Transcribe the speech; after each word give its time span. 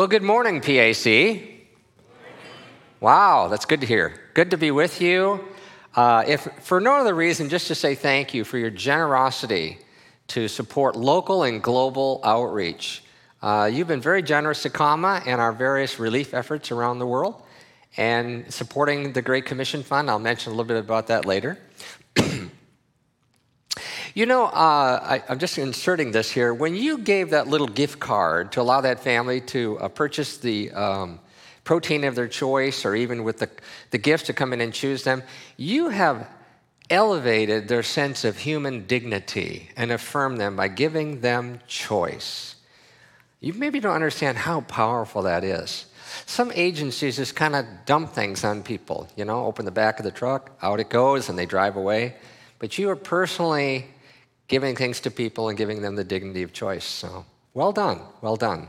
Well, 0.00 0.08
good 0.08 0.22
morning, 0.22 0.62
PAC. 0.62 1.42
Wow, 3.00 3.48
that's 3.48 3.66
good 3.66 3.82
to 3.82 3.86
hear. 3.86 4.18
Good 4.32 4.52
to 4.52 4.56
be 4.56 4.70
with 4.70 5.02
you. 5.02 5.44
Uh, 5.94 6.24
if 6.26 6.48
for 6.62 6.80
no 6.80 6.94
other 6.94 7.14
reason, 7.14 7.50
just 7.50 7.66
to 7.66 7.74
say 7.74 7.94
thank 7.94 8.32
you 8.32 8.44
for 8.44 8.56
your 8.56 8.70
generosity 8.70 9.76
to 10.28 10.48
support 10.48 10.96
local 10.96 11.42
and 11.42 11.62
global 11.62 12.22
outreach. 12.24 13.04
Uh, 13.42 13.68
you've 13.70 13.88
been 13.88 14.00
very 14.00 14.22
generous 14.22 14.62
to 14.62 14.70
CAMA 14.70 15.22
and 15.26 15.38
our 15.38 15.52
various 15.52 15.98
relief 15.98 16.32
efforts 16.32 16.70
around 16.70 16.98
the 16.98 17.06
world, 17.06 17.42
and 17.98 18.50
supporting 18.50 19.12
the 19.12 19.20
Great 19.20 19.44
Commission 19.44 19.82
Fund. 19.82 20.08
I'll 20.08 20.18
mention 20.18 20.50
a 20.50 20.54
little 20.54 20.64
bit 20.64 20.78
about 20.78 21.08
that 21.08 21.26
later. 21.26 21.58
You 24.12 24.26
know, 24.26 24.46
uh, 24.46 25.20
I, 25.28 25.32
am 25.32 25.38
just 25.38 25.56
inserting 25.56 26.10
this 26.10 26.30
here. 26.32 26.52
When 26.52 26.74
you 26.74 26.98
gave 26.98 27.30
that 27.30 27.46
little 27.46 27.68
gift 27.68 28.00
card 28.00 28.50
to 28.52 28.60
allow 28.60 28.80
that 28.80 29.00
family 29.00 29.40
to 29.42 29.78
uh, 29.78 29.88
purchase 29.88 30.38
the 30.38 30.72
um, 30.72 31.20
protein 31.62 32.02
of 32.02 32.16
their 32.16 32.26
choice, 32.26 32.84
or 32.84 32.96
even 32.96 33.22
with 33.22 33.38
the, 33.38 33.48
the 33.90 33.98
gifts 33.98 34.24
to 34.24 34.32
come 34.32 34.52
in 34.52 34.60
and 34.60 34.74
choose 34.74 35.04
them, 35.04 35.22
you 35.56 35.90
have 35.90 36.28
elevated 36.90 37.68
their 37.68 37.84
sense 37.84 38.24
of 38.24 38.36
human 38.36 38.84
dignity 38.88 39.70
and 39.76 39.92
affirmed 39.92 40.40
them 40.40 40.56
by 40.56 40.66
giving 40.66 41.20
them 41.20 41.60
choice. 41.68 42.56
You 43.38 43.52
maybe 43.52 43.78
don't 43.78 43.94
understand 43.94 44.38
how 44.38 44.62
powerful 44.62 45.22
that 45.22 45.44
is. 45.44 45.86
Some 46.26 46.50
agencies 46.56 47.16
just 47.16 47.36
kind 47.36 47.54
of 47.54 47.64
dump 47.86 48.12
things 48.12 48.42
on 48.42 48.64
people, 48.64 49.08
you 49.14 49.24
know, 49.24 49.46
open 49.46 49.64
the 49.64 49.70
back 49.70 50.00
of 50.00 50.04
the 50.04 50.10
truck, 50.10 50.50
out 50.62 50.80
it 50.80 50.90
goes, 50.90 51.28
and 51.28 51.38
they 51.38 51.46
drive 51.46 51.76
away. 51.76 52.16
But 52.58 52.76
you 52.76 52.90
are 52.90 52.96
personally 52.96 53.86
giving 54.50 54.74
things 54.74 55.00
to 55.00 55.10
people 55.10 55.48
and 55.48 55.56
giving 55.56 55.80
them 55.80 55.94
the 55.94 56.04
dignity 56.04 56.42
of 56.42 56.52
choice. 56.52 56.84
So, 56.84 57.24
well 57.54 57.72
done, 57.72 58.00
well 58.20 58.36
done. 58.36 58.68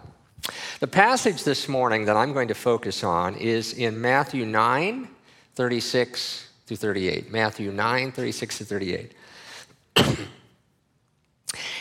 The 0.80 0.88
passage 0.88 1.44
this 1.44 1.68
morning 1.68 2.06
that 2.06 2.16
I'm 2.16 2.34
going 2.34 2.48
to 2.48 2.54
focus 2.54 3.04
on 3.04 3.36
is 3.36 3.74
in 3.74 4.00
Matthew 4.00 4.46
9, 4.46 5.08
36 5.56 6.48
through 6.68 6.78
38. 6.78 7.32
Matthew 7.32 7.72
9, 7.72 8.12
36 8.12 8.58
to 8.60 8.66
38. 8.66 9.14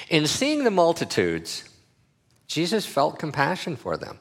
in 0.08 0.26
seeing 0.26 0.64
the 0.64 0.70
multitudes, 0.70 1.68
Jesus 2.46 2.86
felt 2.86 3.18
compassion 3.18 3.76
for 3.76 3.98
them 3.98 4.18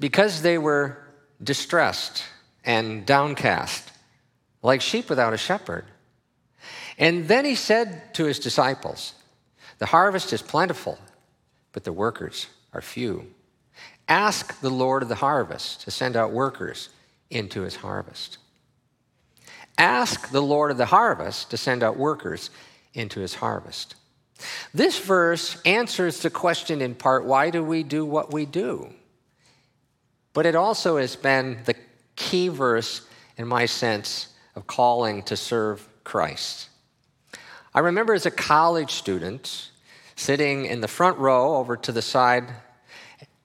because 0.00 0.40
they 0.40 0.56
were 0.56 0.96
distressed 1.42 2.24
and 2.64 3.04
downcast, 3.04 3.92
like 4.62 4.80
sheep 4.80 5.10
without 5.10 5.34
a 5.34 5.38
shepherd. 5.38 5.84
And 6.98 7.28
then 7.28 7.44
he 7.44 7.54
said 7.54 8.14
to 8.14 8.24
his 8.24 8.38
disciples, 8.38 9.14
The 9.78 9.86
harvest 9.86 10.32
is 10.32 10.42
plentiful, 10.42 10.98
but 11.72 11.84
the 11.84 11.92
workers 11.92 12.46
are 12.72 12.80
few. 12.80 13.26
Ask 14.08 14.60
the 14.60 14.70
Lord 14.70 15.02
of 15.02 15.08
the 15.08 15.16
harvest 15.16 15.82
to 15.82 15.90
send 15.90 16.16
out 16.16 16.32
workers 16.32 16.88
into 17.30 17.62
his 17.62 17.76
harvest. 17.76 18.38
Ask 19.78 20.30
the 20.30 20.42
Lord 20.42 20.70
of 20.70 20.76
the 20.76 20.86
harvest 20.86 21.50
to 21.50 21.56
send 21.56 21.82
out 21.82 21.96
workers 21.96 22.50
into 22.94 23.20
his 23.20 23.34
harvest. 23.34 23.94
This 24.74 24.98
verse 24.98 25.60
answers 25.64 26.20
the 26.20 26.30
question 26.30 26.80
in 26.80 26.94
part 26.94 27.24
why 27.24 27.50
do 27.50 27.64
we 27.64 27.82
do 27.82 28.04
what 28.04 28.32
we 28.32 28.44
do? 28.44 28.90
But 30.34 30.46
it 30.46 30.54
also 30.54 30.96
has 30.96 31.16
been 31.16 31.58
the 31.64 31.74
key 32.16 32.48
verse 32.48 33.02
in 33.36 33.46
my 33.46 33.66
sense 33.66 34.28
of 34.56 34.66
calling 34.66 35.22
to 35.24 35.36
serve 35.36 35.88
Christ. 36.04 36.68
I 37.74 37.80
remember 37.80 38.12
as 38.12 38.26
a 38.26 38.30
college 38.30 38.90
student 38.90 39.70
sitting 40.14 40.66
in 40.66 40.82
the 40.82 40.88
front 40.88 41.16
row 41.16 41.56
over 41.56 41.74
to 41.78 41.92
the 41.92 42.02
side 42.02 42.44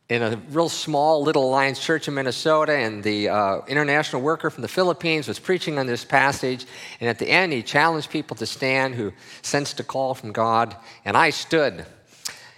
in 0.10 0.22
a 0.22 0.36
real 0.52 0.68
small 0.68 1.24
little 1.24 1.50
Alliance 1.50 1.80
church 1.80 2.10
in 2.10 2.14
Minnesota, 2.14 2.74
and 2.74 3.02
the 3.04 3.30
uh, 3.30 3.62
international 3.68 4.22
worker 4.22 4.50
from 4.50 4.64
the 4.64 4.68
Philippines 4.68 5.30
was 5.30 5.40
preaching 5.40 5.80
on 5.80 5.86
this 5.86 6.04
passage. 6.04 6.66
And 7.00 7.10
at 7.10 7.20
the 7.20 7.30
end, 7.30 7.54
he 7.54 7.64
challenged 7.64 8.10
people 8.10 8.36
to 8.38 8.46
stand 8.46 8.96
who 8.96 9.14
sensed 9.42 9.80
a 9.80 9.84
call 9.84 10.14
from 10.14 10.34
God. 10.34 10.76
And 11.06 11.16
I 11.16 11.30
stood. 11.30 11.74
And 11.74 11.86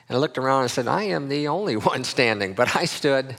I 0.09 0.17
looked 0.17 0.39
around 0.39 0.63
and 0.63 0.71
said, 0.71 0.87
I 0.87 1.03
am 1.03 1.29
the 1.29 1.49
only 1.49 1.75
one 1.77 2.03
standing, 2.03 2.53
but 2.53 2.75
I 2.75 2.85
stood. 2.85 3.35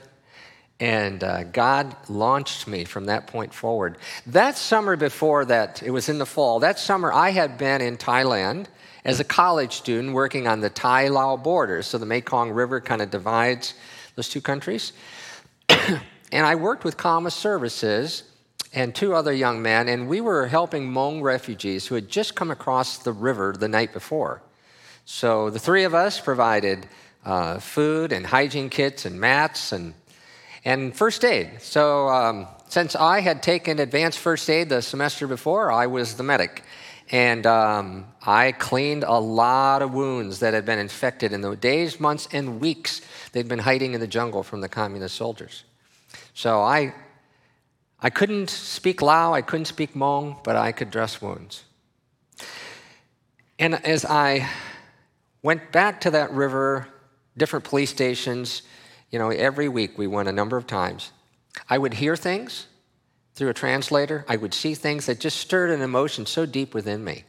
And 0.80 1.22
uh, 1.22 1.44
God 1.44 1.94
launched 2.08 2.66
me 2.66 2.84
from 2.84 3.04
that 3.06 3.26
point 3.26 3.52
forward. 3.52 3.98
That 4.26 4.56
summer 4.56 4.96
before 4.96 5.44
that, 5.44 5.82
it 5.82 5.90
was 5.90 6.08
in 6.08 6.18
the 6.18 6.26
fall, 6.26 6.60
that 6.60 6.78
summer 6.78 7.12
I 7.12 7.30
had 7.30 7.58
been 7.58 7.82
in 7.82 7.98
Thailand 7.98 8.66
as 9.04 9.20
a 9.20 9.24
college 9.24 9.74
student 9.74 10.14
working 10.14 10.48
on 10.48 10.60
the 10.60 10.70
Thai 10.70 11.08
Lao 11.08 11.36
border. 11.36 11.82
So 11.82 11.98
the 11.98 12.06
Mekong 12.06 12.50
River 12.50 12.80
kind 12.80 13.02
of 13.02 13.10
divides 13.10 13.74
those 14.16 14.30
two 14.30 14.40
countries. 14.40 14.92
and 15.68 16.46
I 16.46 16.54
worked 16.54 16.84
with 16.84 16.96
CAMA 16.96 17.30
Services 17.30 18.22
and 18.72 18.94
two 18.94 19.14
other 19.14 19.32
young 19.32 19.60
men, 19.62 19.88
and 19.88 20.08
we 20.08 20.20
were 20.20 20.46
helping 20.46 20.90
Hmong 20.90 21.22
refugees 21.22 21.86
who 21.86 21.94
had 21.94 22.08
just 22.08 22.34
come 22.34 22.50
across 22.50 22.98
the 22.98 23.12
river 23.12 23.54
the 23.58 23.68
night 23.68 23.92
before. 23.92 24.42
So 25.04 25.50
the 25.50 25.58
three 25.58 25.84
of 25.84 25.94
us 25.94 26.20
provided 26.20 26.86
uh, 27.24 27.58
food 27.58 28.12
and 28.12 28.24
hygiene 28.24 28.70
kits 28.70 29.04
and 29.04 29.20
mats 29.20 29.72
and 29.72 29.94
and 30.64 30.94
first 30.94 31.24
aid. 31.24 31.60
So, 31.60 32.08
um, 32.08 32.46
since 32.68 32.94
I 32.94 33.20
had 33.20 33.42
taken 33.42 33.80
advanced 33.80 34.18
first 34.18 34.48
aid 34.48 34.68
the 34.68 34.80
semester 34.80 35.26
before, 35.26 35.72
I 35.72 35.86
was 35.86 36.14
the 36.14 36.22
medic. 36.22 36.62
And 37.10 37.44
um, 37.44 38.06
I 38.24 38.52
cleaned 38.52 39.02
a 39.02 39.18
lot 39.18 39.82
of 39.82 39.92
wounds 39.92 40.38
that 40.38 40.54
had 40.54 40.64
been 40.64 40.78
infected 40.78 41.32
in 41.32 41.40
the 41.40 41.56
days, 41.56 41.98
months, 41.98 42.28
and 42.32 42.60
weeks 42.60 43.00
they'd 43.32 43.48
been 43.48 43.58
hiding 43.58 43.94
in 43.94 44.00
the 44.00 44.06
jungle 44.06 44.44
from 44.44 44.60
the 44.60 44.68
communist 44.68 45.16
soldiers. 45.16 45.64
So 46.34 46.60
I, 46.60 46.94
I 47.98 48.10
couldn't 48.10 48.50
speak 48.50 49.02
Lao, 49.02 49.34
I 49.34 49.42
couldn't 49.42 49.64
speak 49.64 49.94
Hmong, 49.94 50.44
but 50.44 50.54
I 50.54 50.70
could 50.70 50.92
dress 50.92 51.20
wounds. 51.20 51.64
And 53.58 53.74
as 53.84 54.04
I 54.04 54.48
went 55.42 55.72
back 55.72 56.00
to 56.02 56.12
that 56.12 56.30
river, 56.30 56.86
different 57.36 57.64
police 57.64 57.90
stations, 57.90 58.62
you 59.10 59.18
know, 59.18 59.30
every 59.30 59.68
week 59.68 59.98
we 59.98 60.06
went 60.06 60.28
a 60.28 60.32
number 60.32 60.56
of 60.56 60.66
times. 60.66 61.12
I 61.68 61.78
would 61.78 61.94
hear 61.94 62.16
things 62.16 62.66
through 63.34 63.48
a 63.48 63.54
translator. 63.54 64.24
I 64.28 64.36
would 64.36 64.54
see 64.54 64.74
things 64.74 65.06
that 65.06 65.20
just 65.20 65.38
stirred 65.38 65.70
an 65.70 65.82
emotion 65.82 66.26
so 66.26 66.46
deep 66.46 66.74
within 66.74 67.02
me. 67.04 67.24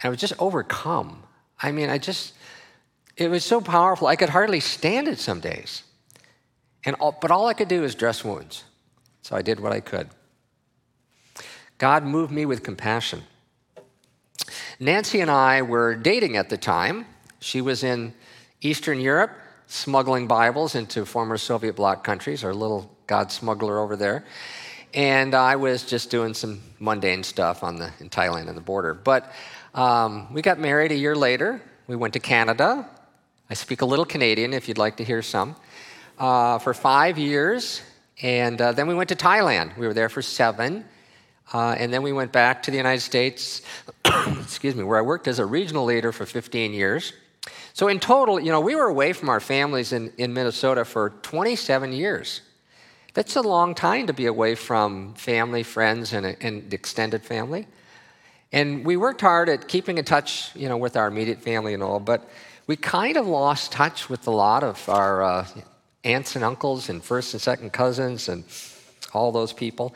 And 0.00 0.08
I 0.08 0.10
was 0.10 0.20
just 0.20 0.34
overcome. 0.38 1.22
I 1.62 1.72
mean, 1.72 1.90
I 1.90 1.98
just, 1.98 2.34
it 3.16 3.30
was 3.30 3.44
so 3.44 3.60
powerful. 3.60 4.06
I 4.06 4.16
could 4.16 4.28
hardly 4.28 4.60
stand 4.60 5.08
it 5.08 5.18
some 5.18 5.40
days. 5.40 5.82
And 6.84 6.94
all, 6.96 7.16
but 7.20 7.30
all 7.30 7.46
I 7.46 7.54
could 7.54 7.68
do 7.68 7.82
was 7.82 7.94
dress 7.94 8.24
wounds. 8.24 8.64
So 9.22 9.34
I 9.34 9.42
did 9.42 9.60
what 9.60 9.72
I 9.72 9.80
could. 9.80 10.08
God 11.78 12.04
moved 12.04 12.32
me 12.32 12.44
with 12.46 12.62
compassion. 12.62 13.22
Nancy 14.80 15.20
and 15.20 15.30
I 15.30 15.62
were 15.62 15.94
dating 15.94 16.36
at 16.36 16.48
the 16.48 16.56
time. 16.56 17.06
She 17.40 17.60
was 17.60 17.82
in 17.82 18.14
Eastern 18.60 19.00
Europe 19.00 19.32
smuggling 19.68 20.26
Bibles 20.26 20.74
into 20.74 21.04
former 21.04 21.36
Soviet 21.36 21.76
bloc 21.76 22.02
countries, 22.02 22.42
our 22.42 22.54
little 22.54 22.90
God 23.06 23.30
smuggler 23.30 23.78
over 23.78 23.96
there. 23.96 24.24
And 24.94 25.34
I 25.34 25.56
was 25.56 25.84
just 25.84 26.10
doing 26.10 26.32
some 26.32 26.62
mundane 26.80 27.22
stuff 27.22 27.62
on 27.62 27.76
the, 27.76 27.92
in 28.00 28.08
Thailand 28.08 28.48
on 28.48 28.54
the 28.54 28.62
border. 28.62 28.94
But 28.94 29.30
um, 29.74 30.32
we 30.32 30.40
got 30.40 30.58
married 30.58 30.90
a 30.90 30.96
year 30.96 31.14
later. 31.14 31.60
We 31.86 31.96
went 31.96 32.14
to 32.14 32.20
Canada. 32.20 32.88
I 33.50 33.54
speak 33.54 33.82
a 33.82 33.84
little 33.84 34.06
Canadian 34.06 34.54
if 34.54 34.68
you'd 34.68 34.78
like 34.78 34.96
to 34.96 35.04
hear 35.04 35.20
some. 35.20 35.54
Uh, 36.18 36.58
for 36.58 36.72
five 36.72 37.18
years. 37.18 37.82
And 38.22 38.60
uh, 38.60 38.72
then 38.72 38.86
we 38.88 38.94
went 38.94 39.10
to 39.10 39.16
Thailand. 39.16 39.76
We 39.76 39.86
were 39.86 39.94
there 39.94 40.08
for 40.08 40.22
seven. 40.22 40.86
Uh, 41.52 41.76
and 41.78 41.92
then 41.92 42.02
we 42.02 42.12
went 42.12 42.32
back 42.32 42.62
to 42.62 42.70
the 42.70 42.76
United 42.78 43.00
States, 43.00 43.62
excuse 44.40 44.74
me, 44.74 44.82
where 44.82 44.98
I 44.98 45.02
worked 45.02 45.28
as 45.28 45.38
a 45.38 45.46
regional 45.46 45.84
leader 45.84 46.10
for 46.10 46.24
15 46.24 46.72
years. 46.72 47.12
So, 47.78 47.86
in 47.86 48.00
total, 48.00 48.40
you 48.40 48.50
know, 48.50 48.58
we 48.58 48.74
were 48.74 48.88
away 48.88 49.12
from 49.12 49.28
our 49.28 49.38
families 49.38 49.92
in, 49.92 50.12
in 50.18 50.34
Minnesota 50.34 50.84
for 50.84 51.10
27 51.22 51.92
years. 51.92 52.40
That's 53.14 53.36
a 53.36 53.40
long 53.40 53.76
time 53.76 54.08
to 54.08 54.12
be 54.12 54.26
away 54.26 54.56
from 54.56 55.14
family, 55.14 55.62
friends, 55.62 56.12
and, 56.12 56.26
and 56.40 56.74
extended 56.74 57.22
family. 57.22 57.68
And 58.50 58.84
we 58.84 58.96
worked 58.96 59.20
hard 59.20 59.48
at 59.48 59.68
keeping 59.68 59.96
in 59.96 60.04
touch, 60.04 60.50
you 60.56 60.68
know, 60.68 60.76
with 60.76 60.96
our 60.96 61.06
immediate 61.06 61.40
family 61.40 61.72
and 61.72 61.80
all, 61.80 62.00
but 62.00 62.28
we 62.66 62.74
kind 62.74 63.16
of 63.16 63.28
lost 63.28 63.70
touch 63.70 64.10
with 64.10 64.26
a 64.26 64.32
lot 64.32 64.64
of 64.64 64.88
our 64.88 65.22
uh, 65.22 65.46
aunts 66.02 66.34
and 66.34 66.44
uncles 66.44 66.88
and 66.88 67.00
first 67.00 67.32
and 67.32 67.40
second 67.40 67.72
cousins 67.72 68.28
and 68.28 68.42
all 69.14 69.30
those 69.30 69.52
people. 69.52 69.94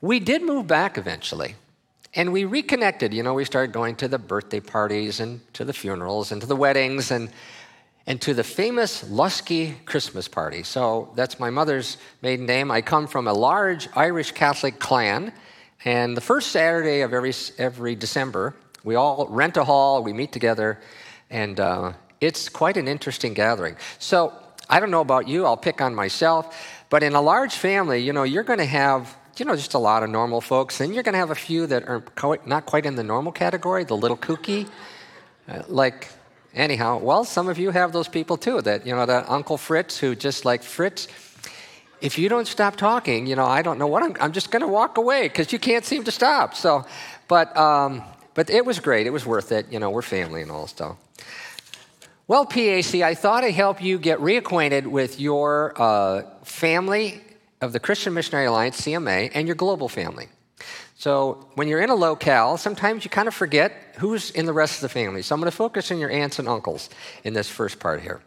We 0.00 0.18
did 0.18 0.42
move 0.42 0.66
back 0.66 0.96
eventually. 0.96 1.56
And 2.14 2.32
we 2.32 2.44
reconnected. 2.44 3.14
You 3.14 3.22
know, 3.22 3.34
we 3.34 3.44
started 3.44 3.72
going 3.72 3.96
to 3.96 4.08
the 4.08 4.18
birthday 4.18 4.60
parties 4.60 5.20
and 5.20 5.40
to 5.54 5.64
the 5.64 5.72
funerals 5.72 6.32
and 6.32 6.40
to 6.40 6.46
the 6.46 6.56
weddings 6.56 7.10
and, 7.10 7.30
and 8.06 8.20
to 8.20 8.34
the 8.34 8.44
famous 8.44 9.02
Lusky 9.04 9.82
Christmas 9.86 10.28
party. 10.28 10.62
So 10.62 11.10
that's 11.14 11.40
my 11.40 11.50
mother's 11.50 11.96
maiden 12.20 12.46
name. 12.46 12.70
I 12.70 12.82
come 12.82 13.06
from 13.06 13.28
a 13.28 13.32
large 13.32 13.88
Irish 13.94 14.32
Catholic 14.32 14.78
clan. 14.78 15.32
And 15.84 16.16
the 16.16 16.20
first 16.20 16.52
Saturday 16.52 17.00
of 17.00 17.12
every, 17.12 17.32
every 17.58 17.96
December, 17.96 18.54
we 18.84 18.94
all 18.94 19.26
rent 19.30 19.56
a 19.56 19.64
hall, 19.64 20.02
we 20.02 20.12
meet 20.12 20.32
together, 20.32 20.78
and 21.30 21.58
uh, 21.58 21.92
it's 22.20 22.48
quite 22.48 22.76
an 22.76 22.88
interesting 22.88 23.34
gathering. 23.34 23.76
So 23.98 24.32
I 24.68 24.80
don't 24.80 24.90
know 24.90 25.00
about 25.00 25.28
you, 25.28 25.44
I'll 25.44 25.56
pick 25.56 25.80
on 25.80 25.94
myself, 25.94 26.56
but 26.88 27.02
in 27.02 27.14
a 27.14 27.20
large 27.20 27.54
family, 27.54 28.00
you 28.00 28.12
know, 28.12 28.22
you're 28.22 28.44
going 28.44 28.58
to 28.58 28.64
have, 28.64 29.16
you 29.36 29.44
know, 29.44 29.56
just 29.56 29.74
a 29.74 29.78
lot 29.78 30.02
of 30.02 30.10
normal 30.10 30.40
folks, 30.40 30.80
and 30.80 30.94
you're 30.94 31.02
going 31.02 31.14
to 31.14 31.18
have 31.18 31.30
a 31.30 31.34
few 31.34 31.66
that 31.66 31.88
are 31.88 32.02
not 32.46 32.66
quite 32.66 32.86
in 32.86 32.96
the 32.96 33.02
normal 33.02 33.32
category, 33.32 33.84
the 33.84 33.96
little 33.96 34.16
kooky. 34.16 34.68
Uh, 35.48 35.62
like, 35.68 36.08
anyhow, 36.54 36.98
well, 36.98 37.24
some 37.24 37.48
of 37.48 37.58
you 37.58 37.70
have 37.70 37.92
those 37.92 38.08
people 38.08 38.36
too, 38.36 38.60
that, 38.62 38.86
you 38.86 38.94
know, 38.94 39.06
that 39.06 39.28
Uncle 39.28 39.56
Fritz 39.56 39.98
who 39.98 40.14
just 40.14 40.44
like 40.44 40.62
Fritz, 40.62 41.08
if 42.00 42.18
you 42.18 42.28
don't 42.28 42.46
stop 42.46 42.76
talking, 42.76 43.26
you 43.26 43.36
know, 43.36 43.46
I 43.46 43.62
don't 43.62 43.78
know 43.78 43.86
what 43.86 44.02
I'm, 44.02 44.16
I'm 44.20 44.32
just 44.32 44.50
going 44.50 44.62
to 44.62 44.68
walk 44.68 44.98
away 44.98 45.28
because 45.28 45.52
you 45.52 45.58
can't 45.58 45.84
seem 45.84 46.04
to 46.04 46.10
stop. 46.10 46.54
So, 46.54 46.84
but, 47.26 47.56
um, 47.56 48.02
but 48.34 48.50
it 48.50 48.64
was 48.64 48.80
great. 48.80 49.06
It 49.06 49.10
was 49.10 49.24
worth 49.24 49.52
it. 49.52 49.66
You 49.70 49.78
know, 49.78 49.90
we're 49.90 50.02
family 50.02 50.42
and 50.42 50.50
all 50.50 50.66
stuff. 50.66 50.96
Well, 52.28 52.46
PAC, 52.46 52.94
I 52.96 53.14
thought 53.14 53.44
I'd 53.44 53.54
help 53.54 53.82
you 53.82 53.98
get 53.98 54.18
reacquainted 54.20 54.86
with 54.86 55.20
your 55.20 55.74
uh, 55.80 56.22
family 56.44 57.20
of 57.62 57.72
the 57.72 57.80
Christian 57.80 58.12
Missionary 58.12 58.46
Alliance, 58.46 58.80
CMA, 58.80 59.30
and 59.32 59.46
your 59.46 59.54
global 59.54 59.88
family. 59.88 60.28
So, 60.96 61.48
when 61.54 61.66
you're 61.68 61.80
in 61.80 61.90
a 61.90 61.94
locale, 61.94 62.56
sometimes 62.56 63.04
you 63.04 63.10
kind 63.10 63.26
of 63.26 63.34
forget 63.34 63.72
who's 63.98 64.30
in 64.30 64.46
the 64.46 64.52
rest 64.52 64.76
of 64.76 64.82
the 64.82 64.88
family. 64.88 65.22
So, 65.22 65.34
I'm 65.34 65.40
going 65.40 65.50
to 65.50 65.56
focus 65.56 65.90
on 65.90 65.98
your 65.98 66.10
aunts 66.10 66.38
and 66.38 66.48
uncles 66.48 66.90
in 67.24 67.32
this 67.32 67.48
first 67.48 67.80
part 67.80 68.02
here. 68.02 68.20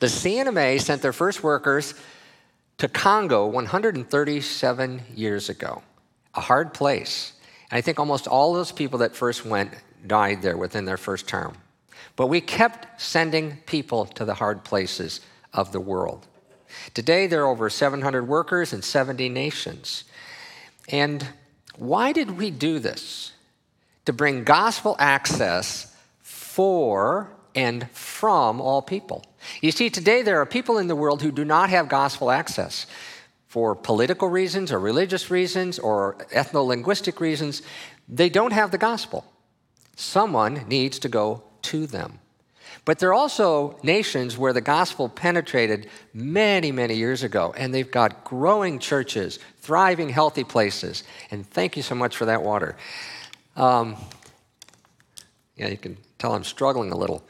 The 0.00 0.08
C&MA 0.08 0.78
sent 0.78 1.02
their 1.02 1.12
first 1.12 1.42
workers 1.42 1.94
to 2.78 2.88
Congo 2.88 3.46
137 3.46 5.02
years 5.14 5.48
ago, 5.48 5.82
a 6.34 6.40
hard 6.40 6.74
place. 6.74 7.32
And 7.70 7.78
I 7.78 7.80
think 7.80 8.00
almost 8.00 8.26
all 8.26 8.54
those 8.54 8.72
people 8.72 9.00
that 9.00 9.14
first 9.14 9.44
went 9.44 9.72
died 10.06 10.42
there 10.42 10.56
within 10.56 10.84
their 10.84 10.96
first 10.96 11.28
term. 11.28 11.56
But 12.16 12.26
we 12.26 12.40
kept 12.40 13.00
sending 13.00 13.58
people 13.66 14.06
to 14.06 14.24
the 14.24 14.34
hard 14.34 14.64
places 14.64 15.20
of 15.52 15.70
the 15.70 15.80
world. 15.80 16.26
Today, 16.94 17.26
there 17.26 17.42
are 17.42 17.48
over 17.48 17.70
700 17.70 18.26
workers 18.26 18.72
in 18.72 18.82
70 18.82 19.28
nations. 19.28 20.04
And 20.88 21.26
why 21.76 22.12
did 22.12 22.38
we 22.38 22.50
do 22.50 22.78
this? 22.78 23.32
To 24.06 24.12
bring 24.12 24.44
gospel 24.44 24.96
access 24.98 25.94
for 26.20 27.30
and 27.54 27.88
from 27.90 28.60
all 28.60 28.82
people. 28.82 29.24
You 29.60 29.72
see, 29.72 29.90
today 29.90 30.22
there 30.22 30.40
are 30.40 30.46
people 30.46 30.78
in 30.78 30.86
the 30.86 30.96
world 30.96 31.22
who 31.22 31.32
do 31.32 31.44
not 31.44 31.70
have 31.70 31.88
gospel 31.88 32.30
access 32.30 32.86
for 33.48 33.74
political 33.74 34.28
reasons 34.28 34.72
or 34.72 34.78
religious 34.78 35.30
reasons 35.30 35.78
or 35.78 36.14
ethno 36.32 36.66
linguistic 36.66 37.20
reasons. 37.20 37.62
They 38.08 38.28
don't 38.28 38.52
have 38.52 38.70
the 38.70 38.78
gospel. 38.78 39.24
Someone 39.96 40.64
needs 40.68 40.98
to 41.00 41.08
go 41.08 41.42
to 41.62 41.86
them. 41.86 42.18
But 42.84 42.98
there 42.98 43.10
are 43.10 43.14
also 43.14 43.78
nations 43.82 44.36
where 44.36 44.52
the 44.52 44.60
gospel 44.60 45.08
penetrated 45.08 45.88
many, 46.12 46.72
many 46.72 46.94
years 46.94 47.22
ago, 47.22 47.54
and 47.56 47.72
they've 47.72 47.90
got 47.90 48.24
growing 48.24 48.78
churches, 48.78 49.38
thriving, 49.58 50.08
healthy 50.08 50.44
places. 50.44 51.04
And 51.30 51.48
thank 51.48 51.76
you 51.76 51.82
so 51.82 51.94
much 51.94 52.16
for 52.16 52.26
that 52.26 52.42
water. 52.42 52.76
Um, 53.56 53.96
yeah, 55.56 55.68
you 55.68 55.76
can 55.76 55.96
tell 56.18 56.34
I'm 56.34 56.44
struggling 56.44 56.92
a 56.92 56.96
little. 56.96 57.22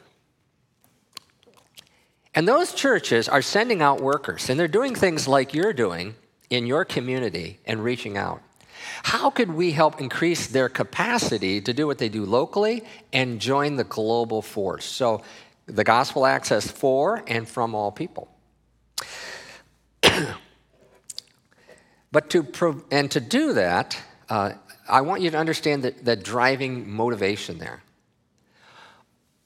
And 2.35 2.47
those 2.47 2.73
churches 2.73 3.29
are 3.29 3.41
sending 3.41 3.81
out 3.81 4.01
workers, 4.01 4.49
and 4.49 4.59
they're 4.59 4.67
doing 4.67 4.95
things 4.95 5.27
like 5.27 5.53
you're 5.53 5.73
doing 5.73 6.15
in 6.49 6.65
your 6.65 6.83
community 6.85 7.59
and 7.65 7.83
reaching 7.83 8.17
out. 8.17 8.41
How 9.03 9.29
could 9.29 9.51
we 9.51 9.71
help 9.71 9.99
increase 9.99 10.47
their 10.47 10.69
capacity 10.69 11.61
to 11.61 11.73
do 11.73 11.87
what 11.87 11.97
they 11.97 12.09
do 12.09 12.25
locally 12.25 12.83
and 13.11 13.39
join 13.39 13.75
the 13.75 13.83
global 13.83 14.41
force? 14.41 14.85
So, 14.85 15.21
the 15.65 15.83
gospel 15.83 16.25
access 16.25 16.69
for 16.69 17.23
and 17.27 17.47
from 17.47 17.73
all 17.73 17.91
people. 17.91 18.27
but 22.11 22.29
to 22.29 22.43
pro- 22.43 22.83
and 22.91 23.09
to 23.11 23.19
do 23.19 23.53
that, 23.53 23.97
uh, 24.29 24.53
I 24.87 25.01
want 25.01 25.21
you 25.21 25.29
to 25.31 25.37
understand 25.37 25.83
the, 25.83 25.91
the 25.91 26.15
driving 26.15 26.89
motivation 26.91 27.59
there. 27.59 27.81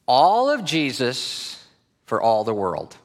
All 0.07 0.50
of 0.50 0.66
Jesus 0.66 1.63
for 2.06 2.22
all 2.22 2.44
the 2.44 2.54
world. 2.54 2.95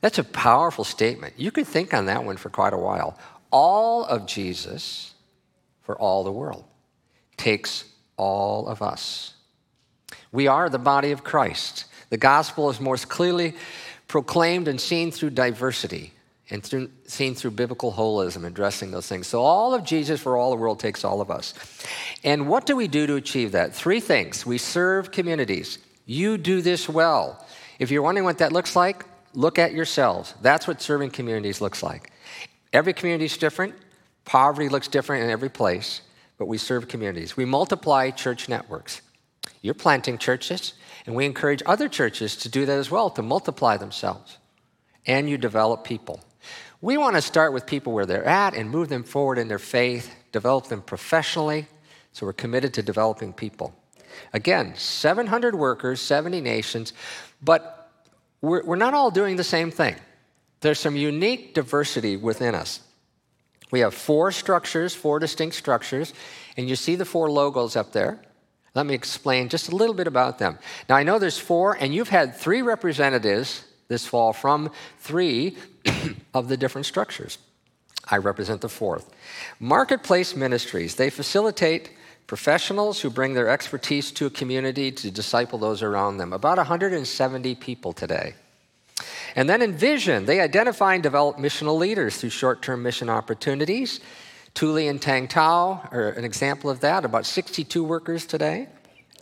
That's 0.00 0.18
a 0.18 0.24
powerful 0.24 0.84
statement. 0.84 1.34
You 1.36 1.50
could 1.50 1.66
think 1.66 1.92
on 1.92 2.06
that 2.06 2.24
one 2.24 2.36
for 2.36 2.48
quite 2.48 2.72
a 2.72 2.78
while 2.78 3.18
all 3.56 4.04
of 4.04 4.26
Jesus 4.26 5.14
for 5.80 5.96
all 5.96 6.24
the 6.24 6.30
world 6.30 6.66
takes 7.38 7.84
all 8.18 8.68
of 8.68 8.82
us. 8.82 9.32
We 10.30 10.46
are 10.46 10.68
the 10.68 10.78
body 10.78 11.10
of 11.10 11.24
Christ. 11.24 11.86
The 12.10 12.18
gospel 12.18 12.68
is 12.68 12.82
most 12.82 13.08
clearly 13.08 13.54
proclaimed 14.08 14.68
and 14.68 14.78
seen 14.78 15.10
through 15.10 15.30
diversity 15.30 16.12
and 16.50 16.62
through, 16.62 16.90
seen 17.06 17.34
through 17.34 17.52
biblical 17.52 17.92
holism, 17.94 18.44
addressing 18.44 18.90
those 18.90 19.08
things. 19.08 19.26
So, 19.26 19.40
all 19.40 19.72
of 19.72 19.84
Jesus 19.84 20.20
for 20.20 20.36
all 20.36 20.50
the 20.50 20.56
world 20.56 20.78
takes 20.78 21.02
all 21.02 21.22
of 21.22 21.30
us. 21.30 21.54
And 22.22 22.48
what 22.48 22.66
do 22.66 22.76
we 22.76 22.88
do 22.88 23.06
to 23.06 23.14
achieve 23.14 23.52
that? 23.52 23.74
Three 23.74 24.00
things. 24.00 24.44
We 24.44 24.58
serve 24.58 25.10
communities. 25.10 25.78
You 26.04 26.36
do 26.36 26.60
this 26.60 26.90
well. 26.90 27.42
If 27.78 27.90
you're 27.90 28.02
wondering 28.02 28.26
what 28.26 28.38
that 28.38 28.52
looks 28.52 28.76
like, 28.76 29.06
look 29.32 29.58
at 29.58 29.72
yourselves. 29.72 30.34
That's 30.42 30.68
what 30.68 30.82
serving 30.82 31.12
communities 31.12 31.62
looks 31.62 31.82
like. 31.82 32.12
Every 32.76 32.92
community 32.92 33.24
is 33.24 33.38
different. 33.38 33.74
Poverty 34.26 34.68
looks 34.68 34.86
different 34.86 35.24
in 35.24 35.30
every 35.30 35.48
place, 35.48 36.02
but 36.36 36.44
we 36.44 36.58
serve 36.58 36.88
communities. 36.88 37.34
We 37.34 37.46
multiply 37.46 38.10
church 38.10 38.50
networks. 38.50 39.00
You're 39.62 39.72
planting 39.72 40.18
churches, 40.18 40.74
and 41.06 41.16
we 41.16 41.24
encourage 41.24 41.62
other 41.64 41.88
churches 41.88 42.36
to 42.36 42.50
do 42.50 42.66
that 42.66 42.78
as 42.78 42.90
well, 42.90 43.08
to 43.08 43.22
multiply 43.22 43.78
themselves. 43.78 44.36
And 45.06 45.30
you 45.30 45.38
develop 45.38 45.84
people. 45.84 46.20
We 46.82 46.98
want 46.98 47.16
to 47.16 47.22
start 47.22 47.54
with 47.54 47.64
people 47.64 47.94
where 47.94 48.04
they're 48.04 48.26
at 48.26 48.54
and 48.54 48.68
move 48.68 48.90
them 48.90 49.04
forward 49.04 49.38
in 49.38 49.48
their 49.48 49.58
faith, 49.58 50.14
develop 50.30 50.66
them 50.66 50.82
professionally. 50.82 51.68
So 52.12 52.26
we're 52.26 52.34
committed 52.34 52.74
to 52.74 52.82
developing 52.82 53.32
people. 53.32 53.74
Again, 54.34 54.74
700 54.76 55.54
workers, 55.54 56.02
70 56.02 56.42
nations, 56.42 56.92
but 57.40 57.90
we're, 58.42 58.62
we're 58.66 58.76
not 58.76 58.92
all 58.92 59.10
doing 59.10 59.36
the 59.36 59.44
same 59.44 59.70
thing. 59.70 59.96
There's 60.60 60.80
some 60.80 60.96
unique 60.96 61.54
diversity 61.54 62.16
within 62.16 62.54
us. 62.54 62.80
We 63.70 63.80
have 63.80 63.94
four 63.94 64.30
structures, 64.32 64.94
four 64.94 65.18
distinct 65.18 65.56
structures, 65.56 66.14
and 66.56 66.68
you 66.68 66.76
see 66.76 66.94
the 66.94 67.04
four 67.04 67.30
logos 67.30 67.76
up 67.76 67.92
there. 67.92 68.20
Let 68.74 68.86
me 68.86 68.94
explain 68.94 69.48
just 69.48 69.70
a 69.70 69.76
little 69.76 69.94
bit 69.94 70.06
about 70.06 70.38
them. 70.38 70.58
Now, 70.88 70.96
I 70.96 71.02
know 71.02 71.18
there's 71.18 71.38
four, 71.38 71.76
and 71.80 71.94
you've 71.94 72.10
had 72.10 72.36
three 72.36 72.62
representatives 72.62 73.64
this 73.88 74.06
fall 74.06 74.32
from 74.32 74.70
three 74.98 75.56
of 76.34 76.48
the 76.48 76.56
different 76.56 76.86
structures. 76.86 77.38
I 78.08 78.18
represent 78.18 78.60
the 78.60 78.68
fourth. 78.68 79.10
Marketplace 79.58 80.36
Ministries, 80.36 80.94
they 80.94 81.10
facilitate 81.10 81.90
professionals 82.26 83.00
who 83.00 83.10
bring 83.10 83.34
their 83.34 83.48
expertise 83.48 84.10
to 84.12 84.26
a 84.26 84.30
community 84.30 84.92
to 84.92 85.10
disciple 85.10 85.58
those 85.58 85.82
around 85.82 86.18
them. 86.18 86.32
About 86.32 86.58
170 86.58 87.54
people 87.56 87.92
today. 87.92 88.34
And 89.34 89.48
then 89.48 89.62
Envision, 89.62 90.24
they 90.24 90.40
identify 90.40 90.94
and 90.94 91.02
develop 91.02 91.36
missional 91.36 91.78
leaders 91.78 92.16
through 92.16 92.30
short 92.30 92.62
term 92.62 92.82
mission 92.82 93.10
opportunities. 93.10 94.00
Tuli 94.54 94.88
and 94.88 95.00
Tang 95.00 95.28
Tao 95.28 95.86
are 95.92 96.08
an 96.08 96.24
example 96.24 96.70
of 96.70 96.80
that, 96.80 97.04
about 97.04 97.26
62 97.26 97.84
workers 97.84 98.24
today. 98.24 98.68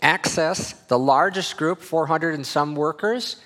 Access, 0.01 0.73
the 0.87 0.99
largest 0.99 1.57
group, 1.57 1.81
400 1.81 2.35
and 2.35 2.47
some 2.47 2.77
workers, 2.77 3.37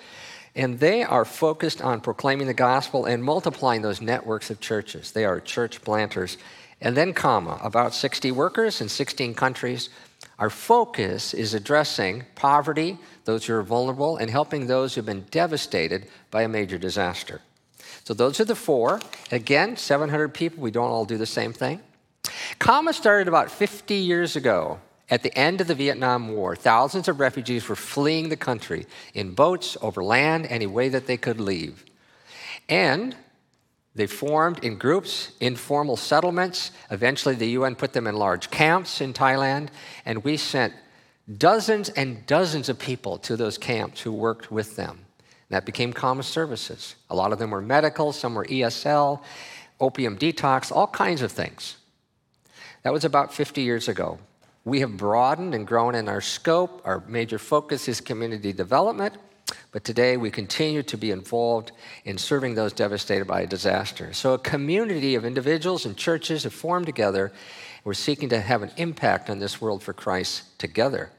and 0.55 0.79
they 0.79 1.03
are 1.03 1.25
focused 1.25 1.81
on 1.81 2.01
proclaiming 2.01 2.45
the 2.45 2.53
gospel 2.53 3.05
and 3.05 3.23
multiplying 3.23 3.81
those 3.81 4.01
networks 4.01 4.51
of 4.51 4.59
churches. 4.59 5.13
They 5.13 5.25
are 5.25 5.39
church 5.39 5.81
planters. 5.83 6.37
And 6.81 6.95
then, 6.95 7.13
CAMA, 7.13 7.59
about 7.63 7.93
60 7.93 8.31
workers 8.31 8.81
in 8.81 8.89
16 8.89 9.33
countries. 9.33 9.89
Our 10.39 10.49
focus 10.49 11.33
is 11.33 11.53
addressing 11.53 12.25
poverty, 12.35 12.97
those 13.25 13.45
who 13.45 13.53
are 13.53 13.61
vulnerable, 13.61 14.15
and 14.17 14.31
helping 14.31 14.67
those 14.67 14.95
who 14.95 14.99
have 14.99 15.05
been 15.05 15.25
devastated 15.29 16.07
by 16.31 16.43
a 16.43 16.47
major 16.47 16.77
disaster. 16.77 17.41
So 18.05 18.13
those 18.13 18.39
are 18.39 18.45
the 18.45 18.55
four. 18.55 19.01
Again, 19.31 19.75
700 19.75 20.33
people. 20.33 20.63
We 20.63 20.71
don't 20.71 20.89
all 20.89 21.05
do 21.05 21.17
the 21.17 21.25
same 21.25 21.51
thing. 21.51 21.81
CAMA 22.57 22.93
started 22.93 23.27
about 23.27 23.51
50 23.51 23.95
years 23.95 24.35
ago 24.35 24.79
at 25.09 25.23
the 25.23 25.37
end 25.37 25.59
of 25.59 25.67
the 25.67 25.75
Vietnam 25.75 26.29
War. 26.29 26.55
Thousands 26.55 27.07
of 27.07 27.19
refugees 27.19 27.67
were 27.67 27.75
fleeing 27.75 28.29
the 28.29 28.37
country 28.37 28.85
in 29.13 29.33
boats, 29.33 29.75
over 29.81 30.03
land, 30.03 30.47
any 30.47 30.67
way 30.67 30.87
that 30.89 31.05
they 31.05 31.17
could 31.17 31.39
leave. 31.39 31.83
And 32.69 33.15
they 33.95 34.07
formed 34.07 34.63
in 34.63 34.77
groups, 34.77 35.31
informal 35.39 35.97
settlements. 35.97 36.71
Eventually, 36.91 37.35
the 37.35 37.49
UN 37.49 37.75
put 37.75 37.93
them 37.93 38.07
in 38.07 38.15
large 38.15 38.49
camps 38.51 39.01
in 39.01 39.13
Thailand, 39.13 39.69
and 40.05 40.23
we 40.23 40.37
sent 40.37 40.73
dozens 41.37 41.89
and 41.89 42.25
dozens 42.25 42.69
of 42.69 42.79
people 42.79 43.17
to 43.19 43.35
those 43.35 43.57
camps 43.57 44.01
who 44.01 44.11
worked 44.11 44.51
with 44.51 44.75
them. 44.75 45.05
That 45.49 45.65
became 45.65 45.93
CAMA 45.93 46.23
services. 46.23 46.95
A 47.09 47.15
lot 47.15 47.33
of 47.33 47.39
them 47.39 47.51
were 47.51 47.61
medical, 47.61 48.11
some 48.11 48.35
were 48.35 48.45
ESL, 48.45 49.21
opium 49.79 50.17
detox, 50.17 50.71
all 50.71 50.87
kinds 50.87 51.21
of 51.21 51.31
things. 51.31 51.77
That 52.83 52.93
was 52.93 53.03
about 53.03 53.33
50 53.33 53.61
years 53.61 53.87
ago. 53.87 54.19
We 54.63 54.81
have 54.81 54.97
broadened 54.97 55.55
and 55.55 55.65
grown 55.65 55.95
in 55.95 56.07
our 56.07 56.21
scope. 56.21 56.81
Our 56.85 57.03
major 57.07 57.39
focus 57.39 57.87
is 57.87 57.99
community 58.01 58.53
development. 58.53 59.15
But 59.71 59.83
today 59.83 60.17
we 60.17 60.31
continue 60.31 60.83
to 60.83 60.97
be 60.97 61.11
involved 61.11 61.71
in 62.05 62.17
serving 62.17 62.55
those 62.55 62.73
devastated 62.73 63.25
by 63.25 63.41
a 63.41 63.47
disaster. 63.47 64.13
So 64.13 64.33
a 64.33 64.39
community 64.39 65.15
of 65.15 65.25
individuals 65.25 65.85
and 65.85 65.95
churches 65.95 66.43
have 66.43 66.53
formed 66.53 66.85
together. 66.85 67.31
We're 67.83 67.93
seeking 67.93 68.29
to 68.29 68.39
have 68.39 68.63
an 68.63 68.71
impact 68.77 69.29
on 69.29 69.39
this 69.39 69.61
world 69.61 69.83
for 69.83 69.93
Christ 69.93 70.57
together. 70.59 71.11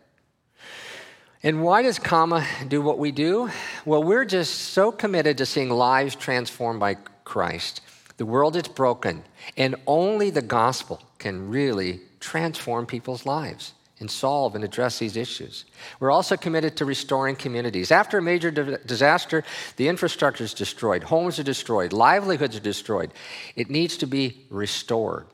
And 1.42 1.62
why 1.62 1.82
does 1.82 1.98
CAMA 1.98 2.46
do 2.68 2.82
what 2.82 2.98
we 2.98 3.12
do? 3.12 3.50
Well, 3.86 4.02
we're 4.02 4.26
just 4.26 4.54
so 4.54 4.92
committed 4.92 5.38
to 5.38 5.46
seeing 5.46 5.70
lives 5.70 6.14
transformed 6.14 6.80
by 6.80 6.96
Christ. 7.24 7.80
The 8.18 8.26
world 8.26 8.56
is 8.56 8.68
broken, 8.68 9.24
and 9.56 9.76
only 9.86 10.28
the 10.28 10.42
gospel 10.42 11.00
can 11.18 11.48
really 11.48 12.00
transform 12.20 12.84
people's 12.84 13.24
lives 13.24 13.72
and 14.00 14.10
solve 14.10 14.54
and 14.54 14.64
address 14.64 14.98
these 14.98 15.16
issues. 15.16 15.66
We're 16.00 16.10
also 16.10 16.36
committed 16.36 16.76
to 16.78 16.84
restoring 16.84 17.36
communities. 17.36 17.92
After 17.92 18.18
a 18.18 18.22
major 18.22 18.50
di- 18.50 18.78
disaster, 18.86 19.44
the 19.76 19.88
infrastructure 19.88 20.44
is 20.44 20.54
destroyed, 20.54 21.04
homes 21.04 21.38
are 21.38 21.44
destroyed, 21.44 21.92
livelihoods 21.92 22.56
are 22.56 22.60
destroyed. 22.60 23.12
It 23.56 23.70
needs 23.70 23.98
to 23.98 24.06
be 24.06 24.46
restored. 24.50 25.26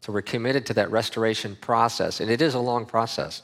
So 0.00 0.12
we're 0.12 0.22
committed 0.22 0.66
to 0.66 0.74
that 0.74 0.90
restoration 0.90 1.56
process, 1.56 2.20
and 2.20 2.30
it 2.30 2.40
is 2.40 2.54
a 2.54 2.60
long 2.60 2.86
process. 2.86 3.42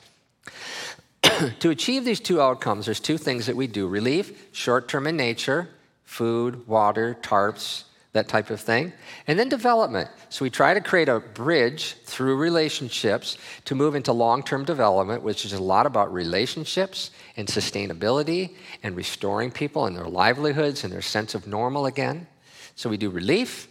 to 1.61 1.71
achieve 1.71 2.05
these 2.05 2.21
two 2.21 2.41
outcomes, 2.41 2.87
there's 2.87 3.01
two 3.01 3.19
things 3.19 3.47
that 3.47 3.57
we 3.57 3.67
do 3.67 3.89
relief, 3.89 4.49
short 4.53 4.89
term 4.89 5.07
in 5.07 5.17
nature, 5.17 5.69
food, 6.05 6.67
water, 6.67 7.17
tarps, 7.23 7.85
that 8.13 8.27
type 8.27 8.51
of 8.51 8.61
thing. 8.61 8.93
And 9.27 9.39
then 9.39 9.49
development. 9.49 10.09
So 10.31 10.45
we 10.45 10.51
try 10.51 10.75
to 10.75 10.81
create 10.81 11.09
a 11.09 11.21
bridge 11.21 11.95
through 12.05 12.37
relationships 12.37 13.39
to 13.67 13.75
move 13.75 13.95
into 13.95 14.13
long 14.13 14.43
term 14.43 14.65
development, 14.65 15.23
which 15.23 15.45
is 15.45 15.53
a 15.53 15.63
lot 15.63 15.87
about 15.87 16.13
relationships 16.13 17.11
and 17.37 17.47
sustainability 17.47 18.55
and 18.83 18.97
restoring 18.97 19.51
people 19.51 19.87
and 19.87 19.97
their 19.97 20.09
livelihoods 20.09 20.83
and 20.83 20.93
their 20.93 21.03
sense 21.03 21.35
of 21.35 21.47
normal 21.47 21.87
again. 21.87 22.27
So 22.75 22.91
we 22.91 22.97
do 22.97 23.11
relief 23.11 23.69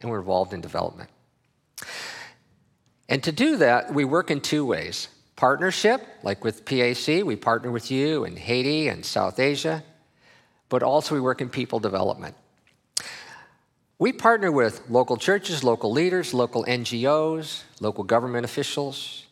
and 0.00 0.10
we're 0.10 0.20
involved 0.20 0.54
in 0.54 0.60
development. 0.60 1.10
And 3.08 3.22
to 3.24 3.32
do 3.32 3.58
that, 3.58 3.92
we 3.92 4.04
work 4.04 4.30
in 4.30 4.40
two 4.40 4.64
ways 4.64 5.08
partnership, 5.36 6.06
like 6.22 6.44
with 6.44 6.64
PAC, 6.64 7.24
we 7.24 7.36
partner 7.36 7.70
with 7.70 7.90
you 7.90 8.24
in 8.24 8.36
Haiti 8.36 8.88
and 8.88 9.04
South 9.04 9.38
Asia, 9.38 9.82
but 10.68 10.82
also 10.82 11.14
we 11.14 11.20
work 11.20 11.40
in 11.40 11.50
people 11.50 11.80
development. 11.80 12.36
We 13.98 14.12
partner 14.12 14.50
with 14.50 14.82
local 14.88 15.16
churches, 15.16 15.62
local 15.62 15.92
leaders, 15.92 16.34
local 16.34 16.64
NGOs, 16.64 17.62
local 17.80 18.02
government 18.02 18.44
officials, 18.44 19.26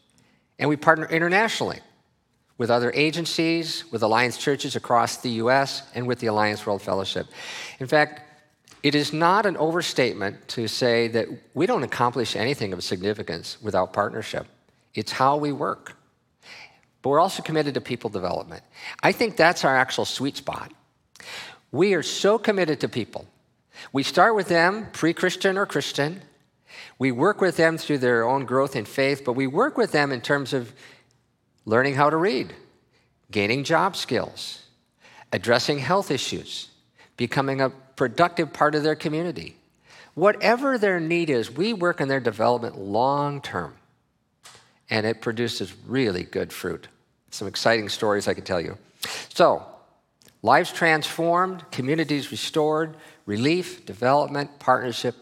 and 0.59 0.69
we 0.69 0.77
partner 0.77 1.07
internationally 1.07 1.81
with 2.59 2.71
other 2.71 2.93
agencies, 2.95 3.85
with 3.91 4.03
Alliance 4.03 4.37
churches 4.37 4.77
across 4.77 5.17
the 5.17 5.31
US, 5.31 5.83
and 5.97 6.07
with 6.07 6.21
the 6.21 6.29
Alliance 6.29 6.65
World 6.65 6.81
Fellowship. 6.81 7.27
In 7.81 7.89
fact, 7.89 8.21
it 8.85 8.95
is 8.95 9.13
not 9.13 9.47
an 9.47 9.57
overstatement 9.57 10.47
to 10.49 10.69
say 10.69 11.09
that 11.09 11.27
we 11.55 11.67
don't 11.67 11.83
accomplish 11.83 12.37
anything 12.37 12.73
of 12.73 12.85
significance 12.85 13.61
without 13.63 13.93
partnership. 13.93 14.47
It's 14.95 15.11
how 15.11 15.37
we 15.39 15.51
work. 15.51 15.97
But 17.01 17.11
we're 17.11 17.21
also 17.21 17.43
committed 17.43 17.75
to 17.75 17.81
people 17.81 18.11
development. 18.11 18.63
I 19.03 19.11
think 19.11 19.37
that's 19.37 19.65
our 19.65 19.77
actual 19.77 20.05
sweet 20.05 20.37
spot. 20.37 20.73
We 21.73 21.95
are 21.95 22.03
so 22.03 22.39
committed 22.39 22.81
to 22.81 22.89
people 22.89 23.27
we 23.93 24.03
start 24.03 24.35
with 24.35 24.49
them, 24.49 24.89
pre 24.93 25.13
Christian 25.13 25.57
or 25.59 25.67
Christian. 25.67 26.23
We 26.99 27.11
work 27.11 27.41
with 27.41 27.57
them 27.57 27.79
through 27.79 27.99
their 27.99 28.25
own 28.25 28.45
growth 28.45 28.77
in 28.77 28.85
faith, 28.85 29.23
but 29.25 29.33
we 29.33 29.47
work 29.47 29.77
with 29.77 29.93
them 29.93 30.13
in 30.13 30.21
terms 30.21 30.53
of 30.53 30.73
learning 31.65 31.95
how 31.95 32.11
to 32.11 32.17
read, 32.17 32.55
gaining 33.31 33.65
job 33.65 33.97
skills, 33.97 34.63
addressing 35.33 35.79
health 35.79 36.11
issues, 36.11 36.69
becoming 37.17 37.61
a 37.61 37.71
productive 37.71 38.53
part 38.53 38.75
of 38.75 38.83
their 38.83 38.95
community. 38.95 39.57
Whatever 40.15 40.77
their 40.77 41.01
need 41.01 41.31
is, 41.31 41.51
we 41.51 41.73
work 41.73 42.01
on 42.01 42.09
their 42.09 42.21
development 42.21 42.79
long 42.79 43.41
term, 43.41 43.75
and 44.91 45.07
it 45.07 45.21
produces 45.21 45.75
really 45.87 46.23
good 46.23 46.53
fruit. 46.53 46.89
Some 47.31 47.49
exciting 47.49 47.89
stories 47.89 48.29
I 48.29 48.35
can 48.35 48.45
tell 48.45 48.61
you. 48.61 48.77
So, 49.33 49.65
lives 50.43 50.71
transformed, 50.71 51.65
communities 51.71 52.31
restored, 52.31 52.97
relief, 53.27 53.85
development, 53.87 54.59
partnership, 54.59 55.15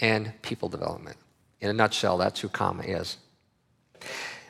and 0.00 0.32
people 0.42 0.68
development. 0.68 1.16
In 1.60 1.70
a 1.70 1.72
nutshell, 1.72 2.18
that's 2.18 2.40
who 2.40 2.48
CAMA 2.48 2.84
is. 2.84 3.18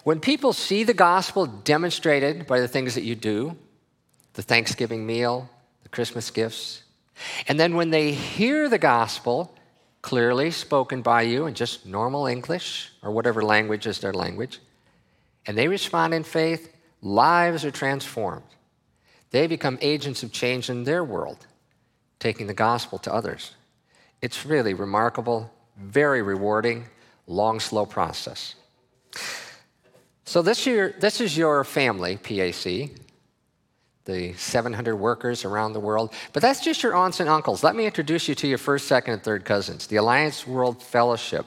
When 0.05 0.21
people 0.21 0.53
see 0.53 0.85
the 0.85 0.95
gospel 0.95 1.47
demonstrated 1.47 2.47
by 2.47 2.61
the 2.61 2.69
things 2.69 2.95
that 2.95 3.03
you 3.03 3.15
do, 3.15 3.57
the 4.35 4.43
Thanksgiving 4.43 5.07
meal, 5.07 5.51
the 5.83 5.89
Christmas 5.89 6.31
gifts, 6.31 6.83
and 7.49 7.61
then 7.61 7.75
when 7.75 7.91
they 7.91 8.13
hear 8.13 8.69
the 8.69 8.79
gospel 8.79 9.55
clearly 10.01 10.51
spoken 10.51 11.03
by 11.03 11.23
you 11.23 11.47
in 11.47 11.55
just 11.55 11.85
normal 11.85 12.27
English 12.27 12.93
or 13.03 13.11
whatever 13.11 13.43
language 13.43 13.87
is 13.87 13.99
their 13.99 14.15
language, 14.15 14.61
and 15.47 15.59
they 15.59 15.69
respond 15.69 16.15
in 16.15 16.23
faith, 16.23 16.75
lives 17.03 17.65
are 17.65 17.71
transformed. 17.71 18.45
They 19.31 19.47
become 19.47 19.79
agents 19.81 20.23
of 20.23 20.33
change 20.33 20.71
in 20.71 20.85
their 20.85 21.05
world 21.05 21.47
taking 22.21 22.47
the 22.47 22.55
gospel 22.55 22.99
to 22.99 23.13
others. 23.13 23.53
It's 24.23 24.47
really 24.47 24.75
remarkable, 24.75 25.51
very 25.77 26.23
rewarding, 26.23 26.85
long, 27.27 27.59
slow 27.59 27.87
process. 27.87 28.55
So 30.25 30.43
this, 30.43 30.67
year, 30.67 30.95
this 31.01 31.21
is 31.21 31.37
your 31.37 31.65
family, 31.65 32.17
PAC, 32.17 32.91
the 34.05 34.33
700 34.35 34.97
workers 34.97 35.45
around 35.45 35.73
the 35.73 35.81
world. 35.81 36.15
But 36.33 36.43
that's 36.43 36.61
just 36.61 36.83
your 36.83 36.95
aunts 36.95 37.21
and 37.21 37.29
uncles. 37.29 37.65
Let 37.65 37.75
me 37.75 37.87
introduce 37.87 38.29
you 38.29 38.35
to 38.37 38.47
your 38.47 38.59
first, 38.59 38.87
second, 38.87 39.15
and 39.15 39.23
third 39.23 39.45
cousins. 39.45 39.87
The 39.87 39.97
Alliance 39.97 40.47
World 40.47 40.83
Fellowship, 40.83 41.47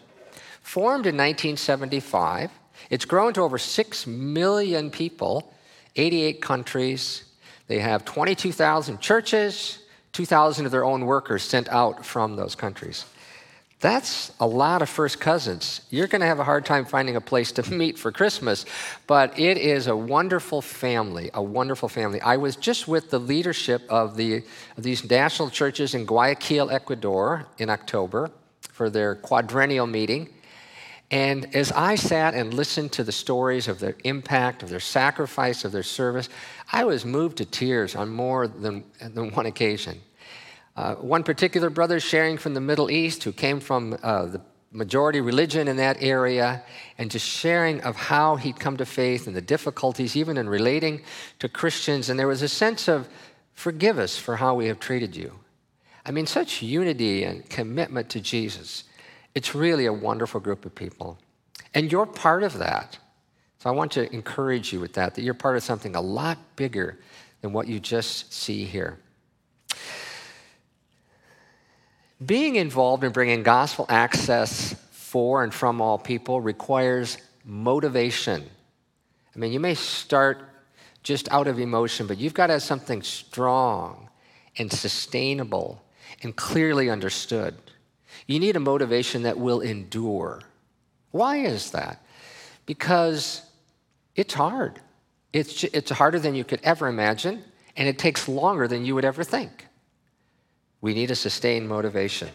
formed 0.64 1.06
in 1.06 1.16
1975. 1.16 2.50
It's 2.90 3.06
grown 3.06 3.34
to 3.34 3.42
over 3.42 3.58
6 3.58 4.08
million 4.08 4.90
people, 4.90 5.54
88 5.96 6.42
countries. 6.42 7.26
They 7.68 7.80
have 7.80 8.06
22,000 8.06 9.00
churches, 9.00 9.80
2,000 10.14 10.66
of 10.66 10.72
their 10.72 10.86
own 10.86 11.06
workers 11.06 11.44
sent 11.44 11.68
out 11.70 12.06
from 12.06 12.36
those 12.36 12.56
countries. 12.56 13.06
That's 13.84 14.32
a 14.40 14.48
lot 14.48 14.82
of 14.82 14.88
first 14.88 15.20
cousins. 15.20 15.82
You're 15.90 16.08
going 16.08 16.22
to 16.22 16.28
have 16.28 16.40
a 16.40 16.46
hard 16.46 16.66
time 16.66 16.86
finding 16.86 17.18
a 17.18 17.22
place 17.22 17.52
to 17.54 17.74
meet 17.74 18.00
for 18.00 18.14
Christmas, 18.14 18.66
but 19.08 19.38
it 19.38 19.58
is 19.58 19.88
a 19.88 19.96
wonderful 19.96 20.62
family, 20.62 21.30
a 21.34 21.44
wonderful 21.44 21.90
family. 21.90 22.22
I 22.22 22.38
was 22.38 22.56
just 22.56 22.88
with 22.88 23.10
the 23.10 23.20
leadership 23.20 23.82
of, 23.90 24.16
the, 24.16 24.44
of 24.78 24.84
these 24.84 25.10
national 25.10 25.50
churches 25.50 25.96
in 25.96 26.06
Guayaquil, 26.06 26.72
Ecuador 26.72 27.46
in 27.58 27.70
October 27.70 28.32
for 28.62 28.90
their 28.90 29.16
quadrennial 29.16 29.86
meeting. 29.86 30.30
And 31.12 31.56
as 31.56 31.72
I 31.72 31.96
sat 31.96 32.34
and 32.34 32.54
listened 32.54 32.92
to 32.94 33.04
the 33.04 33.12
stories 33.12 33.68
of 33.68 33.80
their 33.80 33.96
impact, 34.04 34.64
of 34.64 34.70
their 34.70 34.80
sacrifice, 34.80 35.64
of 35.64 35.72
their 35.72 35.84
service, 35.84 36.30
I 36.72 36.86
was 36.86 37.06
moved 37.06 37.38
to 37.38 37.46
tears 37.46 37.96
on 37.96 38.10
more 38.10 38.48
than, 38.48 38.84
than 39.00 39.32
one 39.32 39.46
occasion. 39.46 40.02
Uh, 40.76 40.96
one 40.96 41.24
particular 41.24 41.70
brother 41.70 42.00
sharing 42.00 42.38
from 42.38 42.56
the 42.56 42.62
Middle 42.62 42.90
East 42.90 43.24
who 43.24 43.32
came 43.32 43.60
from 43.60 43.96
uh, 44.02 44.26
the 44.26 44.42
majority 44.72 45.22
religion 45.22 45.68
in 45.68 45.78
that 45.78 45.98
area 46.02 46.64
and 46.98 47.12
just 47.12 47.28
sharing 47.28 47.80
of 47.82 47.96
how 47.96 48.36
he'd 48.36 48.60
come 48.60 48.76
to 48.78 48.86
faith 48.86 49.28
and 49.28 49.36
the 49.36 49.42
difficulties 49.42 50.16
even 50.16 50.36
in 50.36 50.50
relating 50.50 51.02
to 51.38 51.48
Christians. 51.48 52.10
And 52.10 52.20
there 52.20 52.28
was 52.28 52.42
a 52.42 52.48
sense 52.48 52.88
of, 52.88 53.08
forgive 53.54 54.00
us 54.00 54.18
for 54.18 54.38
how 54.38 54.56
we 54.56 54.66
have 54.66 54.80
treated 54.80 55.16
you. 55.16 55.32
I 56.06 56.12
mean, 56.12 56.26
such 56.26 56.64
unity 56.64 57.24
and 57.24 57.48
commitment 57.50 58.10
to 58.10 58.20
Jesus. 58.20 58.84
It's 59.36 59.56
really 59.56 59.86
a 59.86 59.94
wonderful 59.94 60.40
group 60.40 60.66
of 60.66 60.76
people. 60.76 61.18
And 61.74 61.92
you're 61.92 62.06
part 62.06 62.44
of 62.44 62.60
that. 62.60 62.98
So 63.60 63.70
I 63.70 63.74
want 63.74 63.94
to 63.94 64.14
encourage 64.14 64.74
you 64.74 64.80
with 64.80 64.94
that, 64.94 65.16
that 65.16 65.22
you're 65.22 65.34
part 65.34 65.56
of 65.56 65.64
something 65.64 65.96
a 65.96 66.02
lot 66.02 66.38
bigger 66.56 67.00
than 67.42 67.54
what 67.54 67.68
you 67.68 67.80
just 67.80 68.34
see 68.34 68.66
here. 68.66 69.00
Being 72.24 72.56
involved 72.56 73.04
in 73.04 73.12
bringing 73.12 73.44
gospel 73.44 73.86
access 73.90 74.76
for 74.92 75.44
and 75.44 75.54
from 75.54 75.82
all 75.82 75.98
people 75.98 76.42
requires 76.42 77.18
motivation. 77.44 78.44
I 79.36 79.40
mean, 79.40 79.52
you 79.52 79.60
may 79.60 79.74
start 79.74 80.50
just 81.02 81.30
out 81.32 81.48
of 81.48 81.60
emotion, 81.60 82.08
but 82.08 82.18
you've 82.18 82.34
got 82.34 82.48
to 82.48 82.54
have 82.54 82.64
something 82.64 83.02
strong 83.02 84.10
and 84.58 84.72
sustainable 84.72 85.82
and 86.22 86.36
clearly 86.36 86.90
understood. 86.90 87.56
You 88.28 88.40
need 88.40 88.56
a 88.56 88.60
motivation 88.60 89.24
that 89.24 89.38
will 89.38 89.62
endure. 89.62 90.42
Why 91.12 91.38
is 91.38 91.72
that? 91.72 92.04
Because 92.66 93.42
it's 94.16 94.34
hard. 94.34 94.80
It's, 95.34 95.64
it's 95.64 95.92
harder 95.92 96.20
than 96.20 96.36
you 96.36 96.44
could 96.44 96.62
ever 96.64 96.88
imagine, 96.88 97.44
and 97.76 97.88
it 97.88 97.98
takes 97.98 98.28
longer 98.28 98.68
than 98.68 98.86
you 98.86 98.96
would 98.96 99.06
ever 99.06 99.24
think. 99.24 99.68
We 100.80 100.94
need 100.94 101.12
a 101.12 101.16
sustained 101.16 101.68
motivation. 101.68 102.30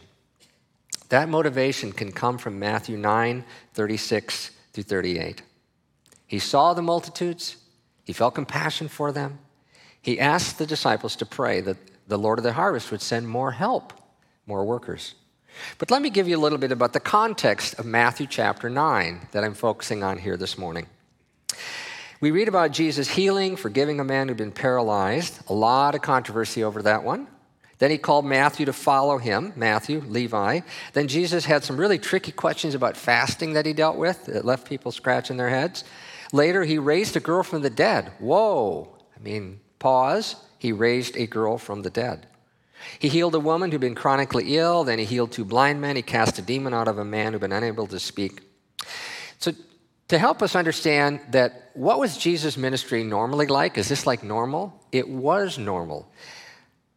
That 1.08 1.28
motivation 1.28 1.92
can 1.92 2.12
come 2.12 2.38
from 2.38 2.58
Matthew 2.58 2.96
9 2.96 3.44
36 3.74 4.50
through 4.72 4.84
38. 4.84 5.42
He 6.26 6.38
saw 6.38 6.74
the 6.74 6.82
multitudes, 6.82 7.56
he 8.04 8.12
felt 8.12 8.34
compassion 8.34 8.88
for 8.88 9.12
them, 9.12 9.38
he 10.02 10.20
asked 10.20 10.58
the 10.58 10.66
disciples 10.66 11.16
to 11.16 11.26
pray 11.26 11.60
that 11.60 11.76
the 12.06 12.18
Lord 12.18 12.38
of 12.38 12.42
the 12.42 12.52
harvest 12.52 12.90
would 12.90 13.02
send 13.02 13.28
more 13.28 13.52
help, 13.52 13.92
more 14.46 14.64
workers. 14.64 15.14
But 15.78 15.90
let 15.90 16.02
me 16.02 16.10
give 16.10 16.28
you 16.28 16.36
a 16.36 16.40
little 16.40 16.58
bit 16.58 16.72
about 16.72 16.92
the 16.92 17.00
context 17.00 17.78
of 17.78 17.86
Matthew 17.86 18.26
chapter 18.26 18.68
9 18.68 19.28
that 19.32 19.44
I'm 19.44 19.54
focusing 19.54 20.02
on 20.02 20.18
here 20.18 20.36
this 20.36 20.58
morning. 20.58 20.86
We 22.20 22.30
read 22.32 22.48
about 22.48 22.72
Jesus 22.72 23.08
healing, 23.08 23.56
forgiving 23.56 24.00
a 24.00 24.04
man 24.04 24.28
who'd 24.28 24.36
been 24.36 24.50
paralyzed. 24.50 25.38
A 25.48 25.54
lot 25.54 25.94
of 25.94 26.02
controversy 26.02 26.64
over 26.64 26.82
that 26.82 27.04
one. 27.04 27.28
Then 27.78 27.92
he 27.92 27.98
called 27.98 28.24
Matthew 28.24 28.66
to 28.66 28.72
follow 28.72 29.18
him, 29.18 29.52
Matthew, 29.54 30.00
Levi. 30.00 30.60
Then 30.94 31.06
Jesus 31.06 31.44
had 31.44 31.62
some 31.62 31.76
really 31.76 31.98
tricky 31.98 32.32
questions 32.32 32.74
about 32.74 32.96
fasting 32.96 33.52
that 33.52 33.66
he 33.66 33.72
dealt 33.72 33.96
with 33.96 34.26
that 34.26 34.44
left 34.44 34.68
people 34.68 34.90
scratching 34.90 35.36
their 35.36 35.48
heads. 35.48 35.84
Later, 36.32 36.64
he 36.64 36.78
raised 36.78 37.16
a 37.16 37.20
girl 37.20 37.44
from 37.44 37.62
the 37.62 37.70
dead. 37.70 38.12
Whoa. 38.18 38.96
I 39.16 39.20
mean, 39.20 39.60
pause. 39.78 40.34
He 40.58 40.72
raised 40.72 41.16
a 41.16 41.26
girl 41.26 41.56
from 41.56 41.82
the 41.82 41.90
dead. 41.90 42.26
He 42.98 43.08
healed 43.08 43.34
a 43.34 43.40
woman 43.40 43.70
who'd 43.70 43.80
been 43.80 43.94
chronically 43.94 44.56
ill. 44.56 44.84
Then 44.84 44.98
he 44.98 45.04
healed 45.04 45.32
two 45.32 45.44
blind 45.44 45.80
men. 45.80 45.96
He 45.96 46.02
cast 46.02 46.38
a 46.38 46.42
demon 46.42 46.74
out 46.74 46.88
of 46.88 46.98
a 46.98 47.04
man 47.04 47.32
who'd 47.32 47.40
been 47.40 47.52
unable 47.52 47.86
to 47.88 47.98
speak. 47.98 48.40
So, 49.38 49.52
to 50.08 50.18
help 50.18 50.42
us 50.42 50.56
understand 50.56 51.20
that 51.30 51.70
what 51.74 52.00
was 52.00 52.16
Jesus' 52.16 52.56
ministry 52.56 53.04
normally 53.04 53.46
like? 53.46 53.76
Is 53.76 53.88
this 53.88 54.06
like 54.06 54.22
normal? 54.22 54.82
It 54.90 55.08
was 55.08 55.58
normal. 55.58 56.10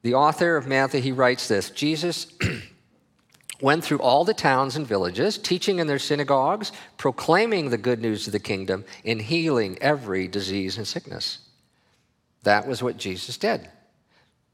The 0.02 0.16
author 0.16 0.56
of 0.56 0.66
Matthew, 0.66 1.02
he 1.02 1.12
writes 1.12 1.48
this 1.48 1.70
Jesus 1.70 2.32
went 3.62 3.84
through 3.84 4.00
all 4.00 4.26
the 4.26 4.34
towns 4.34 4.76
and 4.76 4.88
villages, 4.88 5.38
teaching 5.38 5.80
in 5.80 5.88
their 5.88 6.00
synagogues, 6.00 6.72
proclaiming 6.98 7.70
the 7.70 7.78
good 7.78 8.02
news 8.02 8.26
of 8.28 8.34
the 8.34 8.40
kingdom, 8.40 8.86
and 9.06 9.22
healing 9.22 9.78
every 9.82 10.28
disease 10.28 10.78
and 10.78 10.88
sickness. 10.88 11.40
That 12.44 12.68
was 12.68 12.82
what 12.82 12.98
Jesus 12.98 13.38
did. 13.38 13.70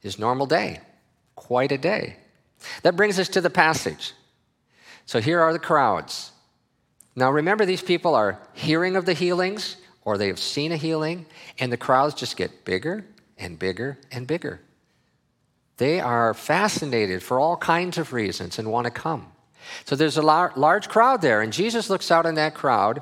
His 0.02 0.20
normal 0.20 0.46
day. 0.46 0.82
Quite 1.38 1.72
a 1.72 1.78
day. 1.78 2.18
That 2.82 2.98
brings 2.98 3.18
us 3.18 3.30
to 3.30 3.40
the 3.40 3.50
passage. 3.50 4.12
So 5.06 5.22
here 5.22 5.40
are 5.40 5.54
the 5.54 5.60
crowds. 5.60 6.34
Now 7.16 7.32
remember, 7.32 7.66
these 7.66 7.82
people 7.82 8.14
are 8.16 8.40
hearing 8.54 8.98
of 8.98 9.06
the 9.06 9.14
healings 9.14 9.78
or 10.08 10.18
they 10.18 10.28
have 10.28 10.40
seen 10.40 10.72
a 10.72 10.78
healing, 10.78 11.26
and 11.60 11.70
the 11.70 11.76
crowds 11.76 12.16
just 12.16 12.38
get 12.38 12.64
bigger 12.64 13.06
and 13.38 13.60
bigger 13.60 13.98
and 14.10 14.26
bigger. 14.26 14.62
They 15.76 16.00
are 16.00 16.34
fascinated 16.34 17.22
for 17.22 17.42
all 17.42 17.58
kinds 17.58 17.98
of 17.98 18.14
reasons 18.14 18.58
and 18.58 18.72
want 18.72 18.86
to 18.86 18.92
come. 18.92 19.28
So 19.84 19.98
there's 19.98 20.16
a 20.16 20.22
large 20.22 20.88
crowd 20.88 21.22
there, 21.22 21.42
and 21.42 21.52
Jesus 21.52 21.90
looks 21.90 22.10
out 22.10 22.26
in 22.26 22.36
that 22.36 22.56
crowd, 22.56 23.02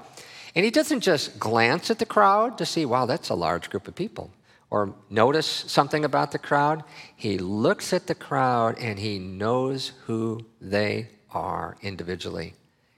and 0.56 0.66
he 0.66 0.72
doesn't 0.72 1.02
just 1.02 1.40
glance 1.40 1.92
at 1.92 2.00
the 2.00 2.08
crowd 2.08 2.58
to 2.58 2.66
see, 2.66 2.86
wow, 2.86 3.06
that's 3.06 3.30
a 3.30 3.36
large 3.36 3.70
group 3.70 3.88
of 3.88 3.94
people, 3.94 4.32
or 4.70 4.94
notice 5.10 5.46
something 5.46 6.04
about 6.04 6.32
the 6.32 6.40
crowd. 6.40 6.84
He 7.16 7.38
looks 7.38 7.94
at 7.94 8.08
the 8.08 8.16
crowd 8.16 8.78
and 8.80 9.00
he 9.00 9.20
knows 9.20 9.92
who 10.06 10.46
they 10.60 11.10
are 11.32 11.78
individually, 11.82 12.54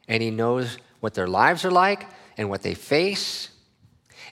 and 0.07 0.21
he 0.21 0.31
knows 0.31 0.77
what 0.99 1.13
their 1.13 1.27
lives 1.27 1.65
are 1.65 1.71
like 1.71 2.07
and 2.37 2.49
what 2.49 2.61
they 2.61 2.73
face, 2.73 3.49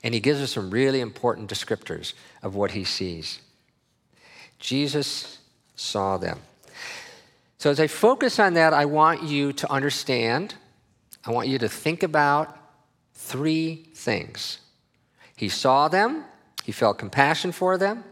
and 0.04 0.14
he 0.14 0.20
gives 0.20 0.42
us 0.42 0.52
some 0.52 0.70
really 0.70 1.02
important 1.02 1.50
descriptors 1.50 2.14
of 2.44 2.56
what 2.56 2.72
he 2.72 2.84
sees. 2.84 3.40
Jesus 4.60 5.40
saw 5.76 6.18
them. 6.18 6.40
So, 7.58 7.72
as 7.72 7.80
I 7.80 7.88
focus 7.88 8.40
on 8.40 8.54
that, 8.54 8.74
I 8.74 8.86
want 8.86 9.24
you 9.24 9.52
to 9.54 9.72
understand, 9.72 10.54
I 11.26 11.32
want 11.32 11.48
you 11.48 11.58
to 11.60 11.70
think 11.70 12.04
about 12.04 12.56
three 13.14 13.88
things. 13.96 14.60
He 15.36 15.50
saw 15.50 15.88
them, 15.88 16.26
he 16.66 16.72
felt 16.72 16.98
compassion 16.98 17.52
for 17.52 17.78
them, 17.78 18.04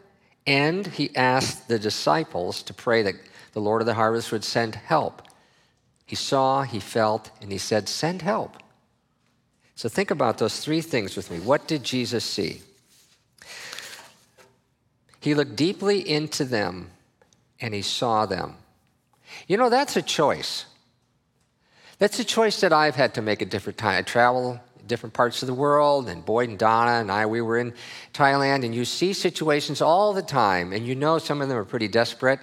and 0.45 0.85
he 0.85 1.09
asked 1.15 1.67
the 1.67 1.79
disciples 1.79 2.61
to 2.61 2.71
pray 2.71 3.01
that 3.01 3.15
the 3.53 3.59
Lord 3.59 3.81
of 3.81 3.87
the 3.87 3.95
harvest 3.95 4.31
would 4.31 4.43
send 4.43 4.75
help. 4.75 5.23
He 6.05 6.15
saw, 6.15 6.61
he 6.61 6.79
felt, 6.79 7.31
and 7.41 7.51
he 7.51 7.57
said, 7.57 7.89
Send 7.89 8.21
help. 8.21 8.57
So 9.73 9.89
think 9.89 10.11
about 10.11 10.37
those 10.37 10.59
three 10.59 10.81
things 10.81 11.15
with 11.15 11.31
me. 11.31 11.39
What 11.39 11.67
did 11.67 11.83
Jesus 11.83 12.23
see? 12.23 12.61
He 15.19 15.33
looked 15.33 15.55
deeply 15.55 16.07
into 16.07 16.45
them 16.45 16.91
and 17.59 17.73
he 17.73 17.81
saw 17.81 18.27
them. 18.27 18.57
You 19.47 19.57
know, 19.57 19.71
that's 19.71 19.95
a 19.95 20.03
choice. 20.03 20.65
That's 21.97 22.19
a 22.19 22.23
choice 22.23 22.61
that 22.61 22.71
I've 22.71 22.95
had 22.95 23.15
to 23.15 23.23
make 23.23 23.41
at 23.41 23.49
different 23.49 23.79
times. 23.79 23.97
I 23.97 24.01
travel 24.03 24.61
different 24.85 25.13
parts 25.13 25.41
of 25.41 25.47
the 25.47 25.53
world, 25.53 26.09
and 26.09 26.25
Boyd 26.25 26.49
and 26.49 26.59
Donna 26.59 26.99
and 26.99 27.11
I, 27.11 27.25
we 27.25 27.41
were 27.41 27.57
in 27.57 27.73
Thailand, 28.13 28.65
and 28.65 28.75
you 28.75 28.85
see 28.85 29.13
situations 29.13 29.81
all 29.81 30.13
the 30.13 30.21
time, 30.21 30.73
and 30.73 30.85
you 30.85 30.95
know 30.95 31.17
some 31.17 31.41
of 31.41 31.49
them 31.49 31.57
are 31.57 31.65
pretty 31.65 31.87
desperate, 31.87 32.39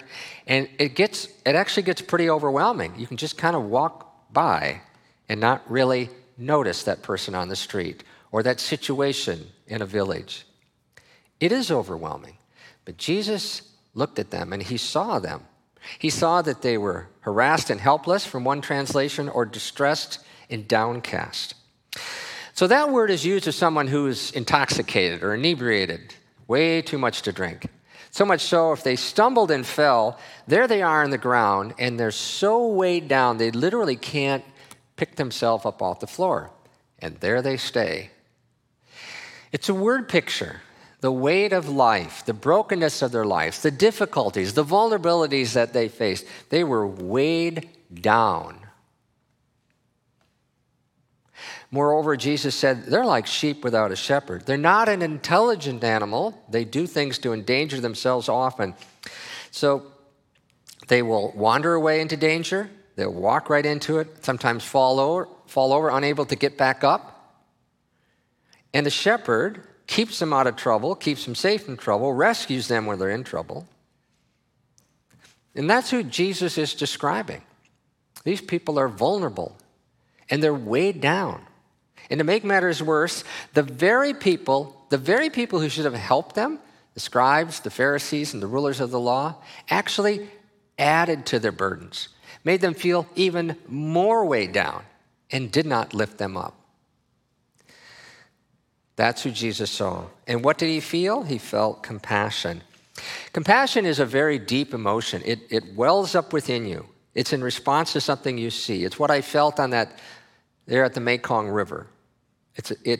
and 0.47 0.67
it 0.79 0.95
gets, 0.95 1.27
it 1.45 1.55
actually 1.55 1.83
gets 1.83 2.01
pretty 2.01 2.29
overwhelming. 2.29 2.93
You 2.97 3.07
can 3.07 3.17
just 3.17 3.37
kind 3.37 3.55
of 3.55 3.63
walk 3.63 4.33
by 4.33 4.81
and 5.29 5.39
not 5.39 5.69
really 5.69 6.09
notice 6.37 6.83
that 6.83 7.03
person 7.03 7.35
on 7.35 7.49
the 7.49 7.55
street 7.55 8.03
or 8.31 8.43
that 8.43 8.59
situation 8.59 9.47
in 9.67 9.81
a 9.81 9.85
village. 9.85 10.45
It 11.39 11.51
is 11.51 11.71
overwhelming. 11.71 12.37
But 12.85 12.97
Jesus 12.97 13.61
looked 13.93 14.19
at 14.19 14.31
them 14.31 14.53
and 14.53 14.63
he 14.63 14.77
saw 14.77 15.19
them. 15.19 15.43
He 15.99 16.09
saw 16.09 16.41
that 16.41 16.61
they 16.61 16.77
were 16.77 17.07
harassed 17.21 17.69
and 17.69 17.81
helpless, 17.81 18.25
from 18.25 18.43
one 18.43 18.61
translation, 18.61 19.29
or 19.29 19.45
distressed 19.45 20.19
and 20.49 20.67
downcast. 20.67 21.55
So 22.53 22.67
that 22.67 22.91
word 22.91 23.09
is 23.09 23.25
used 23.25 23.47
of 23.47 23.55
someone 23.55 23.87
who's 23.87 24.31
intoxicated 24.31 25.23
or 25.23 25.33
inebriated, 25.33 26.13
way 26.47 26.81
too 26.81 26.97
much 26.97 27.21
to 27.23 27.31
drink. 27.31 27.67
So 28.11 28.25
much 28.25 28.41
so, 28.41 28.73
if 28.73 28.83
they 28.83 28.97
stumbled 28.97 29.51
and 29.51 29.65
fell, 29.65 30.19
there 30.45 30.67
they 30.67 30.81
are 30.81 31.03
on 31.03 31.11
the 31.11 31.17
ground, 31.17 31.73
and 31.79 31.97
they're 31.97 32.11
so 32.11 32.67
weighed 32.67 33.07
down 33.07 33.37
they 33.37 33.51
literally 33.51 33.95
can't 33.95 34.43
pick 34.97 35.15
themselves 35.15 35.65
up 35.65 35.81
off 35.81 36.01
the 36.01 36.07
floor. 36.07 36.51
And 36.99 37.15
there 37.21 37.41
they 37.41 37.55
stay. 37.57 38.11
It's 39.51 39.69
a 39.69 39.73
word 39.73 40.09
picture 40.09 40.61
the 41.01 41.11
weight 41.11 41.51
of 41.51 41.67
life, 41.67 42.23
the 42.25 42.33
brokenness 42.33 43.01
of 43.01 43.11
their 43.11 43.25
lives, 43.25 43.63
the 43.63 43.71
difficulties, 43.71 44.53
the 44.53 44.63
vulnerabilities 44.63 45.53
that 45.53 45.73
they 45.73 45.87
faced, 45.87 46.25
they 46.49 46.63
were 46.63 46.85
weighed 46.85 47.67
down. 47.91 48.60
Moreover, 51.73 52.17
Jesus 52.17 52.53
said, 52.53 52.85
they're 52.85 53.05
like 53.05 53.25
sheep 53.25 53.63
without 53.63 53.91
a 53.91 53.95
shepherd. 53.95 54.45
They're 54.45 54.57
not 54.57 54.89
an 54.89 55.01
intelligent 55.01 55.85
animal. 55.85 56.37
They 56.49 56.65
do 56.65 56.85
things 56.85 57.17
to 57.19 57.31
endanger 57.31 57.79
themselves 57.79 58.27
often. 58.27 58.75
So 59.51 59.91
they 60.89 61.01
will 61.01 61.31
wander 61.31 61.73
away 61.73 62.01
into 62.01 62.17
danger. 62.17 62.69
They'll 62.97 63.13
walk 63.13 63.49
right 63.49 63.65
into 63.65 63.99
it, 63.99 64.25
sometimes 64.25 64.65
fall 64.65 64.99
over, 64.99 65.29
fall 65.47 65.71
over, 65.71 65.89
unable 65.89 66.25
to 66.25 66.35
get 66.35 66.57
back 66.57 66.83
up. 66.83 67.39
And 68.73 68.85
the 68.85 68.91
shepherd 68.91 69.65
keeps 69.87 70.19
them 70.19 70.33
out 70.33 70.47
of 70.47 70.57
trouble, 70.57 70.95
keeps 70.95 71.23
them 71.23 71.35
safe 71.35 71.63
from 71.63 71.77
trouble, 71.77 72.11
rescues 72.11 72.67
them 72.67 72.85
when 72.85 72.99
they're 72.99 73.09
in 73.09 73.23
trouble. 73.23 73.65
And 75.55 75.69
that's 75.69 75.89
who 75.89 76.03
Jesus 76.03 76.57
is 76.57 76.73
describing. 76.73 77.41
These 78.23 78.41
people 78.41 78.77
are 78.77 78.89
vulnerable 78.89 79.57
and 80.29 80.43
they're 80.43 80.53
weighed 80.53 81.01
down. 81.01 81.45
And 82.11 82.17
to 82.17 82.25
make 82.25 82.43
matters 82.43 82.83
worse, 82.83 83.23
the 83.53 83.63
very 83.63 84.13
people, 84.13 84.85
the 84.89 84.97
very 84.97 85.29
people 85.29 85.61
who 85.61 85.69
should 85.69 85.85
have 85.85 85.93
helped 85.93 86.35
them, 86.35 86.59
the 86.93 86.99
scribes, 86.99 87.61
the 87.61 87.69
Pharisees, 87.69 88.33
and 88.33 88.43
the 88.43 88.47
rulers 88.47 88.81
of 88.81 88.91
the 88.91 88.99
law, 88.99 89.37
actually 89.69 90.29
added 90.77 91.25
to 91.27 91.39
their 91.39 91.53
burdens, 91.53 92.09
made 92.43 92.59
them 92.59 92.73
feel 92.73 93.07
even 93.15 93.55
more 93.65 94.25
weighed 94.25 94.51
down, 94.51 94.83
and 95.31 95.53
did 95.53 95.65
not 95.65 95.93
lift 95.93 96.17
them 96.17 96.35
up. 96.35 96.53
That's 98.97 99.23
who 99.23 99.31
Jesus 99.31 99.71
saw. 99.71 100.07
And 100.27 100.43
what 100.43 100.57
did 100.57 100.67
he 100.67 100.81
feel? 100.81 101.23
He 101.23 101.37
felt 101.37 101.81
compassion. 101.81 102.61
Compassion 103.31 103.85
is 103.85 103.99
a 103.99 104.05
very 104.05 104.37
deep 104.37 104.73
emotion, 104.73 105.21
it, 105.23 105.39
it 105.49 105.75
wells 105.75 106.13
up 106.13 106.33
within 106.33 106.65
you. 106.65 106.85
It's 107.15 107.31
in 107.31 107.41
response 107.41 107.93
to 107.93 108.01
something 108.01 108.37
you 108.37 108.49
see. 108.49 108.83
It's 108.83 108.99
what 108.99 109.11
I 109.11 109.21
felt 109.21 109.61
on 109.61 109.69
that 109.69 109.97
there 110.65 110.83
at 110.83 110.93
the 110.93 111.01
Mekong 111.01 111.47
River. 111.49 111.87
It's 112.55 112.71
it, 112.83 112.99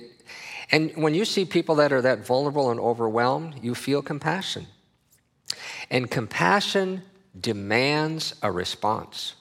and 0.72 0.92
when 0.96 1.14
you 1.14 1.26
see 1.26 1.46
people 1.46 1.76
that 1.76 1.92
are 1.92 2.02
that 2.02 2.26
vulnerable 2.26 2.72
and 2.72 2.80
overwhelmed, 2.80 3.56
you 3.62 3.76
feel 3.76 4.02
compassion. 4.02 4.68
And 5.90 6.10
compassion 6.10 7.04
demands 7.40 8.36
a 8.42 8.52
response. 8.52 9.36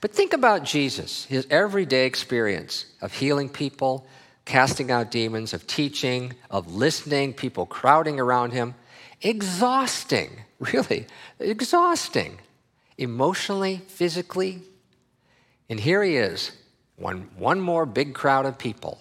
But 0.00 0.12
think 0.12 0.32
about 0.32 0.62
Jesus, 0.62 1.24
his 1.24 1.46
everyday 1.50 2.06
experience 2.06 2.86
of 3.00 3.12
healing 3.12 3.48
people, 3.48 4.06
casting 4.44 4.90
out 4.90 5.10
demons, 5.10 5.52
of 5.52 5.66
teaching, 5.66 6.34
of 6.50 6.74
listening, 6.74 7.32
people 7.32 7.66
crowding 7.66 8.20
around 8.20 8.52
him. 8.52 8.74
Exhausting, 9.22 10.30
really, 10.58 11.06
exhausting, 11.40 12.38
emotionally, 12.96 13.82
physically. 13.88 14.62
And 15.68 15.80
here 15.80 16.02
he 16.02 16.16
is, 16.16 16.52
one, 16.96 17.28
one 17.36 17.60
more 17.60 17.86
big 17.86 18.14
crowd 18.14 18.46
of 18.46 18.58
people. 18.58 19.00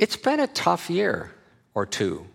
It's 0.00 0.16
been 0.16 0.40
a 0.40 0.46
tough 0.46 0.88
year 0.88 1.30
or 1.74 1.84
two 1.84 2.26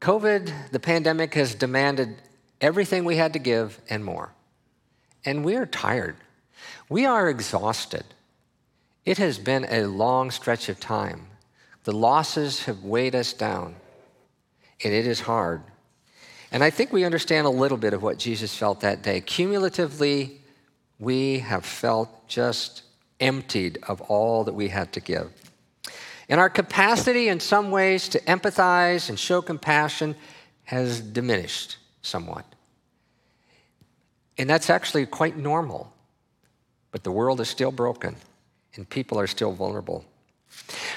COVID, 0.00 0.70
the 0.70 0.80
pandemic, 0.80 1.34
has 1.34 1.54
demanded 1.54 2.16
everything 2.62 3.04
we 3.04 3.16
had 3.16 3.34
to 3.34 3.38
give 3.38 3.78
and 3.90 4.02
more. 4.02 4.32
And 5.26 5.44
we 5.44 5.54
are 5.56 5.66
tired. 5.66 6.16
We 6.88 7.04
are 7.04 7.28
exhausted. 7.28 8.04
It 9.04 9.18
has 9.18 9.38
been 9.38 9.66
a 9.68 9.84
long 9.84 10.30
stretch 10.30 10.70
of 10.70 10.80
time. 10.80 11.26
The 11.84 11.92
losses 11.92 12.64
have 12.64 12.82
weighed 12.82 13.14
us 13.14 13.34
down, 13.34 13.76
and 14.82 14.94
it 14.94 15.06
is 15.06 15.20
hard. 15.20 15.62
And 16.52 16.64
I 16.64 16.70
think 16.70 16.90
we 16.90 17.04
understand 17.04 17.46
a 17.46 17.50
little 17.50 17.78
bit 17.78 17.92
of 17.92 18.02
what 18.02 18.18
Jesus 18.18 18.56
felt 18.56 18.80
that 18.80 19.02
day. 19.02 19.20
Cumulatively, 19.20 20.40
we 20.98 21.40
have 21.40 21.66
felt 21.66 22.28
just 22.28 22.82
emptied 23.20 23.78
of 23.86 24.00
all 24.02 24.44
that 24.44 24.54
we 24.54 24.68
had 24.68 24.92
to 24.94 25.00
give. 25.00 25.45
And 26.28 26.40
our 26.40 26.50
capacity, 26.50 27.28
in 27.28 27.40
some 27.40 27.70
ways, 27.70 28.08
to 28.10 28.20
empathize 28.20 29.08
and 29.08 29.18
show 29.18 29.40
compassion 29.42 30.16
has 30.64 31.00
diminished 31.00 31.76
somewhat. 32.02 32.44
And 34.38 34.50
that's 34.50 34.68
actually 34.68 35.06
quite 35.06 35.36
normal. 35.36 35.92
But 36.90 37.04
the 37.04 37.12
world 37.12 37.40
is 37.40 37.48
still 37.48 37.70
broken, 37.70 38.16
and 38.74 38.88
people 38.88 39.18
are 39.20 39.26
still 39.26 39.52
vulnerable. 39.52 40.04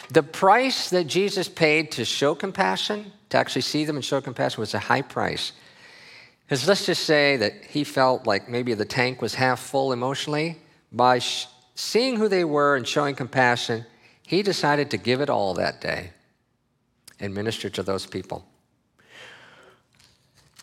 The 0.10 0.24
price 0.24 0.90
that 0.90 1.06
Jesus 1.06 1.48
paid 1.48 1.92
to 1.92 2.06
show 2.06 2.34
compassion, 2.34 3.12
to 3.30 3.38
actually 3.38 3.62
see 3.62 3.86
them 3.86 3.96
and 3.98 4.06
show 4.06 4.22
compassion, 4.22 4.62
was 4.62 4.74
a 4.74 4.80
high 4.80 5.02
price. 5.02 5.52
Because 6.46 6.68
let's 6.68 6.86
just 6.86 7.04
say 7.04 7.38
that 7.38 7.54
he 7.66 7.84
felt 7.84 8.26
like 8.26 8.50
maybe 8.50 8.74
the 8.74 8.86
tank 8.86 9.22
was 9.22 9.36
half 9.36 9.60
full 9.60 9.94
emotionally. 9.94 10.58
By 10.92 11.20
sh- 11.20 11.48
seeing 11.76 12.16
who 12.16 12.28
they 12.28 12.44
were 12.44 12.76
and 12.76 12.88
showing 12.88 13.14
compassion, 13.14 13.86
he 14.30 14.44
decided 14.44 14.92
to 14.92 14.98
give 14.98 15.22
it 15.22 15.30
all 15.32 15.56
that 15.56 15.82
day 15.82 16.12
and 17.20 17.34
minister 17.34 17.68
to 17.68 17.82
those 17.82 18.06
people. 18.06 18.46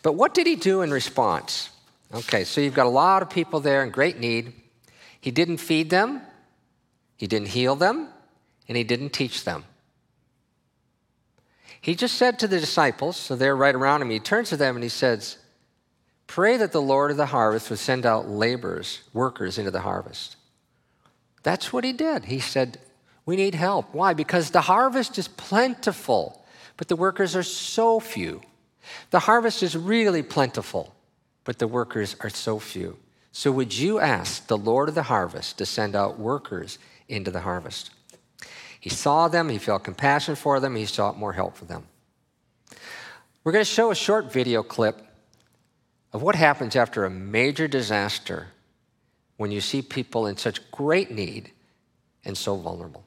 But 0.01 0.13
what 0.13 0.33
did 0.33 0.47
he 0.47 0.55
do 0.55 0.83
in 0.83 0.89
response? 0.89 1.69
Okay, 2.13 2.45
so 2.45 2.61
you've 2.61 2.73
got 2.73 2.85
a 2.85 2.89
lot 3.03 3.21
of 3.21 3.29
people 3.29 3.59
there 3.59 3.83
in 3.83 3.89
great 3.89 4.21
need. 4.21 4.53
He 5.19 5.31
didn't 5.31 5.57
feed 5.57 5.89
them, 5.89 6.21
he 7.17 7.27
didn't 7.27 7.49
heal 7.49 7.75
them, 7.75 8.07
and 8.69 8.77
he 8.77 8.85
didn't 8.85 9.09
teach 9.09 9.43
them. 9.43 9.65
He 11.81 11.93
just 11.93 12.15
said 12.15 12.39
to 12.39 12.47
the 12.47 12.61
disciples, 12.61 13.17
so 13.17 13.35
they're 13.35 13.53
right 13.53 13.75
around 13.75 14.01
him, 14.01 14.11
he 14.11 14.21
turns 14.21 14.47
to 14.47 14.55
them 14.55 14.77
and 14.77 14.83
he 14.83 14.87
says, 14.89 15.39
Pray 16.25 16.55
that 16.55 16.71
the 16.71 16.81
Lord 16.81 17.11
of 17.11 17.17
the 17.17 17.25
harvest 17.25 17.69
would 17.69 17.79
send 17.79 18.05
out 18.05 18.29
laborers, 18.29 19.01
workers 19.11 19.57
into 19.57 19.71
the 19.71 19.81
harvest. 19.81 20.37
That's 21.43 21.73
what 21.73 21.83
he 21.83 21.91
did. 21.91 22.25
He 22.25 22.39
said, 22.39 22.79
We 23.27 23.35
need 23.35 23.55
help. 23.55 23.93
Why? 23.93 24.13
Because 24.13 24.51
the 24.51 24.61
harvest 24.61 25.17
is 25.19 25.27
plentiful, 25.27 26.45
but 26.77 26.87
the 26.87 26.95
workers 26.95 27.35
are 27.35 27.43
so 27.43 27.99
few. 27.99 28.41
The 29.09 29.19
harvest 29.19 29.61
is 29.61 29.75
really 29.75 30.23
plentiful, 30.23 30.95
but 31.43 31.59
the 31.59 31.67
workers 31.67 32.15
are 32.21 32.29
so 32.29 32.57
few. 32.57 32.97
So, 33.33 33.51
would 33.51 33.77
you 33.77 33.99
ask 33.99 34.47
the 34.47 34.57
Lord 34.57 34.87
of 34.87 34.95
the 34.95 35.03
harvest 35.03 35.57
to 35.57 35.65
send 35.65 35.93
out 35.93 36.17
workers 36.17 36.79
into 37.09 37.29
the 37.29 37.41
harvest? 37.41 37.91
He 38.79 38.89
saw 38.89 39.27
them, 39.27 39.49
he 39.49 39.57
felt 39.57 39.83
compassion 39.83 40.35
for 40.35 40.61
them, 40.61 40.77
he 40.77 40.85
sought 40.85 41.19
more 41.19 41.33
help 41.33 41.57
for 41.57 41.65
them. 41.65 41.83
We're 43.43 43.51
going 43.51 43.65
to 43.65 43.69
show 43.69 43.91
a 43.91 43.95
short 43.95 44.31
video 44.31 44.63
clip 44.63 45.01
of 46.13 46.21
what 46.21 46.35
happens 46.35 46.77
after 46.77 47.03
a 47.03 47.09
major 47.09 47.67
disaster 47.67 48.47
when 49.35 49.51
you 49.51 49.59
see 49.59 49.81
people 49.81 50.27
in 50.27 50.37
such 50.37 50.71
great 50.71 51.11
need 51.11 51.51
and 52.23 52.37
so 52.37 52.55
vulnerable. 52.55 53.03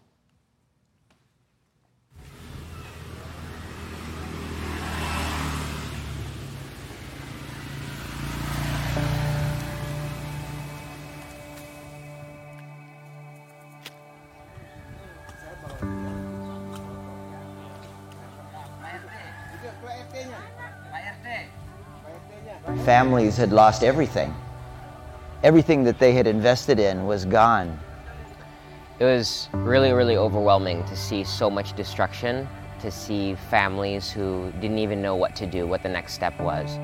Families 22.91 23.37
had 23.37 23.53
lost 23.53 23.85
everything. 23.85 24.35
Everything 25.45 25.85
that 25.85 26.01
they 26.01 26.13
had 26.13 26.27
invested 26.27 26.81
in 26.81 27.07
was 27.07 27.25
gone. 27.25 27.79
It 28.99 29.05
was 29.05 29.49
really, 29.53 29.93
really 29.93 30.17
overwhelming 30.17 30.83
to 30.87 30.97
see 30.97 31.23
so 31.23 31.49
much 31.49 31.77
destruction, 31.77 32.49
to 32.81 32.91
see 32.91 33.37
families 33.49 34.11
who 34.11 34.53
didn't 34.61 34.79
even 34.79 35.01
know 35.01 35.15
what 35.15 35.37
to 35.37 35.47
do, 35.47 35.69
what 35.69 35.85
the 35.85 35.89
next 35.89 36.15
step 36.15 36.37
was. 36.41 36.81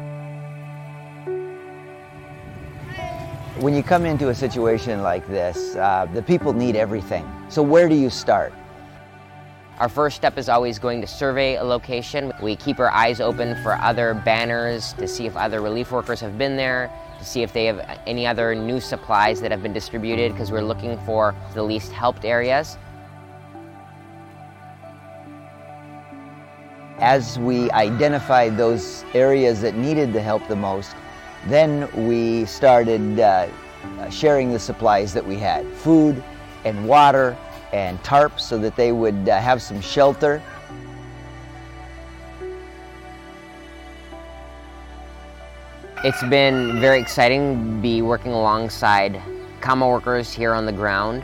When 3.59 3.75
you 3.75 3.83
come 3.83 4.07
into 4.07 4.29
a 4.29 4.35
situation 4.35 5.03
like 5.03 5.27
this, 5.27 5.75
uh, 5.75 6.07
the 6.15 6.23
people 6.23 6.53
need 6.53 6.77
everything. 6.77 7.29
So, 7.49 7.63
where 7.63 7.89
do 7.89 7.97
you 7.97 8.11
start? 8.11 8.53
Our 9.79 9.91
first 9.91 10.17
step 10.17 10.39
is 10.39 10.49
always 10.49 10.79
going 10.79 11.03
to 11.03 11.07
survey 11.07 11.57
a 11.57 11.63
location. 11.63 12.33
We 12.41 12.57
keep 12.57 12.81
our 12.81 12.91
eyes 12.91 13.21
open 13.21 13.63
for 13.63 13.75
other 13.75 14.15
banners 14.15 14.95
to 14.95 15.07
see 15.07 15.27
if 15.27 15.37
other 15.37 15.61
relief 15.61 15.93
workers 15.93 16.19
have 16.21 16.39
been 16.39 16.57
there, 16.57 16.91
to 17.19 17.25
see 17.27 17.43
if 17.43 17.53
they 17.53 17.67
have 17.67 18.01
any 18.07 18.27
other 18.27 18.55
new 18.55 18.81
supplies 18.81 19.39
that 19.43 19.51
have 19.51 19.63
been 19.63 19.75
distributed 19.75 20.33
because 20.33 20.51
we're 20.51 20.63
looking 20.63 20.97
for 21.01 21.35
the 21.53 21.63
least 21.63 21.93
helped 21.93 22.25
areas. 22.25 22.79
As 26.99 27.39
we 27.39 27.71
identified 27.73 28.57
those 28.57 29.05
areas 29.13 29.61
that 29.61 29.77
needed 29.77 30.15
the 30.15 30.23
help 30.23 30.49
the 30.49 30.57
most, 30.57 30.97
then 31.49 31.87
we 32.09 32.47
started 32.47 33.21
uh, 33.21 33.47
sharing 34.09 34.53
the 34.53 34.59
supplies 34.59 35.13
that 35.13 35.27
we 35.27 35.37
had 35.37 35.67
food 35.75 36.25
and 36.65 36.89
water 36.89 37.37
and 37.77 38.03
tarps 38.03 38.41
so 38.41 38.57
that 38.57 38.75
they 38.75 38.91
would 38.91 39.29
uh, 39.29 39.39
have 39.39 39.61
some 39.61 39.83
shelter. 39.83 40.43
It's 46.03 46.23
been 46.25 46.81
very 46.81 46.99
exciting 46.99 47.55
to 47.55 47.83
be 47.83 48.01
working 48.01 48.33
alongside 48.33 49.21
CAMA 49.61 49.87
workers 49.87 50.33
here 50.33 50.55
on 50.55 50.65
the 50.65 50.73
ground, 50.73 51.23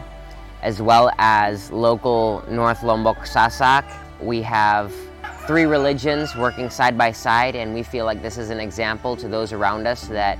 as 0.62 0.82
well 0.82 1.10
as 1.16 1.70
local 1.72 2.44
North 2.50 2.82
Lombok 2.82 3.18
Sasak. 3.18 3.84
We 4.20 4.42
have 4.42 4.92
three 5.46 5.64
religions 5.64 6.36
working 6.36 6.68
side 6.68 6.98
by 6.98 7.12
side, 7.12 7.56
and 7.56 7.72
we 7.72 7.82
feel 7.82 8.04
like 8.04 8.20
this 8.20 8.36
is 8.36 8.50
an 8.50 8.60
example 8.60 9.16
to 9.16 9.26
those 9.26 9.54
around 9.54 9.86
us 9.86 10.06
that 10.08 10.38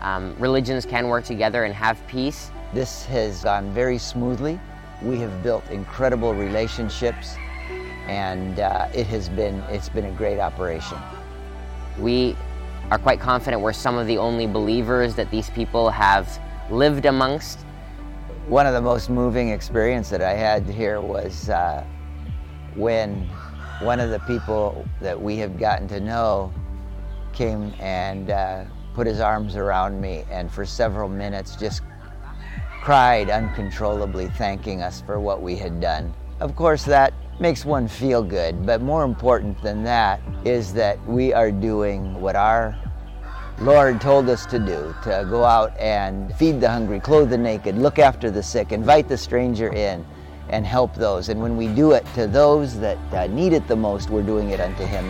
um, 0.00 0.34
religions 0.40 0.84
can 0.84 1.06
work 1.06 1.24
together 1.24 1.62
and 1.64 1.72
have 1.72 2.04
peace. 2.08 2.50
This 2.72 3.04
has 3.04 3.44
gone 3.44 3.72
very 3.72 3.98
smoothly. 3.98 4.58
We 5.02 5.18
have 5.18 5.42
built 5.42 5.68
incredible 5.70 6.34
relationships, 6.34 7.34
and 8.06 8.60
uh, 8.60 8.88
it 8.94 9.06
has 9.08 9.28
been 9.28 9.60
it's 9.68 9.88
been 9.88 10.04
a 10.06 10.12
great 10.12 10.38
operation. 10.38 10.98
We 11.98 12.36
are 12.90 12.98
quite 12.98 13.20
confident 13.20 13.62
we're 13.62 13.72
some 13.72 13.96
of 13.96 14.06
the 14.06 14.18
only 14.18 14.46
believers 14.46 15.14
that 15.16 15.30
these 15.30 15.50
people 15.50 15.90
have 15.90 16.38
lived 16.70 17.06
amongst. 17.06 17.60
One 18.46 18.66
of 18.66 18.74
the 18.74 18.80
most 18.80 19.08
moving 19.08 19.50
experience 19.50 20.10
that 20.10 20.22
I 20.22 20.34
had 20.34 20.64
here 20.66 21.00
was 21.00 21.48
uh, 21.48 21.84
when 22.74 23.28
one 23.80 23.98
of 23.98 24.10
the 24.10 24.20
people 24.20 24.86
that 25.00 25.20
we 25.20 25.36
have 25.38 25.58
gotten 25.58 25.88
to 25.88 26.00
know 26.00 26.52
came 27.32 27.72
and 27.80 28.30
uh, 28.30 28.64
put 28.94 29.06
his 29.06 29.20
arms 29.20 29.56
around 29.56 30.00
me 30.00 30.24
and 30.30 30.52
for 30.52 30.64
several 30.64 31.08
minutes 31.08 31.56
just 31.56 31.82
cried 32.82 33.30
uncontrollably, 33.30 34.26
thanking 34.30 34.82
us 34.82 35.00
for 35.02 35.20
what 35.20 35.40
we 35.40 35.54
had 35.54 35.80
done. 35.80 36.12
Of 36.40 36.56
course, 36.56 36.84
that 36.84 37.14
makes 37.38 37.64
one 37.64 37.86
feel 37.86 38.24
good, 38.24 38.66
but 38.66 38.82
more 38.82 39.04
important 39.04 39.60
than 39.62 39.84
that 39.84 40.20
is 40.44 40.72
that 40.74 41.04
we 41.06 41.32
are 41.32 41.52
doing 41.52 42.20
what 42.20 42.34
our 42.34 42.76
Lord 43.60 44.00
told 44.00 44.28
us 44.28 44.44
to 44.46 44.58
do 44.58 44.92
to 45.04 45.24
go 45.30 45.44
out 45.44 45.78
and 45.78 46.34
feed 46.34 46.60
the 46.60 46.68
hungry, 46.68 46.98
clothe 46.98 47.30
the 47.30 47.38
naked, 47.38 47.78
look 47.78 48.00
after 48.00 48.32
the 48.32 48.42
sick, 48.42 48.72
invite 48.72 49.08
the 49.08 49.16
stranger 49.16 49.72
in, 49.72 50.04
and 50.48 50.66
help 50.66 50.92
those. 50.96 51.28
And 51.28 51.40
when 51.40 51.56
we 51.56 51.68
do 51.68 51.92
it 51.92 52.04
to 52.14 52.26
those 52.26 52.80
that 52.80 52.98
uh, 53.12 53.28
need 53.28 53.52
it 53.52 53.68
the 53.68 53.76
most, 53.76 54.10
we're 54.10 54.24
doing 54.24 54.50
it 54.50 54.58
unto 54.58 54.84
Him. 54.84 55.08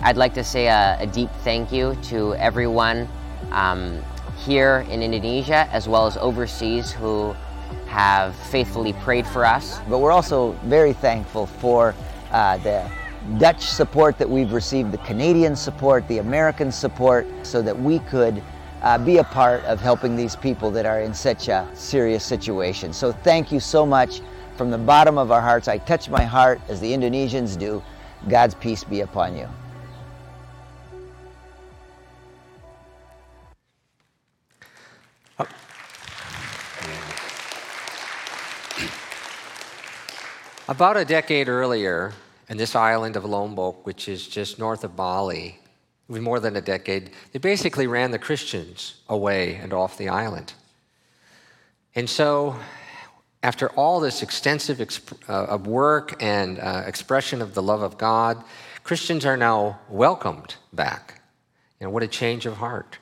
I'd 0.00 0.16
like 0.16 0.32
to 0.34 0.44
say 0.44 0.68
a, 0.68 0.96
a 1.00 1.06
deep 1.06 1.30
thank 1.42 1.70
you 1.70 1.96
to 2.04 2.34
everyone 2.36 3.06
um, 3.52 4.02
here 4.36 4.86
in 4.90 5.02
Indonesia 5.02 5.68
as 5.72 5.88
well 5.88 6.06
as 6.06 6.16
overseas 6.16 6.92
who 6.92 7.34
have 7.86 8.34
faithfully 8.36 8.92
prayed 8.92 9.26
for 9.26 9.44
us. 9.44 9.78
But 9.88 9.98
we're 9.98 10.12
also 10.12 10.52
very 10.64 10.92
thankful 10.92 11.46
for 11.46 11.94
uh, 12.30 12.58
the 12.58 12.88
Dutch 13.38 13.62
support 13.62 14.18
that 14.18 14.28
we've 14.28 14.52
received, 14.52 14.92
the 14.92 14.98
Canadian 14.98 15.56
support, 15.56 16.06
the 16.08 16.18
American 16.18 16.70
support, 16.70 17.26
so 17.42 17.60
that 17.62 17.78
we 17.78 17.98
could 18.00 18.42
uh, 18.82 18.96
be 18.96 19.18
a 19.18 19.24
part 19.24 19.64
of 19.64 19.80
helping 19.80 20.16
these 20.16 20.36
people 20.36 20.70
that 20.70 20.86
are 20.86 21.00
in 21.00 21.12
such 21.12 21.48
a 21.48 21.68
serious 21.74 22.24
situation. 22.24 22.92
So 22.92 23.12
thank 23.12 23.50
you 23.50 23.60
so 23.60 23.84
much 23.84 24.20
from 24.58 24.70
the 24.72 24.78
bottom 24.78 25.18
of 25.18 25.30
our 25.30 25.40
hearts, 25.40 25.68
I 25.68 25.78
touch 25.78 26.10
my 26.10 26.24
heart 26.24 26.60
as 26.68 26.80
the 26.80 26.92
Indonesians 26.92 27.56
do. 27.56 27.80
God's 28.28 28.56
peace 28.56 28.82
be 28.82 29.02
upon 29.02 29.36
you. 29.36 29.48
About 40.68 40.98
a 40.98 41.04
decade 41.06 41.48
earlier, 41.48 42.12
in 42.50 42.58
this 42.58 42.76
island 42.76 43.16
of 43.16 43.24
Lombok, 43.24 43.86
which 43.86 44.06
is 44.06 44.28
just 44.28 44.58
north 44.58 44.84
of 44.84 44.94
Bali, 44.94 45.58
more 46.08 46.40
than 46.40 46.56
a 46.56 46.60
decade, 46.60 47.12
they 47.32 47.38
basically 47.38 47.86
ran 47.86 48.10
the 48.10 48.18
Christians 48.18 49.00
away 49.08 49.54
and 49.54 49.72
off 49.72 49.96
the 49.96 50.10
island. 50.10 50.52
And 51.94 52.08
so, 52.08 52.54
after 53.42 53.70
all 53.70 53.98
this 53.98 54.22
extensive 54.22 54.76
exp- 54.76 55.16
uh, 55.26 55.56
work 55.56 56.22
and 56.22 56.58
uh, 56.58 56.82
expression 56.86 57.40
of 57.40 57.54
the 57.54 57.62
love 57.62 57.80
of 57.80 57.96
God, 57.96 58.44
Christians 58.84 59.24
are 59.24 59.38
now 59.38 59.78
welcomed 59.88 60.56
back. 60.74 61.22
You 61.80 61.86
know, 61.86 61.90
what 61.90 62.02
a 62.02 62.08
change 62.08 62.44
of 62.44 62.58
heart. 62.58 62.98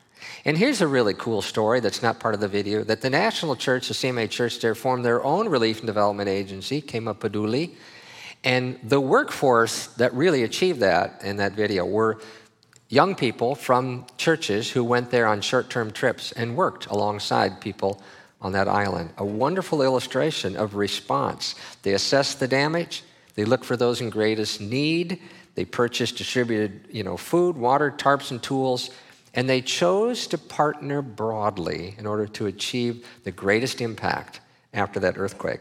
And 0.47 0.57
here's 0.57 0.81
a 0.81 0.87
really 0.87 1.13
cool 1.13 1.43
story 1.43 1.81
that's 1.81 2.05
not 2.05 2.21
part 2.21 2.33
of 2.33 2.39
the 2.39 2.47
video 2.47 2.85
that 2.85 3.01
the 3.01 3.11
National 3.11 3.57
Church, 3.57 3.89
the 3.89 3.95
CMA 3.95 4.31
Church 4.31 4.61
there, 4.61 4.77
formed 4.77 5.05
their 5.05 5.25
own 5.25 5.49
relief 5.49 5.79
and 5.79 5.89
development 5.89 6.29
agency, 6.29 6.81
Kema 6.81 7.17
Peduli. 7.17 7.73
And 8.45 8.79
the 8.85 9.01
workforce 9.01 9.89
that 9.95 10.15
really 10.15 10.45
achieved 10.45 10.79
that 10.79 11.21
in 11.25 11.39
that 11.39 11.55
video 11.55 11.85
were 11.85 12.21
young 12.89 13.17
people 13.17 13.57
from 13.57 14.07
churches 14.19 14.71
who 14.71 14.85
went 14.85 15.11
there 15.11 15.27
on 15.27 15.41
short 15.41 15.69
term 15.69 15.91
trips 15.91 16.31
and 16.31 16.57
worked 16.57 16.87
alongside 16.87 17.61
people 17.61 18.01
on 18.41 18.53
that 18.53 18.69
island. 18.69 19.11
A 19.19 19.25
wonderful 19.25 19.83
illustration 19.83 20.57
of 20.57 20.77
response. 20.77 21.57
They 21.83 21.95
assessed 21.95 22.39
the 22.39 22.47
damage, 22.47 23.03
they 23.35 23.45
looked 23.45 23.65
for 23.65 23.77
those 23.77 24.01
in 24.01 24.11
greatest 24.11 24.61
need, 24.61 25.21
they 25.57 25.65
purchased, 25.65 26.19
distributed 26.19 26.87
you 26.93 27.03
know, 27.03 27.17
food, 27.17 27.57
water, 27.57 27.91
tarps, 27.91 28.31
and 28.31 28.41
tools 28.41 28.91
and 29.37 29.49
they 29.49 29.61
chose 29.61 30.27
to 30.29 30.39
partner 30.39 31.03
broadly 31.03 31.95
in 31.99 32.07
order 32.07 32.27
to 32.27 32.47
achieve 32.47 33.07
the 33.25 33.31
greatest 33.31 33.83
impact 33.83 34.41
after 34.73 34.99
that 34.99 35.19
earthquake. 35.19 35.61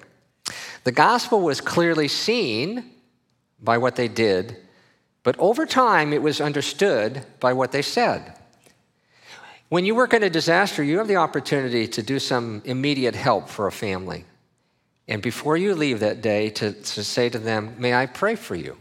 The 0.86 0.94
gospel 0.94 1.42
was 1.42 1.60
clearly 1.60 2.08
seen 2.08 2.92
by 3.62 3.78
what 3.78 3.98
they 3.98 4.08
did, 4.08 4.56
but 5.24 5.38
over 5.40 5.66
time 5.66 6.14
it 6.14 6.22
was 6.22 6.40
understood 6.40 7.24
by 7.42 7.52
what 7.52 7.74
they 7.74 7.82
said. 7.82 8.38
When 9.68 9.84
you 9.84 9.94
work 9.94 10.14
in 10.14 10.24
a 10.24 10.30
disaster, 10.30 10.82
you 10.84 11.00
have 11.00 11.08
the 11.08 11.16
opportunity 11.18 11.88
to 11.88 12.04
do 12.04 12.20
some 12.20 12.62
immediate 12.66 13.16
help 13.16 13.50
for 13.50 13.68
a 13.68 13.72
family. 13.72 14.24
And 15.08 15.22
before 15.22 15.58
you 15.58 15.76
leave 15.76 16.00
that 16.00 16.22
day, 16.22 16.50
to, 16.52 16.72
to 16.72 17.04
say 17.04 17.30
to 17.30 17.40
them, 17.40 17.76
May 17.78 17.94
I 17.94 18.06
pray 18.06 18.36
for 18.36 18.56
you? 18.56 18.78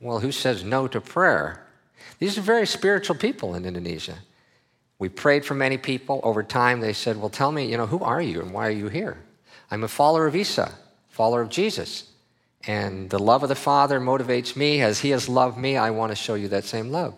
Well, 0.00 0.20
who 0.20 0.32
says 0.32 0.64
no 0.64 0.88
to 0.88 1.00
prayer? 1.00 1.63
These 2.24 2.38
are 2.38 2.40
very 2.40 2.66
spiritual 2.66 3.16
people 3.16 3.54
in 3.54 3.66
Indonesia. 3.66 4.16
We 4.98 5.10
prayed 5.10 5.44
for 5.44 5.52
many 5.52 5.76
people. 5.76 6.22
Over 6.22 6.42
time, 6.42 6.80
they 6.80 6.94
said, 6.94 7.18
Well, 7.18 7.28
tell 7.28 7.52
me, 7.52 7.70
you 7.70 7.76
know, 7.76 7.84
who 7.84 7.98
are 7.98 8.22
you 8.22 8.40
and 8.40 8.50
why 8.50 8.66
are 8.66 8.70
you 8.70 8.88
here? 8.88 9.18
I'm 9.70 9.84
a 9.84 9.88
follower 9.88 10.26
of 10.26 10.34
Isa, 10.34 10.72
follower 11.10 11.42
of 11.42 11.50
Jesus. 11.50 12.10
And 12.66 13.10
the 13.10 13.18
love 13.18 13.42
of 13.42 13.50
the 13.50 13.54
Father 13.54 14.00
motivates 14.00 14.56
me. 14.56 14.80
As 14.80 15.00
He 15.00 15.10
has 15.10 15.28
loved 15.28 15.58
me, 15.58 15.76
I 15.76 15.90
want 15.90 16.12
to 16.12 16.16
show 16.16 16.32
you 16.32 16.48
that 16.48 16.64
same 16.64 16.88
love. 16.88 17.14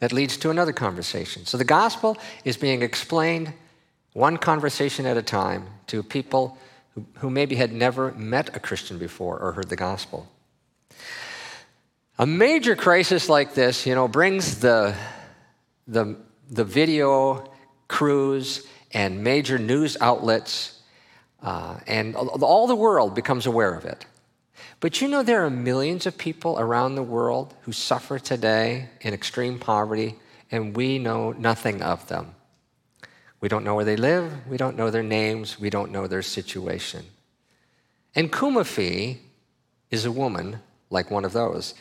That 0.00 0.12
leads 0.12 0.36
to 0.38 0.50
another 0.50 0.72
conversation. 0.72 1.46
So 1.46 1.56
the 1.56 1.62
gospel 1.62 2.18
is 2.44 2.56
being 2.56 2.82
explained 2.82 3.52
one 4.12 4.38
conversation 4.38 5.06
at 5.06 5.16
a 5.16 5.22
time 5.22 5.68
to 5.86 6.02
people 6.02 6.58
who, 6.96 7.06
who 7.18 7.30
maybe 7.30 7.54
had 7.54 7.72
never 7.72 8.10
met 8.14 8.56
a 8.56 8.58
Christian 8.58 8.98
before 8.98 9.38
or 9.38 9.52
heard 9.52 9.68
the 9.68 9.76
gospel. 9.76 10.26
A 12.22 12.26
major 12.26 12.76
crisis 12.76 13.28
like 13.28 13.54
this, 13.54 13.84
you 13.84 13.96
know, 13.96 14.06
brings 14.06 14.60
the, 14.60 14.94
the, 15.88 16.16
the 16.48 16.62
video 16.62 17.50
crews 17.88 18.64
and 18.92 19.24
major 19.24 19.58
news 19.58 19.96
outlets, 20.00 20.80
uh, 21.42 21.80
and 21.88 22.14
all 22.14 22.68
the 22.68 22.76
world 22.76 23.16
becomes 23.16 23.46
aware 23.46 23.74
of 23.74 23.84
it. 23.84 24.06
But 24.78 25.00
you 25.00 25.08
know, 25.08 25.24
there 25.24 25.44
are 25.44 25.50
millions 25.50 26.06
of 26.06 26.16
people 26.16 26.60
around 26.60 26.94
the 26.94 27.02
world 27.02 27.54
who 27.62 27.72
suffer 27.72 28.20
today 28.20 28.90
in 29.00 29.14
extreme 29.14 29.58
poverty, 29.58 30.14
and 30.52 30.76
we 30.76 31.00
know 31.00 31.32
nothing 31.32 31.82
of 31.82 32.06
them. 32.06 32.36
We 33.40 33.48
don't 33.48 33.64
know 33.64 33.74
where 33.74 33.84
they 33.84 33.96
live, 33.96 34.46
we 34.46 34.56
don't 34.56 34.76
know 34.76 34.90
their 34.90 35.02
names, 35.02 35.58
we 35.58 35.70
don't 35.70 35.90
know 35.90 36.06
their 36.06 36.22
situation. 36.22 37.04
And 38.14 38.30
Kumafi 38.30 39.18
is 39.90 40.04
a 40.04 40.12
woman 40.12 40.60
like 40.88 41.10
one 41.10 41.24
of 41.24 41.32
those. 41.32 41.74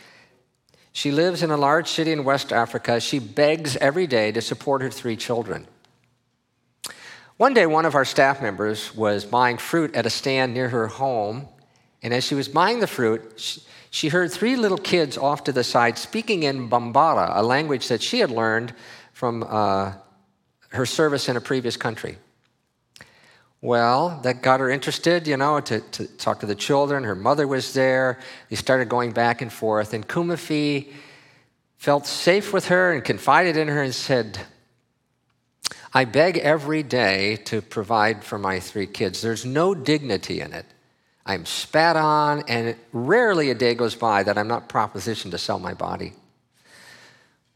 She 0.94 1.12
lives 1.12 1.42
in 1.42 1.52
a 1.52 1.58
large 1.58 1.90
city 1.90 2.12
in 2.12 2.24
West 2.24 2.52
Africa. 2.52 3.00
She 3.00 3.20
begs 3.20 3.78
every 3.78 4.08
day 4.08 4.32
to 4.32 4.42
support 4.42 4.82
her 4.82 4.90
three 4.90 5.16
children. 5.16 5.68
One 7.38 7.54
day, 7.54 7.66
one 7.66 7.86
of 7.86 7.96
our 7.96 8.06
staff 8.06 8.42
members 8.42 8.94
was 8.96 9.26
buying 9.26 9.58
fruit 9.58 9.96
at 9.96 10.06
a 10.06 10.10
stand 10.10 10.54
near 10.54 10.70
her 10.70 10.88
home, 10.88 11.48
and 12.04 12.14
as 12.14 12.24
she 12.24 12.36
was 12.36 12.48
buying 12.48 12.80
the 12.80 12.88
fruit, 12.88 13.66
she 13.90 14.10
heard 14.10 14.32
three 14.32 14.56
little 14.56 14.78
kids 14.78 15.18
off 15.18 15.46
to 15.46 15.52
the 15.52 15.64
side 15.64 15.98
speaking 15.98 16.44
in 16.44 16.70
Bambara, 16.70 17.32
a 17.34 17.42
language 17.42 17.88
that 17.88 18.02
she 18.02 18.20
had 18.20 18.30
learned 18.30 18.74
from 19.14 19.44
uh, 19.48 19.94
her 20.70 20.86
service 20.86 21.30
in 21.30 21.36
a 21.36 21.42
previous 21.42 21.78
country. 21.78 22.18
Well, 23.62 24.20
that 24.24 24.42
got 24.42 24.60
her 24.60 24.72
interested, 24.72 25.28
you 25.28 25.38
know, 25.38 25.60
to, 25.60 25.82
to 25.82 26.08
talk 26.18 26.40
to 26.40 26.48
the 26.48 26.56
children. 26.56 27.04
Her 27.04 27.16
mother 27.16 27.48
was 27.48 27.74
there. 27.74 28.20
They 28.50 28.56
started 28.56 28.90
going 28.90 29.12
back 29.12 29.44
and 29.44 29.54
forth. 29.54 29.94
And 29.94 30.08
Kumafi 30.08 30.92
felt 31.78 32.08
safe 32.08 32.54
with 32.54 32.70
her 32.70 32.92
and 32.92 33.04
confided 33.04 33.58
in 33.58 33.68
her 33.68 33.84
and 33.84 33.94
said, 33.94 34.40
I 35.94 36.06
beg 36.06 36.38
every 36.38 36.82
day 36.82 37.36
to 37.46 37.62
provide 37.62 38.24
for 38.24 38.40
my 38.40 38.60
three 38.60 38.88
kids. 38.88 39.22
There's 39.22 39.46
no 39.46 39.76
dignity 39.76 40.42
in 40.42 40.54
it. 40.54 40.66
I'm 41.24 41.46
spat 41.46 41.96
on, 41.96 42.44
and 42.48 42.76
rarely 42.94 43.52
a 43.52 43.56
day 43.56 43.76
goes 43.76 43.94
by 43.94 44.24
that 44.24 44.38
I'm 44.40 44.48
not 44.48 44.70
propositioned 44.70 45.32
to 45.32 45.38
sell 45.38 45.60
my 45.60 45.76
body. 45.76 46.14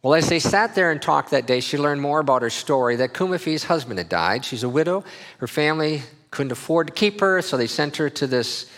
Well, 0.05 0.13
as 0.13 0.29
they 0.29 0.37
sat 0.37 0.75
there 0.75 0.91
and 0.91 1.01
talked 1.01 1.31
that 1.31 1.47
day, 1.47 1.59
she 1.61 1.79
learned 1.79 1.99
more 1.99 2.19
about 2.19 2.43
her 2.43 2.51
story 2.51 2.95
that 2.97 3.15
Kumafi's 3.15 3.63
husband 3.63 3.97
had 3.97 4.07
died. 4.07 4.45
She's 4.45 4.61
a 4.61 4.69
widow. 4.69 5.03
Her 5.39 5.47
family 5.47 6.03
couldn't 6.29 6.51
afford 6.51 6.85
to 6.85 6.93
keep 6.93 7.19
her, 7.21 7.41
so 7.41 7.57
they 7.57 7.65
sent 7.65 7.97
her 7.97 8.07
to 8.11 8.27
this 8.27 8.69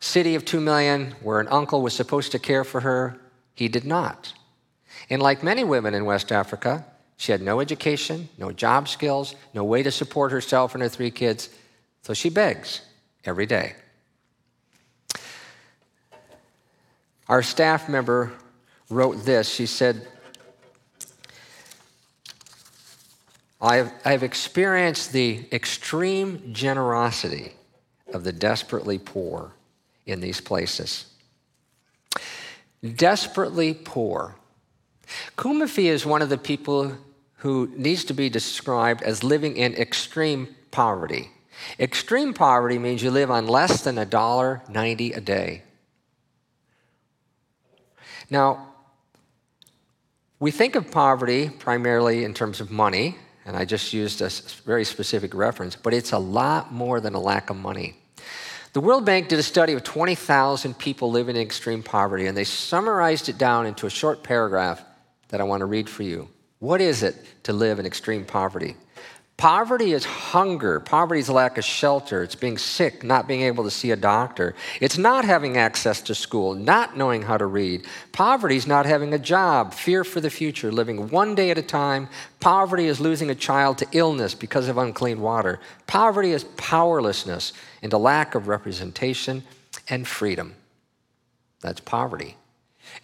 city 0.00 0.34
of 0.34 0.44
two 0.44 0.58
million 0.58 1.14
where 1.22 1.38
an 1.38 1.46
uncle 1.46 1.80
was 1.80 1.94
supposed 1.94 2.32
to 2.32 2.40
care 2.40 2.64
for 2.64 2.80
her. 2.80 3.20
He 3.54 3.68
did 3.68 3.84
not. 3.84 4.32
And 5.08 5.22
like 5.22 5.44
many 5.44 5.62
women 5.62 5.94
in 5.94 6.04
West 6.04 6.32
Africa, 6.32 6.84
she 7.18 7.30
had 7.30 7.40
no 7.40 7.60
education, 7.60 8.28
no 8.36 8.50
job 8.50 8.88
skills, 8.88 9.36
no 9.54 9.62
way 9.62 9.84
to 9.84 9.92
support 9.92 10.32
herself 10.32 10.74
and 10.74 10.82
her 10.82 10.88
three 10.88 11.12
kids, 11.12 11.50
so 12.02 12.14
she 12.14 12.30
begs 12.30 12.80
every 13.24 13.46
day. 13.46 13.76
Our 17.28 17.44
staff 17.44 17.88
member 17.88 18.32
wrote 18.90 19.24
this. 19.24 19.48
She 19.48 19.66
said, 19.66 20.08
I've, 23.60 24.22
experienced 24.22 25.12
the 25.12 25.44
extreme 25.50 26.52
generosity 26.52 27.52
of 28.12 28.24
the 28.24 28.32
desperately 28.32 28.98
poor 28.98 29.52
in 30.06 30.20
these 30.20 30.40
places. 30.40 31.06
Desperately 32.94 33.74
poor. 33.74 34.36
Kumafi 35.36 35.84
is 35.84 36.06
one 36.06 36.22
of 36.22 36.28
the 36.28 36.38
people 36.38 36.96
who 37.38 37.72
needs 37.76 38.04
to 38.04 38.14
be 38.14 38.28
described 38.28 39.02
as 39.02 39.24
living 39.24 39.56
in 39.56 39.74
extreme 39.74 40.54
poverty. 40.70 41.30
Extreme 41.80 42.34
poverty 42.34 42.78
means 42.78 43.02
you 43.02 43.10
live 43.10 43.30
on 43.30 43.48
less 43.48 43.82
than 43.82 43.96
$1.90 43.96 45.16
a 45.16 45.20
day. 45.20 45.62
Now, 48.30 48.68
we 50.38 50.52
think 50.52 50.76
of 50.76 50.90
poverty 50.90 51.48
primarily 51.48 52.22
in 52.22 52.34
terms 52.34 52.60
of 52.60 52.70
money, 52.70 53.16
and 53.48 53.56
I 53.56 53.64
just 53.64 53.94
used 53.94 54.20
a 54.20 54.28
very 54.66 54.84
specific 54.84 55.34
reference, 55.34 55.74
but 55.74 55.94
it's 55.94 56.12
a 56.12 56.18
lot 56.18 56.70
more 56.70 57.00
than 57.00 57.14
a 57.14 57.18
lack 57.18 57.48
of 57.48 57.56
money. 57.56 57.96
The 58.74 58.80
World 58.82 59.06
Bank 59.06 59.28
did 59.28 59.38
a 59.38 59.42
study 59.42 59.72
of 59.72 59.82
20,000 59.82 60.78
people 60.78 61.10
living 61.10 61.34
in 61.34 61.40
extreme 61.40 61.82
poverty, 61.82 62.26
and 62.26 62.36
they 62.36 62.44
summarized 62.44 63.30
it 63.30 63.38
down 63.38 63.64
into 63.64 63.86
a 63.86 63.90
short 63.90 64.22
paragraph 64.22 64.84
that 65.28 65.40
I 65.40 65.44
want 65.44 65.62
to 65.62 65.64
read 65.64 65.88
for 65.88 66.02
you. 66.02 66.28
What 66.58 66.82
is 66.82 67.02
it 67.02 67.16
to 67.44 67.54
live 67.54 67.78
in 67.78 67.86
extreme 67.86 68.26
poverty? 68.26 68.76
Poverty 69.38 69.92
is 69.92 70.04
hunger. 70.04 70.80
Poverty 70.80 71.20
is 71.20 71.30
lack 71.30 71.58
of 71.58 71.64
shelter. 71.64 72.24
It's 72.24 72.34
being 72.34 72.58
sick, 72.58 73.04
not 73.04 73.28
being 73.28 73.42
able 73.42 73.62
to 73.62 73.70
see 73.70 73.92
a 73.92 73.96
doctor. 73.96 74.56
It's 74.80 74.98
not 74.98 75.24
having 75.24 75.56
access 75.56 76.02
to 76.02 76.14
school, 76.16 76.56
not 76.56 76.96
knowing 76.96 77.22
how 77.22 77.36
to 77.36 77.46
read. 77.46 77.86
Poverty 78.10 78.56
is 78.56 78.66
not 78.66 78.84
having 78.84 79.14
a 79.14 79.18
job, 79.18 79.74
fear 79.74 80.02
for 80.02 80.20
the 80.20 80.28
future, 80.28 80.72
living 80.72 81.10
one 81.10 81.36
day 81.36 81.52
at 81.52 81.56
a 81.56 81.62
time. 81.62 82.08
Poverty 82.40 82.86
is 82.86 82.98
losing 82.98 83.30
a 83.30 83.34
child 83.36 83.78
to 83.78 83.86
illness 83.92 84.34
because 84.34 84.66
of 84.66 84.76
unclean 84.76 85.20
water. 85.20 85.60
Poverty 85.86 86.32
is 86.32 86.42
powerlessness 86.56 87.52
and 87.80 87.92
a 87.92 87.98
lack 87.98 88.34
of 88.34 88.48
representation 88.48 89.44
and 89.88 90.08
freedom. 90.08 90.56
That's 91.60 91.78
poverty. 91.78 92.36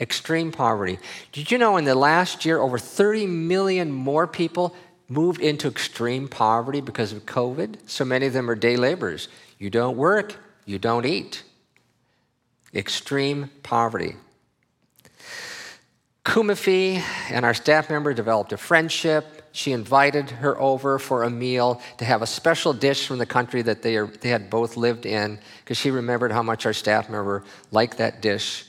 Extreme 0.01 0.51
poverty. 0.51 0.99
Did 1.31 1.53
you 1.53 1.59
know 1.59 1.77
in 1.77 1.85
the 1.85 1.95
last 1.95 2.45
year, 2.45 2.59
over 2.59 2.79
30 2.79 3.27
million 3.27 3.93
more 3.93 4.27
people 4.27 4.75
moved 5.09 5.41
into 5.41 5.69
extreme 5.69 6.29
poverty 6.29 6.81
because 6.81 7.13
of 7.13 7.27
COVID. 7.27 7.77
So 7.87 8.05
many 8.05 8.27
of 8.27 8.33
them 8.33 8.51
are 8.51 8.55
day 8.55 8.77
laborers. 8.77 9.29
You 9.59 9.71
don't 9.71 9.97
work, 9.97 10.37
you 10.65 10.79
don't 10.79 11.07
eat. 11.07 11.43
Extreme 12.75 13.51
poverty. 13.63 14.17
Kumafi 16.25 17.03
and 17.31 17.45
our 17.45 17.55
staff 17.55 17.91
member 17.91 18.15
developed 18.15 18.53
a 18.53 18.57
friendship. 18.57 19.43
She 19.53 19.73
invited 19.73 20.31
her 20.31 20.59
over 20.59 20.99
for 20.99 21.23
a 21.23 21.31
meal 21.31 21.81
to 21.99 22.05
have 22.05 22.23
a 22.23 22.27
special 22.27 22.73
dish 22.73 23.07
from 23.07 23.19
the 23.19 23.27
country 23.27 23.63
that 23.63 23.83
they, 23.83 23.97
are, 23.97 24.07
they 24.07 24.31
had 24.31 24.49
both 24.49 24.77
lived 24.77 25.07
in 25.07 25.39
because 25.63 25.77
she 25.77 25.91
remembered 25.91 26.33
how 26.33 26.43
much 26.43 26.67
our 26.67 26.73
staff 26.73 27.11
member 27.11 27.45
liked 27.71 27.99
that 27.99 28.23
dish. 28.23 28.67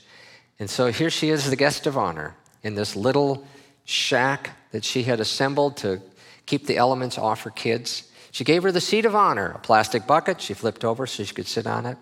And 0.58 0.68
so 0.68 0.92
here 0.92 1.10
she 1.10 1.30
is, 1.30 1.48
the 1.48 1.56
guest 1.56 1.86
of 1.86 1.96
honor, 1.96 2.36
in 2.62 2.74
this 2.74 2.94
little 2.94 3.46
shack 3.84 4.50
that 4.72 4.84
she 4.84 5.02
had 5.02 5.18
assembled 5.18 5.78
to 5.78 6.00
keep 6.46 6.66
the 6.66 6.76
elements 6.76 7.18
off 7.18 7.42
her 7.42 7.50
kids. 7.50 8.10
She 8.30 8.44
gave 8.44 8.62
her 8.62 8.72
the 8.72 8.80
seat 8.80 9.04
of 9.04 9.14
honor, 9.14 9.50
a 9.50 9.58
plastic 9.58 10.06
bucket 10.06 10.40
she 10.40 10.54
flipped 10.54 10.84
over 10.84 11.06
so 11.06 11.24
she 11.24 11.34
could 11.34 11.46
sit 11.46 11.66
on 11.66 11.86
it. 11.86 11.98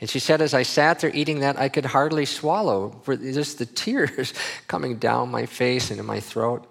And 0.00 0.10
she 0.10 0.18
said, 0.18 0.40
as 0.40 0.52
I 0.52 0.62
sat 0.62 1.00
there 1.00 1.14
eating 1.14 1.40
that, 1.40 1.58
I 1.58 1.68
could 1.68 1.86
hardly 1.86 2.24
swallow 2.24 3.00
for 3.04 3.16
just 3.16 3.58
the 3.58 3.66
tears 3.82 4.34
coming 4.66 4.96
down 4.96 5.30
my 5.30 5.46
face 5.46 5.90
and 5.90 6.00
in 6.00 6.06
my 6.06 6.20
throat. 6.20 6.66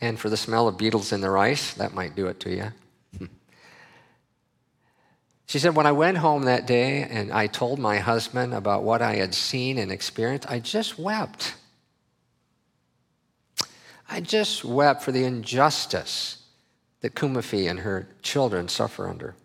And 0.00 0.18
for 0.18 0.30
the 0.30 0.36
smell 0.36 0.68
of 0.68 0.78
beetles 0.78 1.12
in 1.12 1.20
the 1.20 1.30
rice, 1.30 1.74
that 1.74 1.94
might 1.94 2.14
do 2.14 2.26
it 2.26 2.40
to 2.40 2.50
you. 2.50 2.72
She 5.50 5.58
said, 5.58 5.74
When 5.74 5.84
I 5.84 5.90
went 5.90 6.18
home 6.18 6.42
that 6.44 6.68
day 6.68 7.02
and 7.02 7.32
I 7.32 7.48
told 7.48 7.80
my 7.80 7.98
husband 7.98 8.54
about 8.54 8.84
what 8.84 9.02
I 9.02 9.16
had 9.16 9.34
seen 9.34 9.78
and 9.78 9.90
experienced, 9.90 10.48
I 10.48 10.60
just 10.60 10.96
wept. 10.96 11.56
I 14.10 14.20
just 14.20 14.64
wept 14.64 15.02
for 15.02 15.12
the 15.12 15.24
injustice 15.24 16.38
that 17.00 17.14
Kumafi 17.14 17.70
and 17.70 17.80
her 17.80 18.08
children 18.22 18.68
suffer 18.68 19.08
under. 19.08 19.36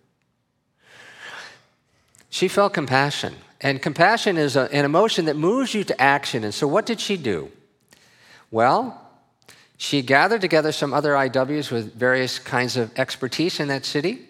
She 2.30 2.48
felt 2.48 2.74
compassion, 2.74 3.36
and 3.62 3.82
compassion 3.82 4.38
is 4.38 4.56
a, 4.56 4.64
an 4.74 4.84
emotion 4.84 5.26
that 5.26 5.38
moves 5.38 5.74
you 5.74 5.84
to 5.86 6.02
action. 6.02 6.44
And 6.44 6.54
so, 6.54 6.68
what 6.68 6.86
did 6.86 7.00
she 7.00 7.16
do? 7.16 7.52
Well, 8.52 9.00
she 9.78 10.02
gathered 10.02 10.42
together 10.42 10.72
some 10.72 10.94
other 10.94 11.14
IWs 11.14 11.72
with 11.72 11.94
various 11.94 12.40
kinds 12.40 12.76
of 12.76 12.92
expertise 12.98 13.60
in 13.60 13.68
that 13.68 13.86
city, 13.86 14.28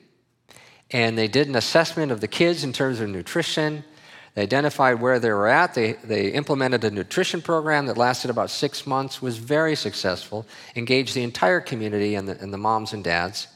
and 0.92 1.18
they 1.18 1.28
did 1.28 1.48
an 1.48 1.56
assessment 1.56 2.12
of 2.12 2.22
the 2.22 2.28
kids 2.28 2.64
in 2.64 2.74
terms 2.74 3.00
of 3.00 3.10
nutrition, 3.10 3.84
they 4.36 4.42
identified 4.42 5.00
where 5.00 5.18
they 5.18 5.32
were 5.32 5.48
at. 5.48 5.74
They, 5.74 5.94
they 5.94 6.28
implemented 6.28 6.84
a 6.84 6.92
nutrition 6.92 7.42
program 7.42 7.86
that 7.86 7.98
lasted 7.98 8.30
about 8.30 8.50
six 8.50 8.86
months, 8.86 9.22
was 9.22 9.38
very 9.38 9.76
successful, 9.76 10.46
engaged 10.76 11.16
the 11.16 11.24
entire 11.24 11.62
community 11.62 12.16
and 12.16 12.28
the, 12.28 12.40
and 12.40 12.54
the 12.54 12.58
moms 12.58 12.92
and 12.92 13.04
dads. 13.04 13.48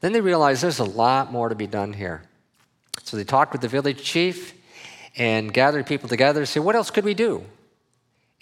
Then 0.00 0.12
they 0.12 0.22
realized 0.22 0.62
there's 0.62 0.78
a 0.78 0.84
lot 0.84 1.30
more 1.30 1.50
to 1.50 1.54
be 1.54 1.66
done 1.66 1.92
here. 1.92 2.22
So 3.04 3.16
they 3.16 3.24
talked 3.24 3.52
with 3.52 3.60
the 3.60 3.68
village 3.68 4.02
chief 4.02 4.54
and 5.16 5.52
gathered 5.52 5.86
people 5.86 6.08
together 6.08 6.40
to 6.40 6.46
say, 6.46 6.60
what 6.60 6.74
else 6.74 6.90
could 6.90 7.04
we 7.04 7.14
do? 7.14 7.44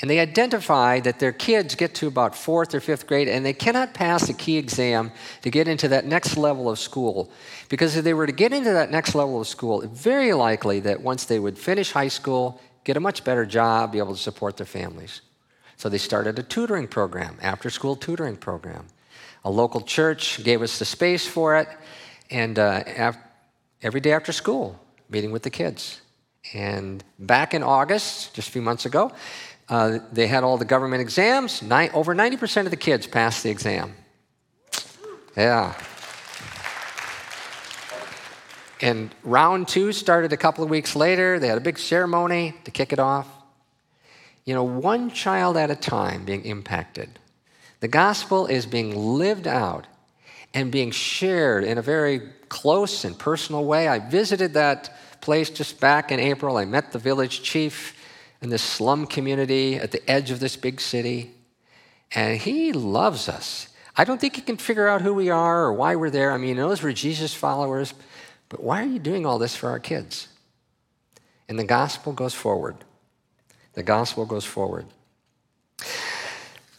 And 0.00 0.10
they 0.10 0.20
identify 0.20 1.00
that 1.00 1.20
their 1.20 1.32
kids 1.32 1.74
get 1.74 1.94
to 1.96 2.06
about 2.06 2.36
fourth 2.36 2.74
or 2.74 2.80
fifth 2.80 3.06
grade 3.06 3.28
and 3.28 3.46
they 3.46 3.54
cannot 3.54 3.94
pass 3.94 4.28
a 4.28 4.34
key 4.34 4.58
exam 4.58 5.10
to 5.40 5.50
get 5.50 5.68
into 5.68 5.88
that 5.88 6.04
next 6.04 6.36
level 6.36 6.68
of 6.68 6.78
school. 6.78 7.30
Because 7.70 7.96
if 7.96 8.04
they 8.04 8.12
were 8.12 8.26
to 8.26 8.32
get 8.32 8.52
into 8.52 8.72
that 8.72 8.90
next 8.90 9.14
level 9.14 9.40
of 9.40 9.48
school, 9.48 9.80
it's 9.80 9.98
very 9.98 10.34
likely 10.34 10.80
that 10.80 11.00
once 11.00 11.24
they 11.24 11.38
would 11.38 11.58
finish 11.58 11.92
high 11.92 12.08
school, 12.08 12.60
get 12.84 12.98
a 12.98 13.00
much 13.00 13.24
better 13.24 13.46
job, 13.46 13.92
be 13.92 13.98
able 13.98 14.14
to 14.14 14.20
support 14.20 14.58
their 14.58 14.66
families. 14.66 15.22
So 15.78 15.88
they 15.88 15.98
started 15.98 16.38
a 16.38 16.42
tutoring 16.42 16.88
program, 16.88 17.38
after 17.40 17.70
school 17.70 17.96
tutoring 17.96 18.36
program. 18.36 18.86
A 19.44 19.50
local 19.50 19.80
church 19.80 20.42
gave 20.44 20.60
us 20.60 20.78
the 20.78 20.84
space 20.84 21.26
for 21.26 21.56
it, 21.56 21.68
and 22.30 22.58
uh, 22.58 23.12
every 23.82 24.00
day 24.00 24.12
after 24.12 24.32
school, 24.32 24.78
meeting 25.08 25.32
with 25.32 25.42
the 25.42 25.50
kids. 25.50 26.00
And 26.54 27.02
back 27.18 27.54
in 27.54 27.62
August, 27.62 28.34
just 28.34 28.48
a 28.48 28.52
few 28.52 28.62
months 28.62 28.86
ago, 28.86 29.12
uh, 29.68 29.98
they 30.12 30.26
had 30.26 30.44
all 30.44 30.58
the 30.58 30.64
government 30.64 31.00
exams. 31.00 31.62
Nine, 31.62 31.90
over 31.92 32.14
90% 32.14 32.64
of 32.64 32.70
the 32.70 32.76
kids 32.76 33.06
passed 33.06 33.42
the 33.42 33.50
exam. 33.50 33.94
Yeah. 35.36 35.74
And 38.80 39.14
round 39.24 39.68
two 39.68 39.92
started 39.92 40.32
a 40.32 40.36
couple 40.36 40.62
of 40.62 40.70
weeks 40.70 40.94
later. 40.94 41.38
They 41.38 41.48
had 41.48 41.58
a 41.58 41.62
big 41.62 41.78
ceremony 41.78 42.54
to 42.64 42.70
kick 42.70 42.92
it 42.92 42.98
off. 42.98 43.26
You 44.44 44.54
know, 44.54 44.64
one 44.64 45.10
child 45.10 45.56
at 45.56 45.70
a 45.70 45.76
time 45.76 46.24
being 46.24 46.44
impacted. 46.44 47.18
The 47.80 47.88
gospel 47.88 48.46
is 48.46 48.66
being 48.66 48.94
lived 48.94 49.46
out 49.46 49.86
and 50.54 50.70
being 50.70 50.90
shared 50.90 51.64
in 51.64 51.78
a 51.78 51.82
very 51.82 52.20
close 52.48 53.04
and 53.04 53.18
personal 53.18 53.64
way. 53.64 53.88
I 53.88 53.98
visited 53.98 54.54
that 54.54 55.20
place 55.20 55.50
just 55.50 55.80
back 55.80 56.12
in 56.12 56.20
April. 56.20 56.56
I 56.56 56.64
met 56.64 56.92
the 56.92 56.98
village 56.98 57.42
chief 57.42 57.95
in 58.42 58.50
this 58.50 58.62
slum 58.62 59.06
community 59.06 59.76
at 59.76 59.92
the 59.92 60.10
edge 60.10 60.30
of 60.30 60.40
this 60.40 60.56
big 60.56 60.80
city. 60.80 61.32
And 62.14 62.38
he 62.38 62.72
loves 62.72 63.28
us. 63.28 63.68
I 63.96 64.04
don't 64.04 64.20
think 64.20 64.36
he 64.36 64.42
can 64.42 64.58
figure 64.58 64.88
out 64.88 65.02
who 65.02 65.14
we 65.14 65.30
are 65.30 65.64
or 65.64 65.72
why 65.72 65.96
we're 65.96 66.10
there. 66.10 66.32
I 66.32 66.36
mean, 66.36 66.48
he 66.48 66.54
knows 66.54 66.82
we're 66.82 66.92
Jesus 66.92 67.32
followers, 67.32 67.94
but 68.48 68.62
why 68.62 68.82
are 68.82 68.86
you 68.86 68.98
doing 68.98 69.24
all 69.24 69.38
this 69.38 69.56
for 69.56 69.70
our 69.70 69.78
kids? 69.78 70.28
And 71.48 71.58
the 71.58 71.64
gospel 71.64 72.12
goes 72.12 72.34
forward. 72.34 72.76
The 73.72 73.82
gospel 73.82 74.26
goes 74.26 74.44
forward. 74.44 74.86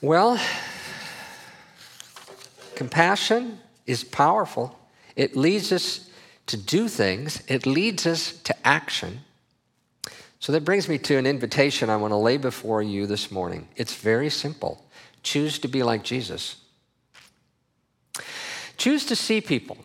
Well, 0.01 0.39
compassion 2.75 3.59
is 3.85 4.03
powerful. 4.03 4.77
It 5.15 5.35
leads 5.35 5.71
us 5.71 6.09
to 6.47 6.57
do 6.57 6.87
things, 6.87 7.43
it 7.47 7.65
leads 7.65 8.05
us 8.07 8.31
to 8.43 8.55
action. 8.65 9.21
So 10.39 10.51
that 10.51 10.63
brings 10.63 10.87
me 10.87 10.97
to 10.99 11.17
an 11.17 11.25
invitation 11.25 11.89
I 11.89 11.97
want 11.97 12.11
to 12.11 12.17
lay 12.17 12.37
before 12.37 12.81
you 12.81 13.07
this 13.07 13.31
morning. 13.31 13.67
It's 13.75 13.95
very 13.95 14.29
simple 14.29 14.83
choose 15.23 15.59
to 15.59 15.67
be 15.67 15.83
like 15.83 16.03
Jesus. 16.03 16.55
Choose 18.77 19.05
to 19.07 19.15
see 19.15 19.41
people, 19.41 19.77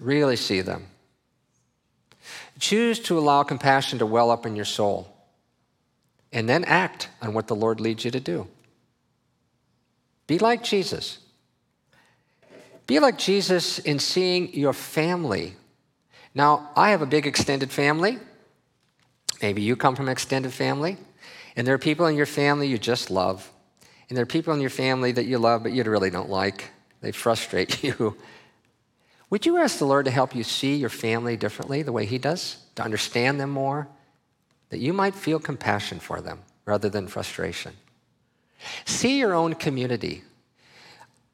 really 0.00 0.36
see 0.36 0.62
them. 0.62 0.86
Choose 2.58 2.98
to 3.00 3.18
allow 3.18 3.42
compassion 3.42 3.98
to 3.98 4.06
well 4.06 4.30
up 4.30 4.46
in 4.46 4.56
your 4.56 4.64
soul, 4.64 5.14
and 6.32 6.48
then 6.48 6.64
act 6.64 7.10
on 7.20 7.34
what 7.34 7.48
the 7.48 7.56
Lord 7.56 7.80
leads 7.80 8.04
you 8.04 8.10
to 8.12 8.20
do. 8.20 8.48
Be 10.26 10.38
like 10.38 10.64
Jesus. 10.64 11.18
Be 12.86 12.98
like 12.98 13.18
Jesus 13.18 13.78
in 13.78 13.98
seeing 13.98 14.54
your 14.54 14.72
family. 14.72 15.54
Now, 16.34 16.70
I 16.76 16.90
have 16.90 17.02
a 17.02 17.06
big 17.06 17.26
extended 17.26 17.70
family. 17.70 18.18
Maybe 19.42 19.62
you 19.62 19.76
come 19.76 19.94
from 19.94 20.06
an 20.06 20.12
extended 20.12 20.52
family, 20.52 20.96
and 21.56 21.66
there 21.66 21.74
are 21.74 21.78
people 21.78 22.06
in 22.06 22.16
your 22.16 22.26
family 22.26 22.68
you 22.68 22.78
just 22.78 23.10
love, 23.10 23.50
and 24.08 24.16
there 24.16 24.22
are 24.22 24.26
people 24.26 24.54
in 24.54 24.60
your 24.60 24.70
family 24.70 25.12
that 25.12 25.26
you 25.26 25.38
love 25.38 25.62
but 25.62 25.72
you 25.72 25.82
really 25.84 26.10
don't 26.10 26.30
like. 26.30 26.70
They 27.00 27.12
frustrate 27.12 27.82
you. 27.84 28.16
Would 29.30 29.44
you 29.44 29.56
ask 29.56 29.78
the 29.78 29.86
Lord 29.86 30.04
to 30.04 30.10
help 30.10 30.34
you 30.34 30.44
see 30.44 30.76
your 30.76 30.88
family 30.88 31.36
differently, 31.36 31.82
the 31.82 31.92
way 31.92 32.06
He 32.06 32.18
does, 32.18 32.58
to 32.76 32.82
understand 32.82 33.40
them 33.40 33.50
more, 33.50 33.88
that 34.70 34.78
you 34.78 34.92
might 34.92 35.14
feel 35.14 35.38
compassion 35.38 35.98
for 35.98 36.20
them 36.20 36.40
rather 36.64 36.88
than 36.88 37.08
frustration? 37.08 37.72
See 38.84 39.18
your 39.18 39.34
own 39.34 39.54
community. 39.54 40.22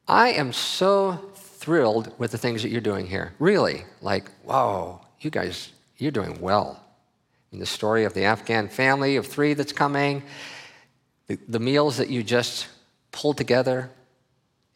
I 0.09 0.31
am 0.31 0.53
so 0.53 1.21
thrilled 1.35 2.19
with 2.19 2.33
the 2.33 2.38
things 2.38 2.62
that 2.62 2.71
you're 2.71 2.81
doing 2.81 3.07
here. 3.07 3.35
Really, 3.38 3.85
like, 4.00 4.29
whoa, 4.42 5.00
you 5.21 5.31
guys, 5.31 5.71
you're 5.98 6.11
doing 6.11 6.40
well 6.40 6.83
in 7.53 7.59
the 7.59 7.67
story 7.67 8.05
of 8.05 8.15
the 8.15 8.25
Afghan 8.25 8.69
family 8.69 9.17
of 9.17 9.27
three 9.27 9.55
that's 9.55 9.73
coming, 9.73 10.23
the, 11.27 11.38
the 11.48 11.61
meals 11.61 11.98
that 11.98 12.09
you 12.09 12.23
just 12.23 12.67
pulled 13.13 13.37
together, 13.37 13.90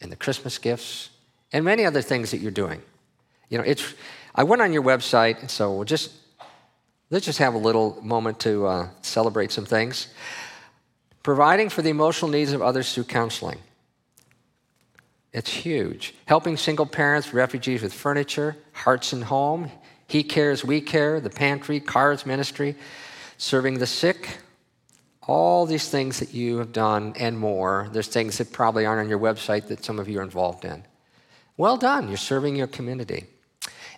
and 0.00 0.12
the 0.12 0.16
Christmas 0.16 0.58
gifts, 0.58 1.10
and 1.52 1.64
many 1.64 1.84
other 1.86 2.02
things 2.02 2.30
that 2.30 2.38
you're 2.38 2.50
doing. 2.50 2.82
You 3.48 3.58
know, 3.58 3.64
it's, 3.64 3.94
I 4.34 4.44
went 4.44 4.60
on 4.60 4.72
your 4.72 4.82
website, 4.82 5.48
so 5.48 5.72
we'll 5.72 5.84
just, 5.84 6.12
let's 7.10 7.24
just 7.24 7.38
have 7.38 7.54
a 7.54 7.58
little 7.58 7.98
moment 8.02 8.38
to 8.40 8.66
uh, 8.66 8.88
celebrate 9.00 9.52
some 9.52 9.64
things. 9.64 10.08
Providing 11.22 11.70
for 11.70 11.80
the 11.82 11.88
emotional 11.88 12.30
needs 12.30 12.52
of 12.52 12.60
others 12.60 12.92
through 12.92 13.04
counseling. 13.04 13.58
It's 15.32 15.50
huge. 15.50 16.14
Helping 16.26 16.56
single 16.56 16.86
parents, 16.86 17.32
refugees 17.32 17.82
with 17.82 17.92
furniture, 17.92 18.56
Hearts 18.72 19.12
and 19.12 19.24
Home, 19.24 19.70
He 20.06 20.22
Cares, 20.22 20.64
We 20.64 20.80
Care, 20.80 21.20
the 21.20 21.30
Pantry, 21.30 21.80
Cars 21.80 22.24
Ministry, 22.26 22.76
serving 23.38 23.78
the 23.78 23.86
sick. 23.86 24.38
All 25.22 25.66
these 25.66 25.88
things 25.88 26.20
that 26.20 26.32
you 26.32 26.58
have 26.58 26.72
done 26.72 27.14
and 27.18 27.36
more. 27.36 27.88
There's 27.92 28.06
things 28.06 28.38
that 28.38 28.52
probably 28.52 28.86
aren't 28.86 29.00
on 29.00 29.08
your 29.08 29.18
website 29.18 29.66
that 29.68 29.84
some 29.84 29.98
of 29.98 30.08
you 30.08 30.20
are 30.20 30.22
involved 30.22 30.64
in. 30.64 30.84
Well 31.56 31.76
done. 31.76 32.08
You're 32.08 32.16
serving 32.16 32.54
your 32.54 32.68
community. 32.68 33.24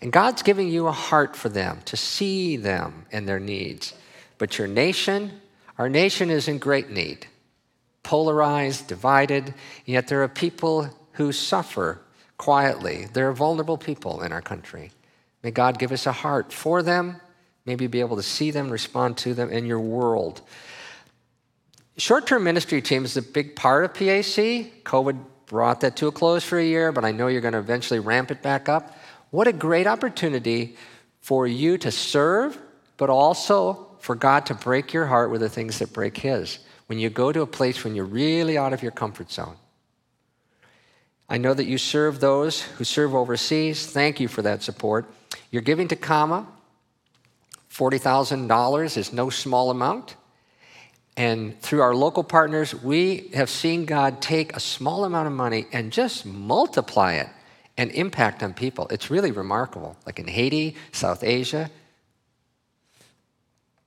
And 0.00 0.12
God's 0.12 0.42
giving 0.42 0.68
you 0.68 0.86
a 0.86 0.92
heart 0.92 1.36
for 1.36 1.48
them, 1.48 1.80
to 1.86 1.96
see 1.96 2.56
them 2.56 3.06
and 3.10 3.28
their 3.28 3.40
needs. 3.40 3.94
But 4.38 4.56
your 4.56 4.68
nation, 4.68 5.40
our 5.76 5.88
nation 5.88 6.30
is 6.30 6.48
in 6.48 6.58
great 6.58 6.90
need, 6.90 7.26
polarized, 8.02 8.86
divided, 8.86 9.54
yet 9.84 10.08
there 10.08 10.22
are 10.22 10.28
people 10.28 10.88
who 11.12 11.32
suffer 11.32 12.00
quietly. 12.36 13.08
There 13.12 13.28
are 13.28 13.32
vulnerable 13.32 13.76
people 13.76 14.22
in 14.22 14.32
our 14.32 14.40
country. 14.40 14.92
May 15.42 15.50
God 15.50 15.78
give 15.78 15.92
us 15.92 16.06
a 16.06 16.12
heart 16.12 16.52
for 16.52 16.82
them, 16.82 17.20
maybe 17.64 17.86
be 17.86 18.00
able 18.00 18.16
to 18.16 18.22
see 18.22 18.50
them, 18.50 18.70
respond 18.70 19.16
to 19.18 19.34
them 19.34 19.50
in 19.50 19.66
your 19.66 19.80
world. 19.80 20.40
Short 21.96 22.26
term 22.26 22.44
ministry 22.44 22.80
team 22.80 23.04
is 23.04 23.16
a 23.16 23.22
big 23.22 23.56
part 23.56 23.84
of 23.84 23.94
PAC. 23.94 24.84
COVID 24.84 25.18
brought 25.46 25.80
that 25.80 25.96
to 25.96 26.06
a 26.06 26.12
close 26.12 26.44
for 26.44 26.58
a 26.58 26.64
year, 26.64 26.92
but 26.92 27.04
I 27.04 27.12
know 27.12 27.26
you're 27.26 27.40
going 27.40 27.52
to 27.52 27.58
eventually 27.58 28.00
ramp 28.00 28.30
it 28.30 28.42
back 28.42 28.68
up. 28.68 28.96
What 29.30 29.48
a 29.48 29.52
great 29.52 29.86
opportunity 29.86 30.76
for 31.20 31.46
you 31.46 31.76
to 31.78 31.90
serve, 31.90 32.58
but 32.96 33.10
also 33.10 33.96
for 33.98 34.14
God 34.14 34.46
to 34.46 34.54
break 34.54 34.92
your 34.92 35.06
heart 35.06 35.30
with 35.30 35.40
the 35.40 35.48
things 35.48 35.78
that 35.78 35.92
break 35.92 36.16
His. 36.16 36.58
When 36.86 36.98
you 36.98 37.10
go 37.10 37.32
to 37.32 37.42
a 37.42 37.46
place 37.46 37.84
when 37.84 37.94
you're 37.94 38.04
really 38.04 38.56
out 38.56 38.72
of 38.72 38.82
your 38.82 38.92
comfort 38.92 39.30
zone. 39.30 39.56
I 41.28 41.36
know 41.36 41.52
that 41.52 41.66
you 41.66 41.76
serve 41.76 42.20
those 42.20 42.62
who 42.62 42.84
serve 42.84 43.14
overseas. 43.14 43.84
Thank 43.86 44.20
you 44.20 44.28
for 44.28 44.40
that 44.42 44.62
support. 44.62 45.06
You're 45.50 45.62
giving 45.62 45.88
to 45.88 45.96
CAMA. 45.96 46.46
$40,000 47.70 48.96
is 48.96 49.12
no 49.12 49.30
small 49.30 49.70
amount. 49.70 50.16
And 51.16 51.60
through 51.60 51.80
our 51.80 51.94
local 51.94 52.22
partners, 52.22 52.74
we 52.74 53.30
have 53.34 53.50
seen 53.50 53.84
God 53.86 54.22
take 54.22 54.54
a 54.54 54.60
small 54.60 55.04
amount 55.04 55.26
of 55.26 55.32
money 55.32 55.66
and 55.72 55.92
just 55.92 56.24
multiply 56.24 57.14
it 57.14 57.28
and 57.76 57.90
impact 57.92 58.42
on 58.42 58.54
people. 58.54 58.86
It's 58.88 59.10
really 59.10 59.32
remarkable. 59.32 59.96
Like 60.06 60.18
in 60.18 60.28
Haiti, 60.28 60.76
South 60.92 61.24
Asia. 61.24 61.70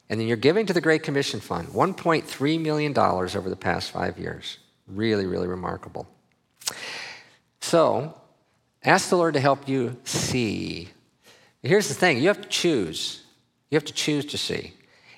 And 0.10 0.20
then 0.20 0.28
you're 0.28 0.36
giving 0.36 0.66
to 0.66 0.74
the 0.74 0.82
Great 0.82 1.04
Commission 1.04 1.40
Fund 1.40 1.70
$1.3 1.70 2.62
million 2.62 2.98
over 2.98 3.50
the 3.50 3.56
past 3.56 3.92
five 3.92 4.18
years. 4.20 4.58
Really, 4.88 5.26
really 5.26 5.48
remarkable. 5.48 6.08
So, 7.62 8.20
ask 8.84 9.10
the 9.10 9.16
Lord 9.16 9.36
to 9.36 9.40
help 9.40 9.70
you 9.70 9.98
see. 10.04 10.90
Here's 11.64 11.88
the 11.88 11.94
thing 11.94 12.18
you 12.18 12.28
have 12.28 12.42
to 12.42 12.50
choose. 12.50 13.24
You 13.70 13.76
have 13.76 13.86
to 13.86 13.94
choose 13.94 14.26
to 14.28 14.38
see. 14.38 14.74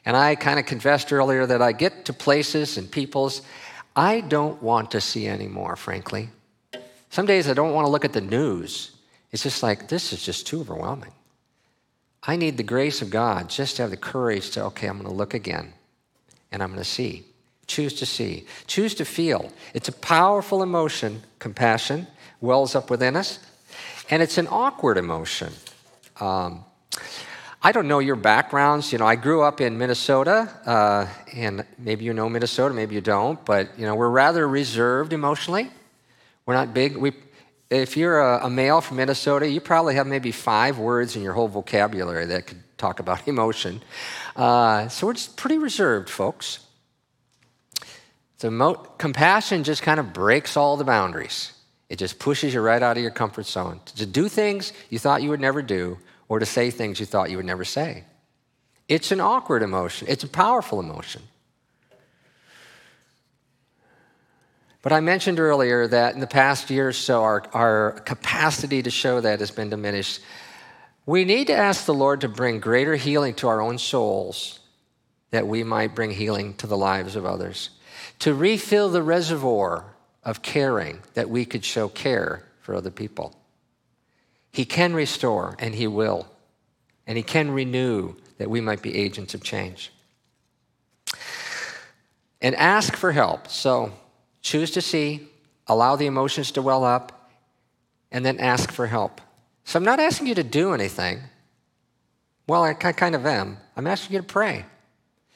And 0.05 0.17
I 0.17 0.35
kind 0.35 0.59
of 0.59 0.65
confessed 0.65 1.13
earlier 1.13 1.45
that 1.45 1.61
I 1.61 1.71
get 1.71 2.05
to 2.05 2.13
places 2.13 2.77
and 2.77 2.91
peoples 2.91 3.41
I 3.95 4.21
don't 4.21 4.61
want 4.61 4.91
to 4.91 5.01
see 5.01 5.27
anymore, 5.27 5.75
frankly. 5.75 6.29
Some 7.09 7.25
days 7.25 7.47
I 7.47 7.53
don't 7.53 7.73
want 7.73 7.85
to 7.85 7.91
look 7.91 8.05
at 8.05 8.13
the 8.13 8.21
news. 8.21 8.91
It's 9.31 9.43
just 9.43 9.61
like, 9.61 9.87
this 9.87 10.11
is 10.11 10.23
just 10.23 10.47
too 10.47 10.61
overwhelming. 10.61 11.11
I 12.23 12.35
need 12.35 12.57
the 12.57 12.63
grace 12.63 13.01
of 13.01 13.09
God 13.09 13.49
just 13.49 13.75
to 13.75 13.83
have 13.83 13.91
the 13.91 13.97
courage 13.97 14.51
to, 14.51 14.63
okay, 14.65 14.87
I'm 14.87 14.97
going 14.97 15.09
to 15.09 15.15
look 15.15 15.33
again 15.33 15.73
and 16.51 16.63
I'm 16.63 16.69
going 16.69 16.83
to 16.83 16.89
see. 16.89 17.25
Choose 17.67 17.93
to 17.95 18.05
see. 18.05 18.45
Choose 18.67 18.95
to 18.95 19.05
feel. 19.05 19.51
It's 19.73 19.89
a 19.89 19.93
powerful 19.93 20.63
emotion, 20.63 21.21
compassion 21.39 22.07
wells 22.41 22.75
up 22.75 22.89
within 22.89 23.15
us. 23.15 23.39
And 24.09 24.21
it's 24.21 24.37
an 24.37 24.47
awkward 24.49 24.97
emotion. 24.97 25.53
Um, 26.19 26.65
I 27.65 27.71
don't 27.71 27.87
know 27.87 27.99
your 27.99 28.17
backgrounds. 28.17 28.91
You 28.91 28.97
know, 28.97 29.05
I 29.05 29.15
grew 29.15 29.41
up 29.41 29.61
in 29.61 29.77
Minnesota, 29.77 30.49
uh, 30.65 31.07
and 31.33 31.65
maybe 31.77 32.03
you 32.03 32.13
know 32.13 32.27
Minnesota, 32.27 32.73
maybe 32.73 32.93
you 32.93 32.99
don't, 33.01 33.43
but 33.45 33.69
you 33.79 33.85
know, 33.85 33.95
we're 33.95 34.09
rather 34.09 34.45
reserved 34.45 35.13
emotionally. 35.13 35.71
We're 36.45 36.55
not 36.55 36.73
big. 36.73 36.97
We, 36.97 37.13
if 37.69 37.95
you're 37.95 38.19
a, 38.19 38.47
a 38.47 38.49
male 38.49 38.81
from 38.81 38.97
Minnesota, 38.97 39.47
you 39.47 39.61
probably 39.61 39.95
have 39.95 40.07
maybe 40.07 40.33
five 40.33 40.77
words 40.77 41.15
in 41.15 41.21
your 41.21 41.31
whole 41.31 41.47
vocabulary 41.47 42.25
that 42.25 42.47
could 42.47 42.61
talk 42.77 42.99
about 42.99 43.25
emotion. 43.29 43.81
Uh, 44.35 44.89
so 44.89 45.07
we're 45.07 45.13
just 45.13 45.37
pretty 45.37 45.57
reserved, 45.57 46.09
folks. 46.09 46.59
So 48.39 48.51
mo- 48.51 48.73
compassion 48.97 49.63
just 49.63 49.83
kind 49.83 50.01
of 50.01 50.11
breaks 50.11 50.57
all 50.57 50.75
the 50.75 50.83
boundaries. 50.83 51.52
It 51.93 51.99
just 51.99 52.17
pushes 52.17 52.55
you 52.55 52.61
right 52.61 52.81
out 52.81 52.97
of 52.97 53.03
your 53.03 53.11
comfort 53.11 53.45
zone 53.45 53.79
to 53.97 54.07
do 54.07 54.27
things 54.27 54.73
you 54.89 54.97
thought 54.97 55.21
you 55.21 55.29
would 55.29 55.39
never 55.39 55.61
do 55.61 55.99
or 56.27 56.39
to 56.39 56.45
say 56.45 56.71
things 56.71 56.99
you 56.99 57.05
thought 57.05 57.29
you 57.29 57.37
would 57.37 57.45
never 57.45 57.63
say. 57.63 58.05
It's 58.87 59.11
an 59.11 59.21
awkward 59.21 59.61
emotion, 59.61 60.07
it's 60.09 60.23
a 60.23 60.27
powerful 60.27 60.79
emotion. 60.79 61.21
But 64.81 64.91
I 64.91 65.01
mentioned 65.01 65.39
earlier 65.39 65.85
that 65.87 66.15
in 66.15 66.19
the 66.19 66.25
past 66.25 66.71
year 66.71 66.87
or 66.87 66.93
so, 66.93 67.21
our, 67.21 67.43
our 67.53 67.91
capacity 67.91 68.81
to 68.81 68.89
show 68.89 69.21
that 69.21 69.39
has 69.39 69.51
been 69.51 69.69
diminished. 69.69 70.19
We 71.05 71.25
need 71.25 71.45
to 71.45 71.53
ask 71.53 71.85
the 71.85 71.93
Lord 71.93 72.21
to 72.21 72.27
bring 72.27 72.59
greater 72.59 72.95
healing 72.95 73.35
to 73.35 73.47
our 73.47 73.61
own 73.61 73.77
souls 73.77 74.61
that 75.29 75.45
we 75.45 75.63
might 75.63 75.93
bring 75.93 76.09
healing 76.09 76.55
to 76.55 76.65
the 76.65 76.75
lives 76.75 77.15
of 77.15 77.23
others, 77.23 77.69
to 78.17 78.33
refill 78.33 78.89
the 78.89 79.03
reservoir 79.03 79.92
of 80.25 80.41
caring 80.41 80.99
that 81.13 81.29
we 81.29 81.45
could 81.45 81.65
show 81.65 81.87
care 81.89 82.43
for 82.61 82.75
other 82.75 82.91
people. 82.91 83.35
He 84.51 84.65
can 84.65 84.93
restore, 84.93 85.55
and 85.59 85.73
He 85.75 85.87
will. 85.87 86.27
And 87.05 87.17
He 87.17 87.23
can 87.23 87.51
renew 87.51 88.15
that 88.37 88.49
we 88.49 88.61
might 88.61 88.81
be 88.81 88.95
agents 88.95 89.33
of 89.33 89.43
change. 89.43 89.91
And 92.41 92.55
ask 92.55 92.95
for 92.95 93.11
help. 93.11 93.47
So 93.47 93.93
choose 94.41 94.71
to 94.71 94.81
see, 94.81 95.27
allow 95.67 95.95
the 95.95 96.05
emotions 96.05 96.51
to 96.51 96.61
well 96.61 96.83
up, 96.83 97.31
and 98.11 98.25
then 98.25 98.39
ask 98.39 98.71
for 98.71 98.87
help. 98.87 99.21
So 99.65 99.77
I'm 99.77 99.85
not 99.85 99.99
asking 99.99 100.27
you 100.27 100.35
to 100.35 100.43
do 100.43 100.73
anything. 100.73 101.21
Well, 102.47 102.63
I 102.63 102.73
kind 102.73 103.15
of 103.15 103.25
am. 103.25 103.57
I'm 103.75 103.87
asking 103.87 104.15
you 104.15 104.21
to 104.21 104.27
pray, 104.27 104.65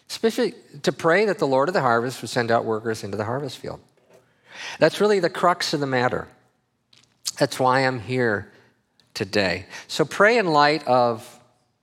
especially 0.10 0.54
to 0.84 0.92
pray 0.92 1.26
that 1.26 1.40
the 1.40 1.48
Lord 1.48 1.70
of 1.70 1.74
the 1.74 1.82
harvest 1.82 2.22
would 2.22 2.30
send 2.30 2.52
out 2.52 2.66
workers 2.66 3.04
into 3.04 3.18
the 3.18 3.24
harvest 3.24 3.58
field. 3.58 3.80
That's 4.80 5.02
really 5.02 5.20
the 5.20 5.30
crux 5.30 5.74
of 5.74 5.80
the 5.80 5.88
matter. 5.88 6.28
That's 7.40 7.60
why 7.60 7.82
I'm 7.82 8.00
here 8.00 8.52
today. 9.14 9.66
So 9.88 10.06
pray 10.06 10.38
in 10.38 10.48
light 10.48 10.86
of 10.88 11.40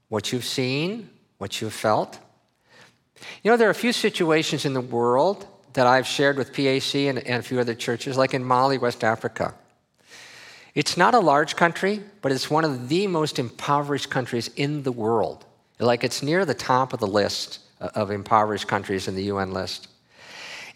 what 0.09 0.33
you've 0.33 0.45
seen, 0.45 1.11
what 1.39 1.61
you've 1.61 1.73
felt. 1.73 2.19
You 3.43 3.51
know, 3.51 3.57
there 3.57 3.69
are 3.69 3.73
a 3.73 3.75
few 3.75 3.93
situations 3.93 4.65
in 4.65 4.75
the 4.75 4.81
world 4.81 5.47
that 5.75 5.87
I've 5.87 6.07
shared 6.07 6.37
with 6.37 6.53
PAC 6.53 6.95
and, 6.95 7.19
and 7.19 7.41
a 7.41 7.43
few 7.43 7.59
other 7.59 7.75
churches, 7.75 8.17
like 8.17 8.35
in 8.35 8.45
Mali, 8.45 8.79
West 8.79 9.03
Africa. 9.03 9.55
It's 10.75 10.97
not 10.97 11.15
a 11.15 11.21
large 11.21 11.57
country, 11.57 12.03
but 12.21 12.33
it's 12.33 12.51
one 12.51 12.65
of 12.65 12.89
the 12.89 13.07
most 13.07 13.39
impoverished 13.39 14.11
countries 14.11 14.49
in 14.57 14.83
the 14.83 14.93
world. 14.93 15.45
Like 15.79 16.05
it's 16.05 16.23
near 16.23 16.45
the 16.45 16.55
top 16.55 16.93
of 16.93 17.01
the 17.01 17.07
list 17.07 17.61
uh, 17.81 17.91
of 17.95 18.11
impoverished 18.11 18.69
countries 18.69 19.09
in 19.09 19.15
the 19.15 19.25
UN 19.25 19.53
list. 19.53 19.89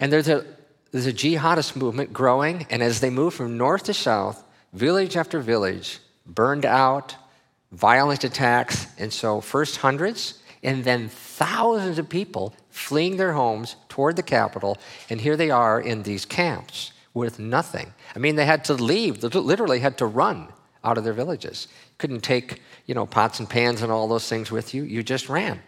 And 0.01 0.12
there's 0.12 0.28
a 0.28 0.44
there's 0.91 1.07
a 1.07 1.12
jihadist 1.12 1.76
movement 1.76 2.12
growing, 2.12 2.66
and 2.70 2.82
as 2.82 3.01
they 3.01 3.11
move 3.11 3.34
from 3.34 3.59
north 3.59 3.84
to 3.84 3.95
south, 3.95 4.45
village 4.72 5.16
after 5.16 5.41
village, 5.41 5.99
burned 6.26 6.64
out, 6.64 7.14
violent 7.72 8.24
attacks, 8.24 8.86
and 8.99 9.12
so 9.12 9.41
first 9.41 9.78
hundreds, 9.78 10.43
and 10.62 10.84
then 10.84 11.09
thousands 11.09 11.99
of 11.99 12.09
people 12.09 12.55
fleeing 12.70 13.16
their 13.16 13.32
homes 13.32 13.76
toward 13.89 14.16
the 14.16 14.22
capital, 14.22 14.78
and 15.11 15.20
here 15.20 15.36
they 15.36 15.51
are 15.51 15.80
in 15.80 16.03
these 16.03 16.24
camps 16.24 16.93
with 17.14 17.39
nothing. 17.39 17.93
I 18.14 18.18
mean, 18.18 18.36
they 18.36 18.47
had 18.47 18.64
to 18.66 18.74
leave, 18.74 19.20
they 19.20 19.28
literally 19.28 19.80
had 19.80 19.99
to 19.99 20.07
run 20.07 20.49
out 20.84 20.97
of 20.97 21.05
their 21.05 21.12
villages. 21.12 21.68
Couldn't 21.99 22.20
take, 22.20 22.62
you 22.86 22.95
know, 22.95 23.07
pots 23.07 23.41
and 23.41 23.51
pans 23.51 23.82
and 23.82 23.91
all 23.91 24.09
those 24.09 24.28
things 24.28 24.51
with 24.51 24.74
you. 24.74 24.84
You 24.84 25.03
just 25.03 25.28
ran. 25.28 25.61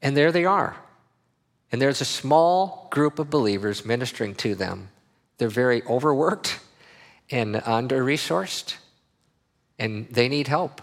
And 0.00 0.16
there 0.16 0.30
they 0.30 0.44
are, 0.44 0.76
and 1.72 1.82
there's 1.82 2.00
a 2.00 2.06
small 2.06 2.88
group 2.90 3.18
of 3.18 3.30
believers 3.30 3.84
ministering 3.84 4.34
to 4.36 4.54
them. 4.54 4.88
They're 5.38 5.48
very 5.48 5.82
overworked 5.84 6.60
and 7.30 7.60
under 7.64 8.04
resourced, 8.04 8.76
and 9.78 10.08
they 10.08 10.28
need 10.28 10.48
help. 10.48 10.80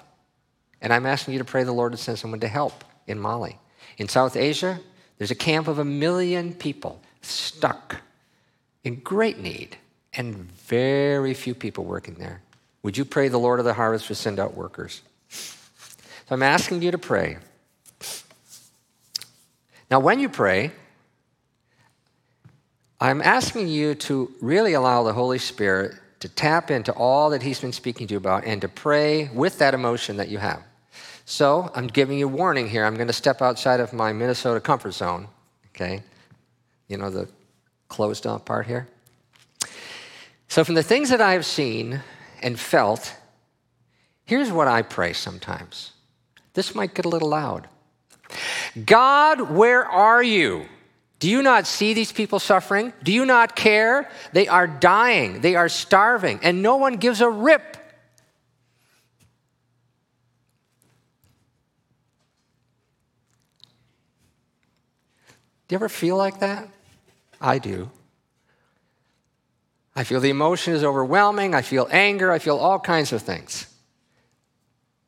And 0.81 0.91
I'm 0.91 1.05
asking 1.05 1.33
you 1.33 1.39
to 1.39 1.45
pray 1.45 1.63
the 1.63 1.71
Lord 1.71 1.93
to 1.93 1.97
send 1.97 2.19
someone 2.19 2.41
to 2.41 2.47
help 2.47 2.83
in 3.07 3.17
Mali. 3.17 3.57
In 3.97 4.09
South 4.09 4.35
Asia, 4.35 4.79
there's 5.17 5.31
a 5.31 5.35
camp 5.35 5.67
of 5.67 5.79
a 5.79 5.85
million 5.85 6.53
people 6.53 7.01
stuck 7.21 7.97
in 8.83 8.95
great 8.95 9.39
need 9.39 9.77
and 10.13 10.35
very 10.35 11.33
few 11.33 11.55
people 11.55 11.85
working 11.85 12.15
there. 12.15 12.41
Would 12.83 12.97
you 12.97 13.05
pray 13.05 13.29
the 13.29 13.39
Lord 13.39 13.59
of 13.59 13.65
the 13.65 13.73
harvest 13.73 14.07
to 14.07 14.15
send 14.15 14.39
out 14.39 14.55
workers? 14.55 15.01
So 15.29 16.35
I'm 16.35 16.43
asking 16.43 16.81
you 16.81 16.91
to 16.91 16.97
pray 16.97 17.37
now, 19.93 19.99
when 19.99 20.19
you 20.19 20.27
pray, 20.27 20.71
I'm 22.99 23.21
asking 23.21 23.67
you 23.67 23.93
to 23.93 24.31
really 24.41 24.73
allow 24.73 25.03
the 25.03 25.13
Holy 25.13 25.37
Spirit 25.37 25.93
to 26.21 26.27
tap 26.27 26.71
into 26.71 26.91
all 26.93 27.29
that 27.29 27.43
He's 27.43 27.59
been 27.59 27.73
speaking 27.73 28.07
to 28.07 28.13
you 28.15 28.17
about 28.17 28.43
and 28.43 28.59
to 28.61 28.67
pray 28.67 29.29
with 29.35 29.59
that 29.59 29.75
emotion 29.75 30.17
that 30.17 30.29
you 30.29 30.39
have. 30.39 30.63
So 31.25 31.71
I'm 31.75 31.85
giving 31.85 32.17
you 32.17 32.27
warning 32.27 32.67
here. 32.67 32.85
I'm 32.85 32.95
going 32.95 33.05
to 33.05 33.13
step 33.13 33.39
outside 33.39 33.79
of 33.79 33.93
my 33.93 34.11
Minnesota 34.13 34.59
comfort 34.59 34.93
zone, 34.93 35.27
okay? 35.75 36.01
You 36.87 36.97
know, 36.97 37.11
the 37.11 37.29
closed 37.87 38.25
off 38.25 38.45
part 38.45 38.65
here. 38.65 38.87
So, 40.47 40.63
from 40.63 40.73
the 40.73 40.81
things 40.81 41.11
that 41.11 41.21
I 41.21 41.33
have 41.33 41.45
seen 41.45 42.01
and 42.41 42.59
felt, 42.59 43.13
here's 44.25 44.51
what 44.51 44.67
I 44.67 44.81
pray 44.81 45.13
sometimes. 45.13 45.91
This 46.55 46.73
might 46.73 46.95
get 46.95 47.05
a 47.05 47.09
little 47.09 47.29
loud. 47.29 47.67
God, 48.85 49.51
where 49.51 49.85
are 49.85 50.23
you? 50.23 50.65
Do 51.19 51.29
you 51.29 51.41
not 51.41 51.67
see 51.67 51.93
these 51.93 52.11
people 52.11 52.39
suffering? 52.39 52.91
Do 53.01 53.13
you 53.13 53.25
not 53.25 53.55
care? 53.55 54.09
They 54.33 54.47
are 54.47 54.67
dying, 54.67 55.41
they 55.41 55.55
are 55.55 55.69
starving, 55.69 56.39
and 56.43 56.61
no 56.61 56.77
one 56.77 56.97
gives 56.97 57.21
a 57.21 57.29
rip. 57.29 57.77
Do 65.67 65.73
you 65.73 65.77
ever 65.77 65.89
feel 65.89 66.17
like 66.17 66.39
that? 66.39 66.67
I 67.39 67.57
do. 67.57 67.89
I 69.95 70.03
feel 70.03 70.19
the 70.19 70.29
emotion 70.29 70.73
is 70.73 70.83
overwhelming. 70.83 71.53
I 71.53 71.61
feel 71.61 71.87
anger. 71.91 72.31
I 72.31 72.39
feel 72.39 72.57
all 72.57 72.79
kinds 72.79 73.13
of 73.13 73.21
things. 73.21 73.67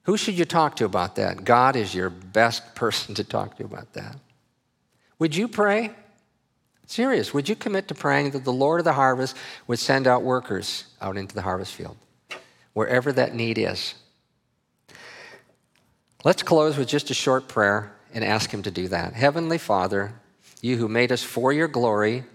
Who 0.06 0.18
should 0.18 0.38
you 0.38 0.46
talk 0.46 0.76
to 0.78 0.86
about 0.86 1.16
that? 1.16 1.44
God 1.44 1.76
is 1.76 1.96
your 1.96 2.10
best 2.10 2.76
person 2.76 3.16
to 3.16 3.24
talk 3.24 3.58
to 3.58 3.66
about 3.66 3.94
that. 3.94 4.18
Would 5.18 5.36
you 5.36 5.48
pray? 5.48 5.92
Serious. 6.86 7.34
Would 7.34 7.50
you 7.50 7.56
commit 7.56 7.88
to 7.88 7.96
praying 7.96 8.32
that 8.32 8.44
the 8.44 8.54
Lord 8.54 8.80
of 8.80 8.86
the 8.86 8.94
harvest 8.94 9.36
would 9.66 9.80
send 9.80 10.06
out 10.06 10.22
workers 10.22 10.86
out 11.02 11.18
into 11.18 11.34
the 11.34 11.42
harvest 11.42 11.74
field, 11.74 11.98
wherever 12.74 13.12
that 13.14 13.34
need 13.34 13.58
is? 13.58 13.96
Let's 16.24 16.44
close 16.44 16.78
with 16.78 16.88
just 16.88 17.10
a 17.10 17.16
short 17.16 17.48
prayer 17.48 17.92
and 18.14 18.24
ask 18.24 18.52
Him 18.52 18.62
to 18.64 18.72
do 18.72 18.88
that. 18.90 19.14
Heavenly 19.14 19.58
Father, 19.58 20.14
you 20.62 20.78
who 20.78 20.88
made 20.88 21.12
us 21.12 21.24
for 21.24 21.52
your 21.52 21.68
glory 21.68 22.26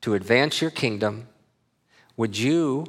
to 0.00 0.14
advance 0.14 0.62
your 0.62 0.70
kingdom, 0.70 1.28
would 2.16 2.38
you 2.38 2.86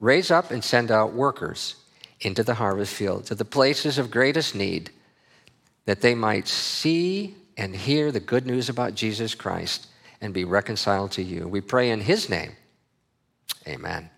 raise 0.00 0.30
up 0.30 0.50
and 0.50 0.64
send 0.64 0.90
out 0.90 1.12
workers 1.12 1.76
into 2.20 2.42
the 2.42 2.54
harvest 2.54 2.94
field, 2.94 3.26
to 3.26 3.34
the 3.34 3.44
places 3.44 3.98
of 3.98 4.10
greatest 4.10 4.54
need, 4.54 4.90
that 5.84 6.00
they 6.00 6.14
might 6.14 6.48
see 6.48 7.34
and 7.56 7.74
hear 7.74 8.12
the 8.12 8.20
good 8.20 8.46
news 8.46 8.68
about 8.68 8.94
Jesus 8.94 9.34
Christ 9.34 9.86
and 10.20 10.34
be 10.34 10.44
reconciled 10.44 11.12
to 11.12 11.22
you? 11.22 11.46
We 11.48 11.60
pray 11.60 11.90
in 11.90 12.00
his 12.00 12.28
name. 12.28 12.52
Amen. 13.66 14.10